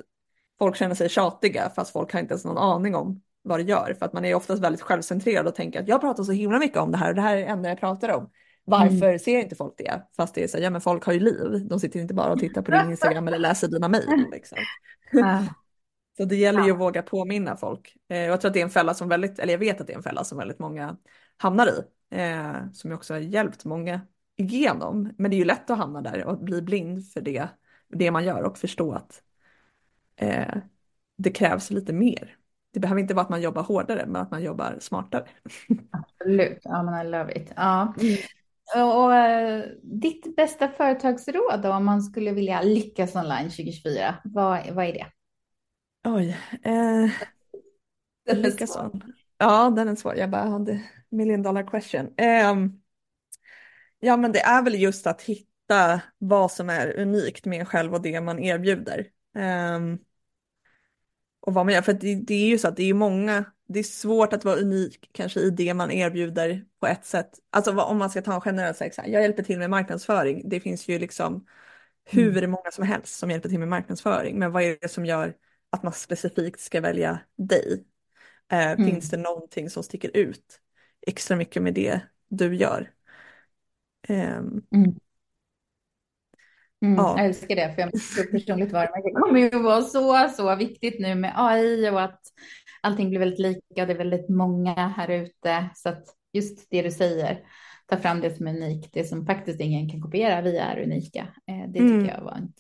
folk 0.60 0.76
känner 0.76 0.96
sig 0.96 1.10
tjatiga 1.10 1.72
fast 1.76 1.92
folk 1.92 2.14
har 2.14 2.20
inte 2.20 2.34
ens 2.34 2.46
någon 2.46 2.58
aning 2.58 2.96
om 2.96 3.22
vad 3.42 3.60
det 3.60 3.64
gör. 3.64 3.96
För 4.00 4.06
att 4.06 4.14
man 4.14 4.26
är 4.26 4.36
oftast 4.36 4.64
väldigt 4.64 4.82
självcentrerad 4.82 5.48
och 5.48 5.56
tänker 5.56 5.82
att 5.82 5.88
jag 5.88 6.02
pratar 6.02 6.24
så 6.24 6.32
himla 6.32 6.60
mycket 6.60 6.78
om 6.78 6.92
det 6.92 6.98
här 6.98 7.10
och 7.10 7.16
det 7.16 7.22
här 7.22 7.38
är 7.38 7.42
det 7.42 7.46
enda 7.46 7.70
jag 7.70 7.80
pratar 7.80 8.10
om. 8.10 8.30
Varför 8.66 9.08
mm. 9.08 9.20
ser 9.20 9.40
inte 9.40 9.56
folk 9.56 9.74
det? 9.78 10.02
Fast 10.16 10.36
det 10.36 10.44
är 10.44 10.48
så, 10.48 10.58
ja 10.60 10.70
men 10.70 10.82
folk 10.82 11.06
har 11.06 11.14
ju 11.14 11.20
liv. 11.20 11.68
De 11.70 11.80
sitter 11.80 12.00
inte 12.00 12.14
bara 12.14 12.32
och 12.32 12.40
tittar 12.40 12.62
på 12.62 12.72
din 12.72 12.90
Instagram 12.90 13.28
eller 13.28 13.40
läser 13.40 13.68
dina 13.68 13.88
mejl. 13.88 14.26
Liksom. 14.32 14.58
Så 16.18 16.26
det 16.26 16.36
gäller 16.36 16.66
ju 16.66 16.72
att 16.72 16.80
våga 16.80 17.02
påminna 17.02 17.58
folk. 17.58 17.96
Eh, 18.10 18.18
jag 18.18 18.42
tror 18.42 18.50
att 18.50 18.54
det 18.54 18.60
är 18.60 18.64
en 18.64 18.70
fälla 18.70 18.94
som 18.94 19.10
väldigt, 19.10 19.40
eller 19.40 19.54
jag 19.54 19.60
vet 19.60 19.82
att 19.82 19.88
det 19.88 19.94
är 19.94 19.98
en 19.98 20.04
fälla 20.04 20.24
som 20.24 20.38
väldigt 20.38 20.60
många 20.60 20.98
hamnar 21.38 21.68
i. 21.68 21.84
Eh, 22.16 22.72
som 22.74 22.92
jag 22.92 22.98
också 22.98 23.14
har 23.14 23.20
hjälpt 23.20 23.66
många 23.66 24.02
igenom. 24.36 25.14
Men 25.18 25.32
det 25.32 25.38
är 25.38 25.40
ju 25.40 25.46
lätt 25.46 25.70
att 25.70 25.78
hamna 25.78 26.02
där 26.02 26.26
och 26.26 26.38
bli 26.38 26.62
blind 26.62 27.12
för 27.12 27.22
det, 27.22 27.48
det 27.90 28.12
man 28.12 28.26
gör 28.26 28.44
och 28.44 28.58
förstå 28.58 28.94
att 28.94 29.22
eh, 30.20 30.56
det 31.18 31.32
krävs 31.32 31.72
lite 31.72 31.94
mer. 31.94 32.36
Det 32.74 32.80
behöver 32.80 33.02
inte 33.02 33.14
vara 33.14 33.24
att 33.24 33.30
man 33.30 33.42
jobbar 33.42 33.64
hårdare, 33.64 34.06
men 34.06 34.22
att 34.22 34.32
man 34.32 34.44
jobbar 34.44 34.78
smartare. 34.80 35.26
Absolut, 35.92 36.60
ja 36.64 36.84
men 36.84 37.08
I 37.08 37.10
love 37.10 37.34
it. 37.34 37.52
Ja. 37.56 37.94
Mm. 38.02 38.18
Och, 38.76 39.04
och, 39.04 39.16
eh, 39.16 39.64
ditt 39.84 40.36
bästa 40.36 40.68
företagsråd 40.68 41.62
då, 41.64 41.74
om 41.74 41.86
man 41.86 42.02
skulle 42.02 42.32
vilja 42.32 42.62
lyckas 42.62 43.16
online 43.16 43.50
2024, 43.50 44.16
vad, 44.24 44.70
vad 44.72 44.86
är 44.86 44.94
det? 44.94 45.08
Oj. 46.04 46.38
Eh, 46.64 47.12
den 48.26 48.46
är 48.46 48.66
svår. 48.66 49.02
Ja, 49.38 49.70
den 49.70 49.88
är 49.88 49.96
svår. 49.96 50.16
Jag 50.16 50.30
bara 50.30 50.50
hade 50.50 50.82
million 51.10 51.42
dollar 51.42 51.64
question. 51.64 52.14
Eh, 52.18 52.56
ja, 54.00 54.18
men 54.18 54.32
det 54.32 54.40
är 54.40 54.64
väl 54.64 54.82
just 54.82 55.08
att 55.08 55.22
hitta 55.22 56.02
vad 56.18 56.52
som 56.52 56.70
är 56.70 57.00
unikt 57.00 57.46
med 57.46 57.60
en 57.60 57.66
själv 57.66 57.94
och 57.94 58.02
det 58.02 58.22
man 58.22 58.40
erbjuder. 58.40 59.08
Eh, 59.36 59.80
och 61.40 61.54
vad 61.54 61.66
man 61.66 61.74
gör, 61.74 61.82
för 61.82 61.94
det, 61.94 62.16
det, 62.16 62.34
är 62.34 62.48
ju 62.48 62.58
så 62.58 62.68
att 62.68 62.76
det 62.76 62.90
är 62.90 62.94
många, 62.94 63.46
det 63.68 63.80
är 63.80 63.84
svårt 63.84 64.34
att 64.34 64.46
vara 64.46 64.56
unik 64.56 65.10
kanske 65.12 65.40
i 65.40 65.50
det 65.50 65.74
man 65.74 65.92
erbjuder 65.92 66.66
på 66.80 66.88
ett 66.88 67.06
sätt. 67.06 67.30
Alltså 67.50 67.82
om 67.82 67.98
man 67.98 68.10
ska 68.10 68.22
ta 68.22 68.34
en 68.34 68.42
generell 68.42 68.76
sak, 68.76 68.92
jag 68.98 69.22
hjälper 69.22 69.44
till 69.44 69.60
med 69.60 69.70
marknadsföring. 69.70 70.50
Det 70.50 70.60
finns 70.60 70.88
ju 70.88 71.00
liksom 71.00 71.46
hur 72.06 72.38
mm. 72.38 72.52
många 72.52 72.72
som 72.72 72.84
helst 72.86 73.20
som 73.20 73.32
hjälper 73.32 73.50
till 73.50 73.60
med 73.60 73.68
marknadsföring. 73.68 74.40
Men 74.40 74.52
vad 74.52 74.64
är 74.64 74.78
det 74.82 74.90
som 74.90 75.06
gör 75.06 75.36
att 75.70 75.84
man 75.84 75.94
specifikt 75.94 76.60
ska 76.60 76.82
välja 76.82 77.20
dig? 77.38 77.86
Eh, 78.52 78.72
mm. 78.72 78.86
Finns 78.86 79.10
det 79.10 79.18
någonting 79.18 79.70
som 79.70 79.84
sticker 79.84 80.18
ut 80.18 80.60
extra 81.08 81.36
mycket 81.36 81.64
med 81.64 81.74
det 81.74 82.02
du 82.28 82.56
gör? 82.56 82.92
Eh, 84.08 84.38
mm. 84.38 85.00
Mm, 86.82 86.98
ja. 86.98 87.14
Jag 87.18 87.26
älskar 87.26 87.56
det, 87.56 87.74
för 87.76 87.82
jag 87.82 87.92
tror 87.92 88.32
personligt 88.32 88.72
varumärke 88.72 89.12
kommer 89.12 89.40
ju 89.40 89.50
vara 89.50 89.82
så, 89.82 90.30
så 90.38 90.56
viktigt 90.56 91.00
nu 91.00 91.16
med 91.16 91.34
AI 91.36 91.90
och 91.90 92.02
att 92.02 92.22
allting 92.82 93.10
blir 93.10 93.20
väldigt 93.20 93.40
lika. 93.40 93.86
Det 93.86 93.94
är 93.94 93.98
väldigt 93.98 94.30
många 94.30 94.74
här 94.74 95.10
ute. 95.10 95.70
Så 95.76 95.90
att 95.90 96.04
just 96.34 96.68
det 96.70 96.82
du 96.82 96.92
säger, 96.92 97.40
ta 97.88 97.98
fram 97.98 98.22
det 98.22 98.36
som 98.36 98.48
är 98.48 98.56
unikt, 98.56 98.94
det 98.94 99.04
som 99.04 99.26
faktiskt 99.26 99.62
ingen 99.62 99.90
kan 99.90 100.02
kopiera. 100.02 100.42
Vi 100.42 100.58
är 100.58 100.84
unika. 100.84 101.28
Eh, 101.48 101.68
det 101.68 101.80
tycker 101.80 101.86
mm. 101.86 102.06
jag 102.06 102.22
var 102.22 102.32
en 102.32 102.54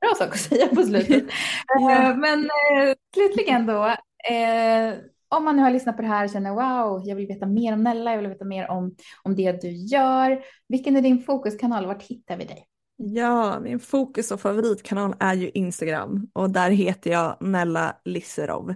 bra 0.00 0.14
sak 0.18 0.28
att 0.28 0.40
säga 0.50 0.68
på 0.68 0.82
slutet. 0.82 1.24
ja. 1.68 1.92
Eh, 1.92 2.16
men 2.16 2.44
eh, 2.44 2.94
slutligen 3.14 3.66
då, 3.66 3.94
om 5.28 5.44
man 5.44 5.56
nu 5.56 5.62
har 5.62 5.70
lyssnat 5.70 5.96
på 5.96 6.02
det 6.02 6.08
här 6.08 6.24
och 6.24 6.30
känner 6.30 6.50
wow, 6.50 7.02
jag 7.04 7.16
vill 7.16 7.26
veta 7.26 7.46
mer 7.46 7.72
om 7.72 7.82
Nella, 7.82 8.10
jag 8.10 8.18
vill 8.18 8.28
veta 8.28 8.44
mer 8.44 8.70
om, 8.70 8.96
om 9.22 9.36
det 9.36 9.62
du 9.62 9.70
gör. 9.70 10.44
Vilken 10.68 10.96
är 10.96 11.02
din 11.02 11.22
fokuskanal? 11.22 11.86
Vart 11.86 12.02
hittar 12.02 12.36
vi 12.36 12.44
dig? 12.44 12.66
Ja, 12.96 13.60
min 13.60 13.80
fokus 13.80 14.30
och 14.30 14.40
favoritkanal 14.40 15.14
är 15.20 15.34
ju 15.34 15.50
Instagram 15.50 16.30
och 16.32 16.50
där 16.50 16.70
heter 16.70 17.10
jag 17.10 17.36
Nella 17.40 17.96
Lisserov. 18.04 18.74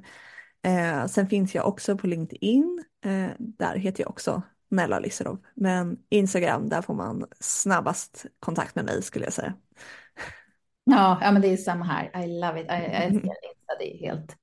Eh, 0.63 1.07
sen 1.07 1.29
finns 1.29 1.55
jag 1.55 1.69
också 1.69 1.99
på 1.99 2.07
LinkedIn, 2.07 2.85
eh, 3.05 3.31
där 3.39 3.77
heter 3.77 4.03
jag 4.03 4.11
också 4.11 4.43
Nella 4.71 4.99
Lisserov. 4.99 5.39
Men 5.55 5.99
Instagram, 6.09 6.69
där 6.69 6.83
får 6.83 6.95
man 6.95 7.25
snabbast 7.41 8.27
kontakt 8.41 8.75
med 8.75 8.85
mig 8.85 9.03
skulle 9.03 9.25
jag 9.25 9.35
säga. 9.35 9.55
Ja, 10.85 11.19
ja 11.23 11.33
men 11.33 11.43
det 11.43 11.49
är 11.49 11.57
samma 11.57 11.85
här. 11.85 12.25
I 12.25 12.41
love 12.41 12.61
it. 12.61 12.67
Jag 12.69 12.85
älskar 13.05 13.35
Insta, 13.51 13.75
det 13.79 13.95
är 13.95 13.99
helt, 13.99 14.37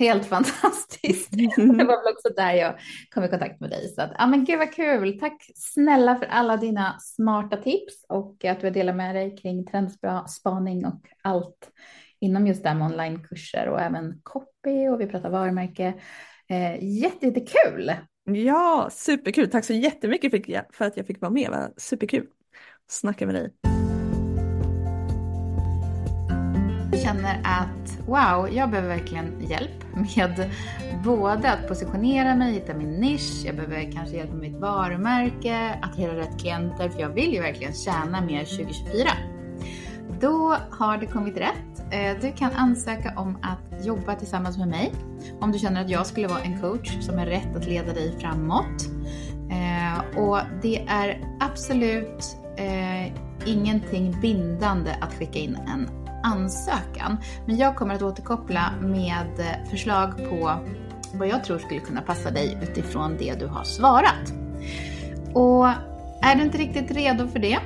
helt 0.00 0.26
fantastiskt. 0.26 1.30
Det 1.56 1.84
var 1.84 2.04
väl 2.04 2.14
också 2.14 2.28
där 2.36 2.52
jag 2.52 2.74
kom 3.10 3.24
i 3.24 3.28
kontakt 3.28 3.60
med 3.60 3.70
dig. 3.70 3.88
Så 3.88 4.02
att, 4.02 4.12
ja 4.18 4.26
men 4.26 4.44
gud 4.44 4.58
vad 4.58 4.74
kul. 4.74 5.18
Tack 5.18 5.50
snälla 5.54 6.16
för 6.16 6.26
alla 6.26 6.56
dina 6.56 6.98
smarta 7.00 7.56
tips 7.56 8.04
och 8.08 8.44
att 8.44 8.60
du 8.60 8.66
har 8.66 8.74
delat 8.74 8.96
med 8.96 9.14
dig 9.14 9.36
kring 9.36 9.66
trendspaning 9.66 10.86
och 10.86 11.00
allt 11.22 11.70
inom 12.20 12.46
just 12.46 12.62
det 12.62 12.68
här 12.68 12.76
med 12.76 12.86
onlinekurser 12.86 13.68
och 13.68 13.80
även 13.80 14.20
copy 14.22 14.88
och 14.88 15.00
vi 15.00 15.06
pratar 15.06 15.30
varumärke. 15.30 15.94
Eh, 16.48 16.84
jätte, 16.84 17.26
jättekul! 17.26 17.92
Ja, 18.24 18.88
superkul. 18.92 19.50
Tack 19.50 19.64
så 19.64 19.72
jättemycket 19.72 20.32
för 20.72 20.84
att 20.84 20.96
jag 20.96 21.06
fick 21.06 21.20
vara 21.20 21.32
med. 21.32 21.72
Superkul 21.76 22.26
att 22.86 22.92
snacka 22.92 23.26
med 23.26 23.34
dig. 23.34 23.52
Känner 27.02 27.40
att 27.44 27.98
wow, 28.06 28.48
jag 28.52 28.70
behöver 28.70 28.88
verkligen 28.88 29.40
hjälp 29.40 29.84
med 29.94 30.50
både 31.04 31.52
att 31.52 31.68
positionera 31.68 32.36
mig, 32.36 32.52
hitta 32.52 32.74
min 32.74 32.90
nisch, 32.90 33.42
jag 33.44 33.56
behöver 33.56 33.92
kanske 33.92 34.16
hjälp 34.16 34.30
med 34.30 34.40
mitt 34.40 34.60
varumärke, 34.60 35.78
att 35.82 35.96
hitta 35.96 36.16
rätt 36.16 36.40
klienter, 36.40 36.88
för 36.88 37.00
jag 37.00 37.08
vill 37.08 37.32
ju 37.32 37.40
verkligen 37.40 37.72
tjäna 37.72 38.20
mer 38.20 38.44
2024. 38.44 39.08
Då 40.20 40.56
har 40.70 40.98
det 40.98 41.06
kommit 41.06 41.36
rätt. 41.36 41.92
Eh, 41.92 42.20
du 42.20 42.32
kan 42.32 42.52
ansöka 42.52 43.14
om 43.16 43.38
att 43.42 43.86
jobba 43.86 44.14
tillsammans 44.14 44.58
med 44.58 44.68
mig 44.68 44.92
om 45.40 45.52
du 45.52 45.58
känner 45.58 45.84
att 45.84 45.90
jag 45.90 46.06
skulle 46.06 46.28
vara 46.28 46.40
en 46.40 46.60
coach 46.60 46.98
som 47.00 47.18
är 47.18 47.26
rätt 47.26 47.56
att 47.56 47.66
leda 47.66 47.92
dig 47.92 48.18
framåt. 48.20 48.88
Eh, 49.50 50.18
och 50.22 50.38
det 50.62 50.78
är 50.88 51.36
absolut 51.40 52.36
eh, 52.56 53.12
ingenting 53.46 54.20
bindande 54.20 54.96
att 55.00 55.14
skicka 55.14 55.38
in 55.38 55.56
en 55.56 55.99
ansökan. 56.22 57.16
Men 57.46 57.56
jag 57.56 57.76
kommer 57.76 57.94
att 57.94 58.02
återkoppla 58.02 58.72
med 58.80 59.56
förslag 59.70 60.16
på 60.30 60.52
vad 61.14 61.28
jag 61.28 61.44
tror 61.44 61.58
skulle 61.58 61.80
kunna 61.80 62.00
passa 62.00 62.30
dig 62.30 62.58
utifrån 62.62 63.16
det 63.18 63.34
du 63.34 63.46
har 63.46 63.64
svarat. 63.64 64.32
Och 65.34 65.66
är 66.22 66.34
du 66.34 66.42
inte 66.42 66.58
riktigt 66.58 66.90
redo 66.90 67.28
för 67.28 67.38
det 67.38 67.58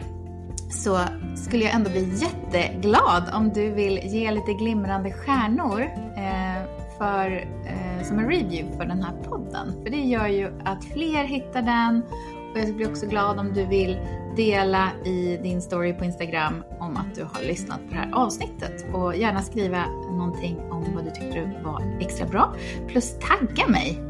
så 0.71 1.01
skulle 1.37 1.65
jag 1.65 1.75
ändå 1.75 1.91
bli 1.91 2.15
jätteglad 2.21 3.31
om 3.35 3.53
du 3.53 3.71
vill 3.71 4.01
ge 4.05 4.31
lite 4.31 4.53
glimrande 4.53 5.13
stjärnor 5.13 5.81
eh, 6.17 6.69
för, 6.99 7.31
eh, 7.67 8.05
som 8.05 8.19
en 8.19 8.29
review 8.29 8.77
för 8.77 8.85
den 8.85 9.03
här 9.03 9.13
podden. 9.29 9.73
För 9.83 9.91
det 9.91 10.01
gör 10.01 10.27
ju 10.27 10.53
att 10.65 10.85
fler 10.85 11.25
hittar 11.25 11.63
den 11.63 12.03
och 12.55 12.61
jag 12.61 12.77
blir 12.77 12.91
också 12.91 13.07
glad 13.07 13.39
om 13.39 13.53
du 13.53 13.67
vill 13.67 13.99
dela 14.37 14.91
i 15.05 15.37
din 15.43 15.63
story 15.63 15.93
på 15.93 16.05
Instagram 16.05 16.65
om 16.81 16.97
att 16.97 17.15
du 17.15 17.23
har 17.23 17.43
lyssnat 17.43 17.79
på 17.79 17.95
det 17.95 17.97
här 17.97 18.11
avsnittet 18.13 18.85
och 18.93 19.17
gärna 19.17 19.43
skriva 19.43 19.85
någonting 20.11 20.59
om 20.71 20.85
vad 20.95 21.05
du 21.05 21.11
tyckte 21.11 21.51
var 21.65 21.99
extra 22.01 22.27
bra. 22.27 22.55
Plus 22.89 23.19
tagga 23.19 23.69
mig, 23.69 24.01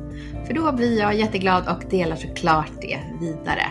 för 0.47 0.55
då 0.55 0.73
blir 0.73 0.99
jag 0.99 1.15
jätteglad 1.15 1.69
och 1.69 1.91
delar 1.91 2.17
såklart 2.17 2.73
det 2.81 2.99
vidare. 3.21 3.67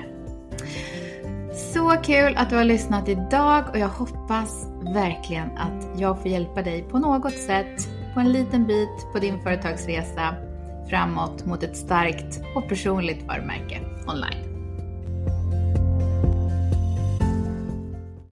Så 1.74 1.90
kul 2.04 2.36
att 2.38 2.50
du 2.50 2.56
har 2.56 2.64
lyssnat 2.64 3.10
idag 3.10 3.64
och 3.70 3.80
jag 3.80 3.90
hoppas 3.90 4.68
verkligen 4.94 5.58
att 5.58 6.00
jag 6.00 6.22
får 6.22 6.32
hjälpa 6.32 6.62
dig 6.62 6.84
på 6.84 7.00
något 7.00 7.38
sätt 7.38 7.90
på 8.14 8.20
en 8.20 8.32
liten 8.32 8.68
bit 8.68 9.08
på 9.14 9.20
din 9.20 9.42
företagsresa 9.42 10.36
framåt 10.90 11.46
mot 11.46 11.64
ett 11.64 11.78
starkt 11.78 12.42
och 12.56 12.70
personligt 12.70 13.24
varumärke 13.28 13.80
online. 14.08 14.53